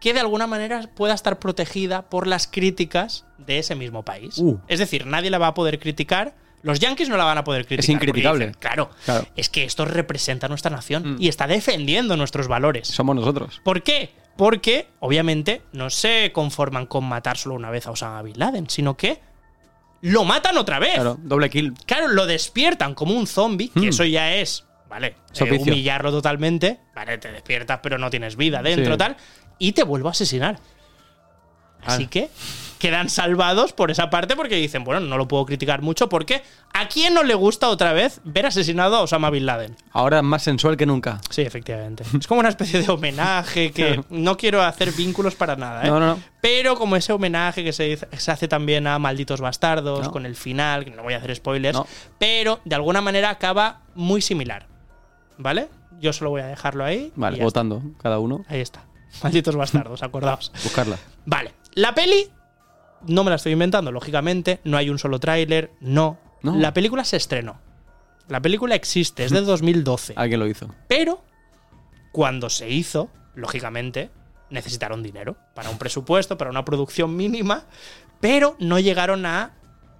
que 0.00 0.12
de 0.12 0.20
alguna 0.20 0.46
manera 0.46 0.88
pueda 0.94 1.14
estar 1.14 1.38
protegida 1.38 2.02
por 2.02 2.26
las 2.26 2.46
críticas 2.46 3.24
de 3.38 3.58
ese 3.58 3.74
mismo 3.74 4.04
país. 4.04 4.38
Uh. 4.38 4.58
Es 4.68 4.78
decir, 4.78 5.06
nadie 5.06 5.30
la 5.30 5.38
va 5.38 5.48
a 5.48 5.54
poder 5.54 5.78
criticar. 5.78 6.34
Los 6.62 6.80
yankees 6.80 7.08
no 7.08 7.16
la 7.16 7.24
van 7.24 7.38
a 7.38 7.44
poder 7.44 7.66
criticar. 7.66 7.94
porque 7.96 8.06
incriticable. 8.10 8.46
dicen, 8.46 8.60
claro, 8.60 8.90
Claro. 9.04 9.26
es 9.36 9.48
que 9.48 9.64
esto 9.64 9.84
representa 9.84 10.46
a 10.46 10.48
nuestra 10.48 10.70
nación 10.70 11.14
Mm. 11.14 11.16
y 11.22 11.28
está 11.28 11.46
defendiendo 11.46 12.16
nuestros 12.16 12.48
valores. 12.48 12.88
Somos 12.88 13.14
nosotros. 13.16 13.60
¿Por 13.64 13.82
qué? 13.82 14.10
Porque, 14.36 14.88
obviamente, 15.00 15.62
no 15.72 15.88
se 15.90 16.30
conforman 16.32 16.86
con 16.86 17.04
matar 17.04 17.38
solo 17.38 17.54
una 17.54 17.70
vez 17.70 17.86
a 17.86 17.92
Osama 17.92 18.20
Bin 18.22 18.38
Laden, 18.38 18.68
sino 18.68 18.96
que 18.96 19.20
lo 20.02 20.24
matan 20.24 20.58
otra 20.58 20.78
vez. 20.78 20.94
Claro, 20.94 21.16
doble 21.22 21.48
kill. 21.50 21.72
Claro, 21.86 22.08
lo 22.08 22.26
despiertan 22.26 22.94
como 22.94 23.14
un 23.14 23.26
zombie, 23.26 23.68
que 23.70 23.80
Hmm. 23.80 23.88
eso 23.88 24.04
ya 24.04 24.34
es, 24.34 24.64
¿vale? 24.90 25.16
eh, 25.38 25.58
humillarlo 25.58 26.10
totalmente. 26.10 26.80
Vale, 26.94 27.18
te 27.18 27.32
despiertas, 27.32 27.80
pero 27.82 27.96
no 27.98 28.10
tienes 28.10 28.36
vida 28.36 28.62
dentro, 28.62 28.92
Sí. 28.94 28.98
tal. 28.98 29.16
Y 29.58 29.72
te 29.72 29.82
vuelvo 29.84 30.08
a 30.08 30.12
asesinar. 30.12 30.58
Así 31.84 32.04
Ah. 32.04 32.10
que 32.10 32.30
quedan 32.78 33.08
salvados 33.08 33.72
por 33.72 33.90
esa 33.90 34.10
parte 34.10 34.34
porque 34.36 34.56
dicen, 34.56 34.82
bueno, 34.84 35.00
no 35.00 35.16
lo 35.16 35.28
puedo 35.28 35.46
criticar 35.46 35.80
mucho 35.82 36.08
porque 36.08 36.42
¿a 36.74 36.88
quién 36.88 37.14
no 37.14 37.22
le 37.22 37.34
gusta 37.34 37.68
otra 37.68 37.92
vez 37.92 38.20
ver 38.24 38.44
asesinado 38.46 38.96
a 38.96 39.00
Osama 39.02 39.30
Bin 39.30 39.46
Laden? 39.46 39.76
Ahora 39.92 40.20
más 40.20 40.42
sensual 40.42 40.76
que 40.76 40.84
nunca. 40.84 41.20
Sí, 41.30 41.42
efectivamente. 41.42 42.04
es 42.18 42.26
como 42.26 42.40
una 42.40 42.48
especie 42.50 42.82
de 42.82 42.90
homenaje 42.90 43.70
que 43.72 44.02
no 44.10 44.36
quiero 44.36 44.62
hacer 44.62 44.92
vínculos 44.92 45.36
para 45.36 45.54
nada, 45.56 45.84
¿eh? 45.84 45.88
No, 45.88 46.00
no, 46.00 46.06
no. 46.16 46.20
Pero 46.40 46.76
como 46.76 46.96
ese 46.96 47.12
homenaje 47.12 47.62
que 47.64 47.72
se, 47.72 47.96
se 47.96 48.30
hace 48.30 48.48
también 48.48 48.86
a 48.86 48.98
Malditos 48.98 49.40
Bastardos, 49.40 50.06
No. 50.06 50.10
con 50.10 50.26
el 50.26 50.34
final, 50.36 50.84
que 50.84 50.90
no 50.90 51.02
voy 51.02 51.14
a 51.14 51.18
hacer 51.18 51.34
spoilers, 51.36 51.78
No. 51.78 51.86
pero 52.18 52.60
de 52.64 52.74
alguna 52.74 53.00
manera 53.00 53.30
acaba 53.30 53.80
muy 53.94 54.20
similar. 54.20 54.66
¿Vale? 55.38 55.68
Yo 56.00 56.12
solo 56.12 56.30
voy 56.30 56.42
a 56.42 56.46
dejarlo 56.46 56.84
ahí. 56.84 57.12
Vale, 57.14 57.36
está. 57.36 57.44
votando 57.44 57.82
cada 58.02 58.18
uno. 58.18 58.44
Ahí 58.48 58.60
está. 58.60 58.82
Malditos 59.22 59.56
Bastardos, 59.56 60.02
acordaos. 60.02 60.52
Buscarla. 60.62 60.98
Vale. 61.24 61.52
La 61.74 61.94
peli, 61.94 62.28
no 63.06 63.24
me 63.24 63.30
la 63.30 63.36
estoy 63.36 63.52
inventando, 63.52 63.92
lógicamente. 63.92 64.60
No 64.64 64.76
hay 64.76 64.90
un 64.90 64.98
solo 64.98 65.18
tráiler, 65.20 65.72
no. 65.80 66.18
No. 66.42 66.54
La 66.56 66.72
película 66.72 67.04
se 67.04 67.16
estrenó. 67.16 67.58
La 68.28 68.40
película 68.40 68.74
existe, 68.74 69.24
es 69.24 69.32
de 69.32 69.40
2012. 69.42 70.14
Alguien 70.16 70.40
lo 70.40 70.46
hizo. 70.46 70.74
Pero 70.88 71.22
cuando 72.12 72.48
se 72.50 72.70
hizo, 72.70 73.10
lógicamente, 73.34 74.10
necesitaron 74.50 75.02
dinero 75.02 75.36
para 75.54 75.70
un 75.70 75.78
presupuesto, 75.78 76.38
para 76.38 76.50
una 76.50 76.64
producción 76.64 77.16
mínima, 77.16 77.64
pero 78.20 78.56
no 78.58 78.78
llegaron 78.78 79.26
a 79.26 79.52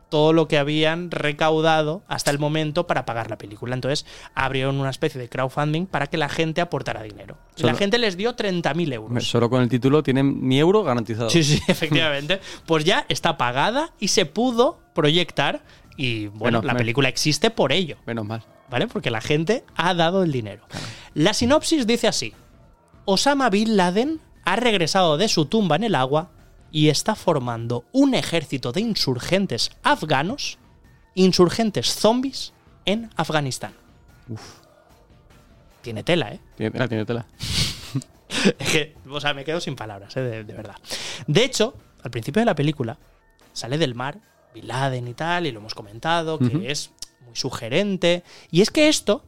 todo 0.08 0.32
lo 0.32 0.48
que 0.48 0.58
habían 0.58 1.10
recaudado 1.10 2.02
hasta 2.06 2.30
el 2.30 2.38
momento 2.38 2.86
para 2.86 3.04
pagar 3.04 3.30
la 3.30 3.38
película. 3.38 3.74
Entonces 3.74 4.06
abrieron 4.34 4.78
una 4.78 4.90
especie 4.90 5.20
de 5.20 5.28
crowdfunding 5.28 5.86
para 5.86 6.06
que 6.06 6.16
la 6.16 6.28
gente 6.28 6.60
aportara 6.60 7.02
dinero. 7.02 7.36
Y 7.56 7.64
la 7.64 7.74
gente 7.74 7.98
les 7.98 8.16
dio 8.16 8.36
30.000 8.36 8.92
euros. 8.92 9.24
Solo 9.24 9.50
con 9.50 9.62
el 9.62 9.68
título 9.68 10.02
tienen 10.02 10.46
mi 10.46 10.58
euro 10.58 10.82
garantizado. 10.82 11.30
Sí, 11.30 11.42
sí, 11.42 11.60
efectivamente. 11.68 12.40
Pues 12.66 12.84
ya 12.84 13.06
está 13.08 13.36
pagada 13.36 13.92
y 13.98 14.08
se 14.08 14.26
pudo 14.26 14.78
proyectar. 14.94 15.62
Y 15.96 16.26
bueno, 16.28 16.60
Menos 16.60 16.64
la 16.64 16.78
película 16.78 17.08
existe 17.08 17.50
por 17.50 17.72
ello. 17.72 17.96
Menos 18.06 18.26
mal. 18.26 18.42
¿vale? 18.70 18.86
Porque 18.86 19.10
la 19.10 19.20
gente 19.20 19.64
ha 19.76 19.94
dado 19.94 20.22
el 20.22 20.32
dinero. 20.32 20.66
La 21.14 21.34
sinopsis 21.34 21.86
dice 21.86 22.08
así: 22.08 22.34
Osama 23.04 23.50
Bin 23.50 23.76
Laden 23.76 24.20
ha 24.44 24.56
regresado 24.56 25.16
de 25.16 25.28
su 25.28 25.46
tumba 25.46 25.76
en 25.76 25.84
el 25.84 25.94
agua 25.94 26.30
y 26.70 26.88
está 26.88 27.14
formando 27.14 27.84
un 27.92 28.14
ejército 28.14 28.72
de 28.72 28.80
insurgentes 28.80 29.70
afganos, 29.82 30.58
insurgentes 31.14 31.94
zombies, 31.94 32.52
en 32.84 33.10
Afganistán. 33.16 33.74
Tiene 35.82 36.02
tela, 36.02 36.32
¿eh? 36.32 36.40
Tiene 36.56 36.70
tela, 36.70 36.88
tiene 36.88 37.04
tela. 37.04 37.26
Es 38.58 38.70
que, 38.70 38.94
o 39.08 39.20
sea, 39.20 39.34
me 39.34 39.44
quedo 39.44 39.60
sin 39.60 39.76
palabras, 39.76 40.16
¿eh? 40.16 40.20
de, 40.20 40.44
de 40.44 40.52
verdad. 40.52 40.76
De 41.26 41.44
hecho, 41.44 41.74
al 42.02 42.10
principio 42.10 42.40
de 42.40 42.46
la 42.46 42.54
película, 42.54 42.98
sale 43.52 43.78
del 43.78 43.94
mar 43.94 44.20
Bin 44.56 44.68
Laden 44.68 45.06
y 45.06 45.14
tal, 45.14 45.46
y 45.46 45.52
lo 45.52 45.60
hemos 45.60 45.74
comentado, 45.74 46.38
que 46.38 46.70
es 46.70 46.90
muy 47.24 47.36
sugerente. 47.36 48.24
Y 48.50 48.62
es 48.62 48.70
que 48.70 48.88
esto, 48.88 49.24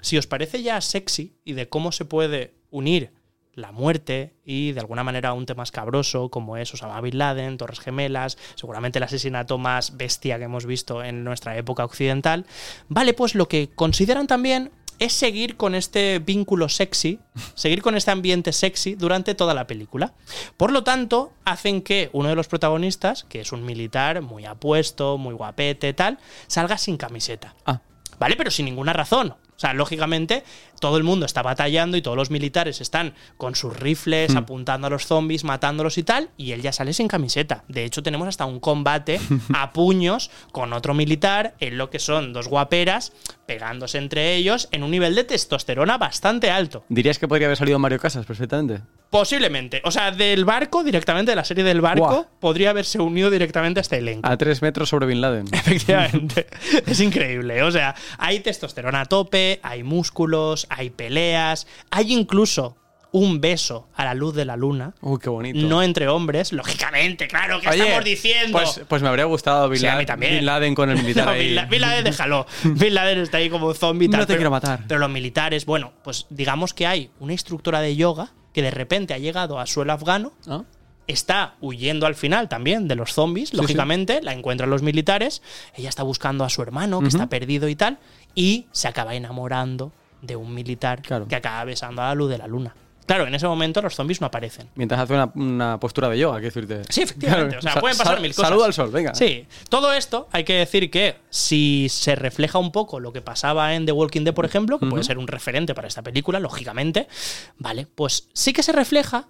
si 0.00 0.18
os 0.18 0.26
parece 0.26 0.62
ya 0.62 0.80
sexy 0.80 1.36
y 1.44 1.54
de 1.54 1.68
cómo 1.68 1.90
se 1.90 2.04
puede 2.04 2.54
unir 2.70 3.12
la 3.58 3.72
muerte 3.72 4.34
y 4.44 4.72
de 4.72 4.80
alguna 4.80 5.04
manera 5.04 5.32
un 5.32 5.46
tema 5.46 5.62
escabroso 5.62 6.30
como 6.30 6.56
es 6.56 6.72
Osama 6.72 7.00
Bin 7.00 7.18
Laden, 7.18 7.58
Torres 7.58 7.80
Gemelas, 7.80 8.38
seguramente 8.54 8.98
el 8.98 9.02
asesinato 9.02 9.58
más 9.58 9.96
bestia 9.96 10.38
que 10.38 10.44
hemos 10.44 10.64
visto 10.64 11.02
en 11.02 11.24
nuestra 11.24 11.56
época 11.56 11.84
occidental, 11.84 12.46
vale, 12.88 13.14
pues 13.14 13.34
lo 13.34 13.48
que 13.48 13.70
consideran 13.74 14.26
también 14.26 14.70
es 14.98 15.12
seguir 15.12 15.56
con 15.56 15.74
este 15.74 16.18
vínculo 16.18 16.68
sexy, 16.68 17.20
seguir 17.54 17.82
con 17.82 17.96
este 17.96 18.10
ambiente 18.10 18.52
sexy 18.52 18.94
durante 18.94 19.34
toda 19.34 19.54
la 19.54 19.66
película. 19.66 20.12
Por 20.56 20.72
lo 20.72 20.82
tanto, 20.82 21.32
hacen 21.44 21.82
que 21.82 22.10
uno 22.12 22.28
de 22.28 22.34
los 22.34 22.48
protagonistas, 22.48 23.24
que 23.24 23.40
es 23.40 23.52
un 23.52 23.64
militar 23.64 24.22
muy 24.22 24.44
apuesto, 24.44 25.18
muy 25.18 25.34
guapete, 25.34 25.92
tal, 25.94 26.18
salga 26.46 26.78
sin 26.78 26.96
camiseta. 26.96 27.54
Ah, 27.64 27.80
¿Vale? 28.18 28.34
Pero 28.36 28.50
sin 28.50 28.66
ninguna 28.66 28.92
razón. 28.92 29.34
O 29.58 29.60
sea, 29.60 29.74
lógicamente, 29.74 30.44
todo 30.80 30.98
el 30.98 31.02
mundo 31.02 31.26
está 31.26 31.42
batallando 31.42 31.96
y 31.96 32.02
todos 32.02 32.16
los 32.16 32.30
militares 32.30 32.80
están 32.80 33.14
con 33.36 33.56
sus 33.56 33.76
rifles 33.76 34.36
apuntando 34.36 34.86
a 34.86 34.90
los 34.90 35.06
zombies, 35.06 35.42
matándolos 35.42 35.98
y 35.98 36.04
tal, 36.04 36.30
y 36.36 36.52
él 36.52 36.62
ya 36.62 36.70
sale 36.70 36.92
sin 36.92 37.08
camiseta. 37.08 37.64
De 37.66 37.84
hecho, 37.84 38.04
tenemos 38.04 38.28
hasta 38.28 38.44
un 38.44 38.60
combate 38.60 39.20
a 39.52 39.72
puños 39.72 40.30
con 40.52 40.72
otro 40.72 40.94
militar 40.94 41.56
en 41.58 41.76
lo 41.76 41.90
que 41.90 41.98
son 41.98 42.32
dos 42.32 42.46
guaperas 42.46 43.12
pegándose 43.46 43.98
entre 43.98 44.36
ellos 44.36 44.68
en 44.70 44.84
un 44.84 44.92
nivel 44.92 45.16
de 45.16 45.24
testosterona 45.24 45.98
bastante 45.98 46.50
alto. 46.50 46.84
¿dirías 46.88 47.18
que 47.18 47.26
podría 47.26 47.46
haber 47.48 47.56
salido 47.56 47.78
Mario 47.78 47.98
Casas 47.98 48.26
perfectamente? 48.26 48.82
Posiblemente. 49.10 49.80
O 49.84 49.90
sea, 49.90 50.10
del 50.10 50.44
barco, 50.44 50.84
directamente 50.84 51.32
de 51.32 51.36
la 51.36 51.44
serie 51.44 51.64
del 51.64 51.80
barco, 51.80 52.26
podría 52.40 52.70
haberse 52.70 53.00
unido 53.00 53.30
directamente 53.30 53.80
a 53.80 53.82
este 53.82 53.96
elenco. 53.96 54.28
A 54.28 54.36
tres 54.36 54.60
metros 54.60 54.90
sobre 54.90 55.06
Bin 55.06 55.22
Laden. 55.22 55.46
Efectivamente. 55.52 56.46
es 56.86 57.00
increíble. 57.00 57.62
O 57.62 57.70
sea, 57.70 57.94
hay 58.18 58.40
testosterona 58.40 59.00
a 59.00 59.04
tope, 59.06 59.47
hay 59.62 59.82
músculos, 59.82 60.66
hay 60.70 60.90
peleas, 60.90 61.66
hay 61.90 62.12
incluso 62.12 62.76
un 63.10 63.40
beso 63.40 63.88
a 63.96 64.04
la 64.04 64.12
luz 64.12 64.34
de 64.34 64.44
la 64.44 64.54
luna. 64.56 64.94
Uy, 65.00 65.18
qué 65.18 65.30
bonito. 65.30 65.58
No 65.66 65.82
entre 65.82 66.08
hombres, 66.08 66.52
lógicamente, 66.52 67.26
claro, 67.26 67.58
¿qué 67.58 67.70
Oye, 67.70 67.78
estamos 67.82 68.04
diciendo? 68.04 68.52
Pues, 68.58 68.82
pues 68.86 69.00
me 69.02 69.08
habría 69.08 69.24
gustado 69.24 69.66
Bin, 69.70 69.80
Sí, 69.80 69.86
a 69.86 69.90
Laden, 69.92 70.02
mí 70.02 70.06
también. 70.06 70.34
Bin 70.34 70.46
Laden 70.46 70.74
con 70.74 70.90
el 70.90 70.96
militar 71.02 71.24
No, 71.24 71.30
ahí. 71.30 71.46
Bin 71.46 71.54
La- 71.54 71.64
Bin 71.64 71.80
Laden, 71.80 72.04
déjalo. 72.04 72.46
Bin 72.64 72.94
Laden 72.94 73.18
está 73.20 73.38
ahí 73.38 73.48
como 73.48 73.72
zombie. 73.72 74.08
tal, 74.10 74.20
No 74.20 74.26
te 74.26 74.32
pero- 74.34 74.38
quiero 74.40 74.50
matar. 74.50 74.80
Pero 74.86 75.00
los 75.00 75.08
militares, 75.10 75.64
bueno, 75.64 75.92
pues 76.04 76.26
digamos 76.28 76.74
que 76.74 76.86
hay 76.86 77.10
una 77.18 77.32
instructora 77.32 77.80
de 77.80 77.96
yoga 77.96 78.32
que 78.52 78.60
de 78.60 78.70
repente 78.70 79.14
ha 79.14 79.18
llegado 79.18 79.58
a 79.58 79.66
suelo 79.66 79.92
afgano 79.94 80.32
¿Ah? 80.46 80.64
Está 81.08 81.54
huyendo 81.60 82.06
al 82.06 82.14
final 82.14 82.48
también 82.48 82.86
de 82.86 82.94
los 82.94 83.12
zombies, 83.12 83.52
lógicamente, 83.54 84.20
la 84.22 84.32
encuentran 84.32 84.70
los 84.70 84.82
militares, 84.82 85.42
ella 85.74 85.88
está 85.88 86.04
buscando 86.04 86.44
a 86.44 86.48
su 86.48 86.62
hermano 86.62 87.00
que 87.00 87.08
está 87.08 87.26
perdido 87.28 87.68
y 87.68 87.74
tal, 87.74 87.98
y 88.34 88.66
se 88.72 88.86
acaba 88.88 89.14
enamorando 89.16 89.90
de 90.22 90.36
un 90.36 90.54
militar 90.54 91.02
Claro. 91.02 91.26
que 91.26 91.34
acaba 91.36 91.64
besando 91.64 92.02
a 92.02 92.06
la 92.08 92.14
luz 92.14 92.30
de 92.30 92.38
la 92.38 92.46
luna. 92.46 92.74
Claro, 93.06 93.26
en 93.26 93.34
ese 93.34 93.46
momento 93.48 93.80
los 93.80 93.94
zombies 93.94 94.20
no 94.20 94.26
aparecen. 94.26 94.68
Mientras 94.74 95.00
hace 95.00 95.14
una, 95.14 95.30
una 95.34 95.80
postura 95.80 96.10
de 96.10 96.18
yoga, 96.18 96.40
quiero 96.40 96.54
decirte. 96.54 96.82
Sí, 96.92 97.00
efectivamente. 97.02 97.56
Claro. 97.56 97.58
O 97.60 97.62
sea, 97.62 97.72
Sa- 97.72 97.80
pueden 97.80 97.96
pasar 97.96 98.20
mil 98.20 98.34
cosas. 98.34 98.48
Saluda 98.50 98.66
al 98.66 98.74
sol, 98.74 98.90
venga. 98.90 99.14
Sí. 99.14 99.46
Todo 99.70 99.94
esto 99.94 100.28
hay 100.30 100.44
que 100.44 100.52
decir 100.52 100.90
que 100.90 101.16
si 101.30 101.86
se 101.88 102.16
refleja 102.16 102.58
un 102.58 102.70
poco 102.70 103.00
lo 103.00 103.10
que 103.14 103.22
pasaba 103.22 103.74
en 103.74 103.86
The 103.86 103.92
Walking 103.92 104.24
Dead, 104.24 104.34
por 104.34 104.44
ejemplo, 104.44 104.78
que 104.78 104.84
puede 104.84 105.04
ser 105.04 105.16
un 105.16 105.26
referente 105.26 105.74
para 105.74 105.88
esta 105.88 106.02
película, 106.02 106.38
lógicamente, 106.38 107.08
vale, 107.56 107.86
pues 107.94 108.28
sí 108.34 108.52
que 108.52 108.62
se 108.62 108.72
refleja 108.72 109.28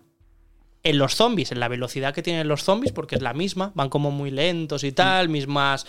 en 0.85 0.97
los 0.99 1.17
zombies, 1.17 1.53
en 1.53 1.61
la 1.61 1.69
velocidad 1.69 2.15
que 2.15 2.23
tienen 2.23 2.49
los 2.49 2.63
zombies, 2.63 2.93
porque 2.93 3.17
es 3.17 3.23
la 3.23 3.35
misma, 3.35 3.73
van 3.75 3.89
como 3.89 4.11
muy 4.11 4.31
lentos 4.31 4.85
y 4.85 4.93
tal, 4.93 5.29
mismas 5.29 5.87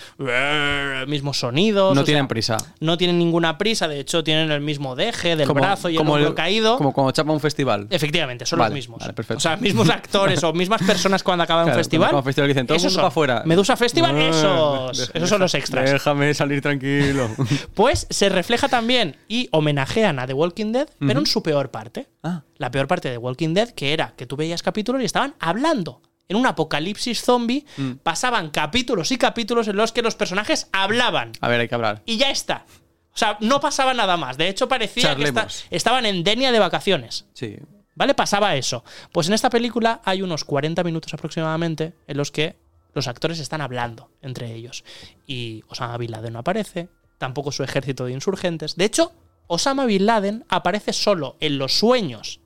mismos 1.07 1.39
sonidos. 1.39 1.95
No 1.95 2.03
tienen 2.03 2.23
sea, 2.23 2.27
prisa. 2.27 2.57
No 2.79 2.97
tienen 2.97 3.19
ninguna 3.19 3.57
prisa, 3.57 3.87
de 3.87 3.99
hecho 3.99 4.23
tienen 4.23 4.51
el 4.51 4.61
mismo 4.61 4.95
deje 4.95 5.35
del 5.35 5.47
brazo 5.49 5.89
y 5.89 5.95
el 5.95 6.01
hombro 6.01 6.35
caído. 6.35 6.77
Como 6.77 6.93
cuando 6.93 7.11
chapa 7.11 7.31
un 7.31 7.39
festival. 7.39 7.87
Efectivamente, 7.89 8.45
son 8.45 8.59
Vale, 8.59 8.69
los 8.69 8.75
mismos. 8.75 8.99
vale, 8.99 9.13
perfecto. 9.13 9.37
O 9.37 9.41
sea, 9.41 9.57
mismos 9.57 9.89
actores 9.89 10.43
o 10.43 10.53
mismas 10.53 10.81
personas 10.83 11.23
cuando 11.23 11.43
acaban 11.43 11.65
Claro, 11.65 11.77
un 11.77 11.79
festival. 11.79 12.07
acaba 12.07 12.19
un 12.19 12.25
festival 12.25 12.47
dicen, 12.49 12.67
todo 12.67 12.77
esos 12.77 12.93
son. 12.93 13.05
afuera. 13.05 13.43
Medusa 13.45 13.75
Festival, 13.77 14.17
esos. 14.17 14.97
deja- 14.97 15.11
esos 15.13 15.29
son 15.29 15.39
los 15.41 15.53
extras. 15.53 15.91
Déjame 15.91 16.33
salir 16.33 16.61
tranquilo. 16.61 17.29
Pues 17.73 18.07
se 18.09 18.29
refleja 18.29 18.67
también 18.67 19.15
y 19.27 19.47
homenajean 19.51 20.19
a 20.19 20.27
The 20.27 20.33
Walking 20.33 20.71
Dead, 20.71 20.87
pero 20.99 21.19
en 21.19 21.25
su 21.25 21.41
peor 21.43 21.71
parte. 21.71 22.07
ah, 22.23 22.43
La 22.57 22.71
peor 22.71 22.87
parte 22.87 23.07
de 23.07 23.15
The 23.15 23.17
Walking 23.19 23.53
Dead, 23.53 23.69
que 23.69 23.93
era 23.93 24.13
que 24.17 24.25
tú 24.25 24.35
veías 24.35 24.61
capítulos 24.63 24.78
y 25.01 25.05
estaban 25.05 25.35
hablando. 25.39 26.01
En 26.27 26.37
un 26.37 26.45
apocalipsis 26.45 27.23
zombie 27.23 27.65
Mm. 27.77 27.91
pasaban 28.03 28.51
capítulos 28.51 29.11
y 29.11 29.17
capítulos 29.17 29.67
en 29.67 29.75
los 29.77 29.91
que 29.91 30.01
los 30.03 30.15
personajes 30.15 30.67
hablaban. 30.71 31.31
a 31.41 31.47
ver, 31.47 31.59
hay 31.61 31.67
que 31.67 31.75
hablar. 31.75 32.03
Y 32.05 32.17
ya 32.17 32.29
está. 32.29 32.65
O 33.13 33.17
sea, 33.19 33.37
no 33.41 33.59
pasaba 33.59 33.93
nada 33.93 34.15
más. 34.17 34.37
De 34.37 34.47
hecho, 34.47 34.67
parecía 34.67 35.15
que 35.15 35.23
esta- 35.23 35.47
estaban 35.71 36.05
en 36.05 36.23
Denia 36.23 36.51
de 36.51 36.59
vacaciones. 36.59 37.25
Sí. 37.33 37.57
¿Vale? 37.95 38.13
Pasaba 38.13 38.55
eso. 38.55 38.83
Pues 39.11 39.27
en 39.27 39.33
esta 39.33 39.49
película 39.49 40.01
hay 40.05 40.21
unos 40.21 40.45
40 40.45 40.83
minutos 40.83 41.13
aproximadamente 41.13 41.93
en 42.07 42.15
los 42.17 42.31
que 42.31 42.55
los 42.93 43.07
actores 43.07 43.39
están 43.39 43.59
hablando 43.61 44.09
entre 44.21 44.53
ellos. 44.53 44.83
Y 45.27 45.63
Osama 45.67 45.97
Bin 45.97 46.11
Laden 46.11 46.33
no 46.33 46.39
aparece, 46.39 46.89
tampoco 47.17 47.51
su 47.51 47.63
ejército 47.63 48.05
de 48.05 48.13
insurgentes. 48.13 48.75
De 48.77 48.85
hecho, 48.85 49.11
Osama 49.47 49.85
Bin 49.85 50.05
Laden 50.05 50.45
aparece 50.47 50.93
solo 50.93 51.35
en 51.41 51.57
los 51.57 51.73
sueños 51.77 52.39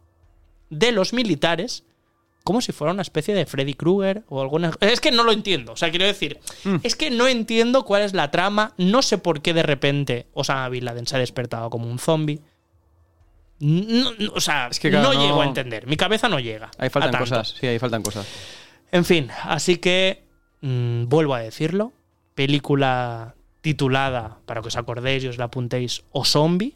de 0.70 0.92
los 0.92 1.14
militares 1.14 1.84
como 2.44 2.60
si 2.62 2.72
fuera 2.74 2.92
una 2.94 3.02
especie 3.02 3.34
de 3.34 3.46
Freddy 3.46 3.74
Krueger 3.74 4.24
o 4.28 4.42
alguna... 4.42 4.72
Es 4.82 5.00
que 5.00 5.12
no 5.12 5.24
lo 5.24 5.32
entiendo. 5.32 5.72
O 5.74 5.76
sea, 5.78 5.90
quiero 5.90 6.06
decir, 6.06 6.40
es 6.84 6.96
que 6.96 7.10
no 7.10 7.28
entiendo 7.28 7.84
cuál 7.86 8.02
es 8.02 8.14
la 8.14 8.32
trama. 8.32 8.74
No 8.78 9.02
sé 9.02 9.18
por 9.18 9.42
qué 9.42 9.54
de 9.54 9.64
repente 9.64 10.28
Osama 10.34 10.68
Bin 10.70 10.86
Laden 10.86 11.08
se 11.08 11.16
ha 11.16 11.20
despertado 11.20 11.70
como 11.70 11.90
un 11.90 12.00
zombie. 12.00 12.42
No- 13.60 14.12
no- 14.20 14.34
o 14.34 14.42
sea, 14.42 14.68
Es 14.70 14.80
que, 14.80 14.90
claro, 14.90 15.10
no, 15.10 15.14
no- 15.14 15.22
llego 15.26 15.42
a 15.42 15.46
entender. 15.46 15.88
Mi 15.88 15.96
cabeza 15.96 16.28
no 16.28 16.40
llega. 16.40 16.70
Ahí 16.78 16.90
faltan 16.90 17.18
cosas. 17.18 17.56
Sí, 17.60 17.66
ahí 17.68 17.80
faltan 17.80 18.02
cosas. 18.04 18.28
En 18.92 19.06
fin, 19.06 19.30
así 19.44 19.78
que 19.78 20.24
mm, 20.62 21.06
vuelvo 21.08 21.34
a 21.36 21.40
decirlo. 21.40 21.94
Película 22.36 23.36
titulada, 23.62 24.40
para 24.46 24.62
que 24.62 24.68
os 24.68 24.76
acordéis 24.76 25.24
y 25.24 25.28
os 25.28 25.38
la 25.38 25.46
apuntéis, 25.46 26.04
O 26.12 26.26
Zombie. 26.26 26.76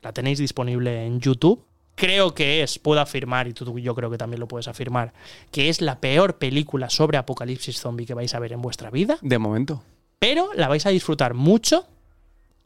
La 0.00 0.12
tenéis 0.12 0.38
disponible 0.38 1.04
en 1.06 1.18
YouTube. 1.20 1.64
Creo 1.98 2.32
que 2.32 2.62
es, 2.62 2.78
puedo 2.78 3.00
afirmar, 3.00 3.48
y 3.48 3.52
tú 3.52 3.76
yo 3.80 3.92
creo 3.94 4.08
que 4.08 4.16
también 4.18 4.38
lo 4.38 4.46
puedes 4.46 4.68
afirmar, 4.68 5.12
que 5.50 5.68
es 5.68 5.80
la 5.80 5.98
peor 6.00 6.36
película 6.38 6.88
sobre 6.90 7.18
apocalipsis 7.18 7.80
zombie 7.80 8.06
que 8.06 8.14
vais 8.14 8.32
a 8.34 8.38
ver 8.38 8.52
en 8.52 8.62
vuestra 8.62 8.88
vida. 8.90 9.18
De 9.20 9.36
momento. 9.38 9.82
Pero 10.20 10.50
la 10.54 10.68
vais 10.68 10.86
a 10.86 10.90
disfrutar 10.90 11.34
mucho 11.34 11.86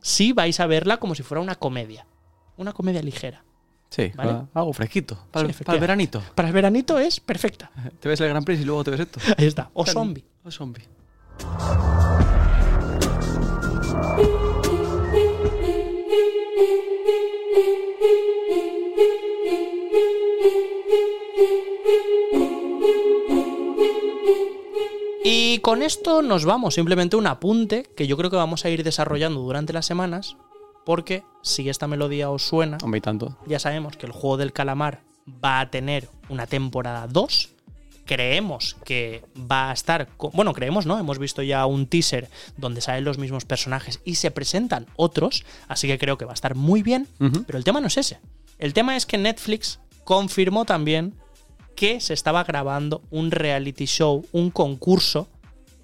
si 0.03 0.33
vais 0.33 0.61
a 0.61 0.67
verla 0.67 0.99
como 0.99 1.15
si 1.15 1.23
fuera 1.23 1.41
una 1.41 1.55
comedia. 1.55 2.07
Una 2.59 2.75
comedia 2.75 3.01
ligera. 3.03 3.43
Sí, 3.89 4.13
Vale. 4.15 4.33
va- 4.33 4.47
algo 4.53 4.73
fresquito. 4.75 5.15
Para, 5.31 5.41
Sí, 5.41 5.45
el- 5.47 5.51
efectivamente. 5.51 5.65
para 5.65 5.75
el 5.77 5.81
veranito. 5.81 6.23
Para 6.35 6.49
el 6.49 6.55
veranito 6.55 6.99
es 6.99 7.19
perfecta. 7.21 7.71
Te 8.01 8.09
ves 8.11 8.21
el 8.21 8.29
Gran 8.29 8.45
Prix 8.45 8.61
y 8.61 8.65
luego 8.65 8.85
te 8.85 8.91
ves 8.91 9.01
esto. 9.01 9.19
Ahí 9.39 9.47
está. 9.47 9.71
O 9.73 9.87
Zombie. 9.87 10.25
O 10.45 10.51
zombie. 10.51 10.85
Con 25.73 25.81
esto 25.81 26.21
nos 26.21 26.45
vamos, 26.45 26.75
simplemente 26.75 27.17
un 27.17 27.27
apunte 27.27 27.85
que 27.97 28.07
yo 28.07 28.19
creo 28.19 28.29
que 28.29 28.37
vamos 28.37 28.67
a 28.67 28.69
ir 28.69 28.85
desarrollando 28.85 29.41
durante 29.41 29.73
las 29.73 29.87
semanas. 29.87 30.37
porque 30.85 31.23
si 31.43 31.71
esta 31.71 31.87
melodía 31.87 32.29
os 32.29 32.43
suena, 32.47 32.77
Hombre, 32.83 32.99
y 32.99 33.01
tanto. 33.01 33.39
ya 33.47 33.59
sabemos 33.59 33.97
que 33.97 34.05
el 34.05 34.13
juego 34.13 34.37
del 34.37 34.53
calamar 34.53 35.01
va 35.43 35.61
a 35.61 35.71
tener 35.71 36.11
una 36.29 36.47
temporada 36.47 37.07
2. 37.07 37.49
Creemos 38.05 38.77
que 38.85 39.25
va 39.51 39.71
a 39.71 39.73
estar. 39.73 40.11
Bueno, 40.35 40.53
creemos, 40.53 40.85
¿no? 40.85 40.99
Hemos 40.99 41.19
visto 41.19 41.41
ya 41.41 41.65
un 41.65 41.87
teaser 41.87 42.29
donde 42.59 42.83
salen 42.83 43.05
los 43.05 43.17
mismos 43.17 43.47
personajes 43.47 44.01
y 44.05 44.17
se 44.17 44.31
presentan 44.31 44.87
otros. 44.97 45.43
Así 45.69 45.87
que 45.89 45.97
creo 45.97 46.19
que 46.19 46.27
va 46.27 46.33
a 46.33 46.35
estar 46.35 46.55
muy 46.55 46.83
bien. 46.83 47.09
Pero 47.47 47.57
el 47.57 47.65
tema 47.65 47.81
no 47.81 47.87
es 47.87 47.97
ese. 47.97 48.21
El 48.59 48.75
tema 48.75 48.95
es 48.95 49.07
que 49.07 49.17
Netflix 49.17 49.81
confirmó 50.05 50.67
también 50.67 51.15
que 51.77 51.99
se 52.01 52.13
estaba 52.13 52.45
grabando 52.45 53.01
un 53.11 53.31
reality 53.31 53.87
show, 53.87 54.27
un 54.33 54.51
concurso 54.51 55.29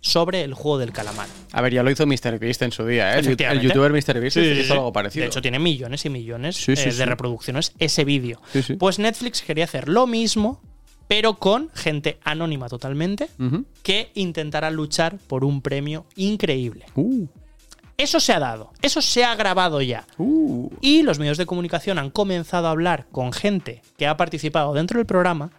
sobre 0.01 0.43
el 0.43 0.55
juego 0.55 0.79
del 0.79 0.93
calamar. 0.93 1.27
A 1.53 1.61
ver, 1.61 1.73
ya 1.73 1.83
lo 1.83 1.91
hizo 1.91 2.07
MrBeast 2.07 2.63
en 2.63 2.73
su 2.73 2.87
día, 2.87 3.17
¿eh? 3.17 3.21
El, 3.21 3.61
youtuber 3.61 3.91
MrBeast 3.93 4.35
Sí, 4.35 4.41
hizo 4.41 4.63
sí. 4.65 4.73
algo 4.73 4.93
parecido. 4.93 5.23
De 5.23 5.29
hecho, 5.29 5.43
tiene 5.43 5.59
millones 5.59 6.05
y 6.05 6.11
millones 6.11 6.69
eh, 6.69 6.75
de 6.93 7.07
reproducciones 7.07 7.73
ese 7.79 8.05
vídeo. 8.05 8.41
Pues 8.79 8.99
Netflix 8.99 9.43
quería 9.43 9.65
hacer 9.65 9.89
lo 9.89 10.07
mismo, 10.07 10.61
pero 11.09 11.35
con 11.39 11.71
gente 11.75 12.19
anónima 12.25 12.69
totalmente, 12.69 13.29
que 13.83 14.11
intentara 14.15 14.71
luchar 14.71 15.19
por 15.27 15.45
un 15.45 15.63
premio 15.63 16.07
increíble. 16.17 16.85
Uh, 16.95 17.27
Eso 17.97 18.21
se 18.21 18.33
ha 18.33 18.39
dado, 18.39 18.71
eso 18.83 19.03
se 19.03 19.25
ha 19.25 19.35
grabado 19.35 19.81
ya. 19.83 20.07
uh. 20.19 20.71
Y 20.81 21.03
los 21.03 21.19
medios 21.19 21.39
de 21.39 21.47
comunicación 21.47 21.99
han 21.99 22.11
comenzado 22.11 22.69
a 22.69 22.71
hablar 22.71 23.07
con 23.11 23.33
gente 23.33 23.83
que 23.97 24.07
ha 24.07 24.17
participado 24.17 24.73
dentro 24.75 24.99
del 24.99 25.07
programa 25.07 25.51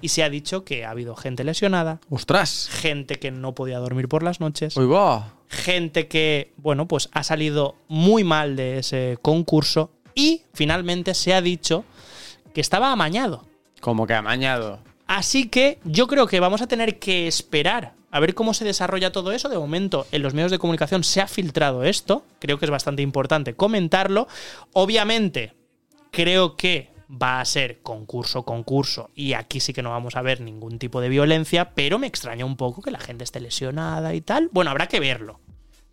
y 0.00 0.08
se 0.08 0.22
ha 0.22 0.30
dicho 0.30 0.64
que 0.64 0.84
ha 0.84 0.90
habido 0.90 1.16
gente 1.16 1.44
lesionada, 1.44 2.00
¡Ostras! 2.10 2.68
gente 2.70 3.16
que 3.16 3.30
no 3.30 3.54
podía 3.54 3.78
dormir 3.78 4.08
por 4.08 4.22
las 4.22 4.40
noches, 4.40 4.76
¡Uy, 4.76 4.86
va! 4.86 5.34
gente 5.48 6.08
que, 6.08 6.52
bueno, 6.56 6.86
pues 6.88 7.08
ha 7.12 7.22
salido 7.22 7.76
muy 7.88 8.24
mal 8.24 8.56
de 8.56 8.78
ese 8.78 9.18
concurso 9.22 9.90
y 10.14 10.42
finalmente 10.54 11.14
se 11.14 11.34
ha 11.34 11.40
dicho 11.40 11.84
que 12.54 12.60
estaba 12.60 12.90
amañado. 12.90 13.44
Como 13.80 14.06
que 14.06 14.14
amañado. 14.14 14.80
Así 15.06 15.48
que 15.48 15.78
yo 15.84 16.06
creo 16.06 16.26
que 16.26 16.40
vamos 16.40 16.62
a 16.62 16.66
tener 16.66 16.98
que 16.98 17.28
esperar 17.28 17.94
a 18.10 18.18
ver 18.18 18.34
cómo 18.34 18.54
se 18.54 18.64
desarrolla 18.64 19.12
todo 19.12 19.30
eso. 19.32 19.48
De 19.48 19.58
momento, 19.58 20.06
en 20.10 20.22
los 20.22 20.34
medios 20.34 20.50
de 20.50 20.58
comunicación 20.58 21.04
se 21.04 21.20
ha 21.20 21.28
filtrado 21.28 21.84
esto. 21.84 22.24
Creo 22.38 22.58
que 22.58 22.64
es 22.64 22.70
bastante 22.70 23.02
importante 23.02 23.54
comentarlo. 23.54 24.26
Obviamente, 24.72 25.52
creo 26.10 26.56
que 26.56 26.90
va 27.10 27.40
a 27.40 27.44
ser 27.44 27.82
concurso, 27.82 28.44
concurso. 28.44 29.10
Y 29.14 29.34
aquí 29.34 29.60
sí 29.60 29.72
que 29.72 29.82
no 29.82 29.90
vamos 29.90 30.16
a 30.16 30.22
ver 30.22 30.40
ningún 30.40 30.78
tipo 30.78 31.00
de 31.00 31.08
violencia. 31.08 31.74
Pero 31.74 31.98
me 31.98 32.06
extraña 32.06 32.44
un 32.44 32.56
poco 32.56 32.82
que 32.82 32.90
la 32.90 33.00
gente 33.00 33.24
esté 33.24 33.40
lesionada 33.40 34.14
y 34.14 34.20
tal. 34.20 34.48
Bueno, 34.52 34.70
habrá 34.70 34.88
que 34.88 35.00
verlo. 35.00 35.40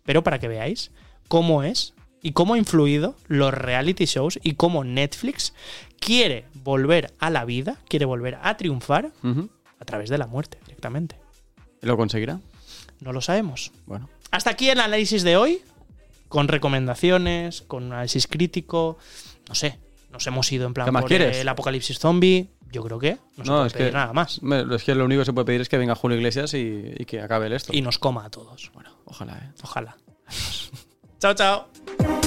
Pero 0.04 0.22
para 0.22 0.38
que 0.38 0.48
veáis 0.48 0.90
cómo 1.28 1.62
es 1.62 1.94
y 2.22 2.32
cómo 2.32 2.54
ha 2.54 2.58
influido 2.58 3.16
los 3.26 3.52
reality 3.52 4.06
shows 4.06 4.38
y 4.42 4.54
cómo 4.54 4.84
Netflix 4.84 5.54
quiere 6.00 6.46
volver 6.54 7.12
a 7.18 7.30
la 7.30 7.44
vida, 7.44 7.78
quiere 7.88 8.06
volver 8.06 8.38
a 8.42 8.56
triunfar 8.56 9.12
a 9.78 9.84
través 9.84 10.10
de 10.10 10.18
la 10.18 10.26
muerte 10.26 10.58
directamente. 10.64 11.16
¿Lo 11.80 11.96
conseguirá? 11.96 12.40
No 13.00 13.12
lo 13.12 13.20
sabemos. 13.20 13.72
Bueno. 13.86 14.08
Hasta 14.30 14.50
aquí 14.50 14.70
el 14.70 14.80
análisis 14.80 15.22
de 15.22 15.36
hoy, 15.36 15.60
con 16.28 16.48
recomendaciones, 16.48 17.62
con 17.62 17.92
análisis 17.92 18.26
crítico, 18.26 18.98
no 19.48 19.54
sé, 19.54 19.78
nos 20.14 20.26
hemos 20.28 20.50
ido 20.52 20.66
en 20.66 20.72
plan 20.72 20.86
¿Qué 20.86 20.92
más 20.92 21.02
por 21.02 21.08
quieres? 21.08 21.36
el 21.36 21.48
apocalipsis 21.48 21.98
zombie, 21.98 22.48
yo 22.70 22.82
creo 22.84 22.98
que 22.98 23.18
no, 23.36 23.44
se 23.44 23.44
puede 23.44 23.70
pedir 23.70 23.92
nada 23.92 24.12
más. 24.12 24.40
Es 24.72 24.84
que 24.84 24.94
lo 24.94 25.04
único 25.04 25.20
que 25.20 25.26
se 25.26 25.32
puede 25.32 25.44
pedir 25.44 25.60
es 25.60 25.68
que 25.68 25.76
venga 25.76 25.94
Julio 25.94 26.16
Iglesias 26.16 26.54
y, 26.54 26.92
y 26.96 27.04
que 27.04 27.20
acabe 27.20 27.46
el 27.46 27.52
esto. 27.52 27.72
Y 27.74 27.82
nos 27.82 27.98
coma 27.98 28.24
a 28.24 28.30
todos. 28.30 28.70
Bueno, 28.72 28.90
ojalá, 29.04 29.36
¿eh? 29.38 29.52
Ojalá. 29.62 29.96
chao, 31.18 31.34
chao. 31.34 32.23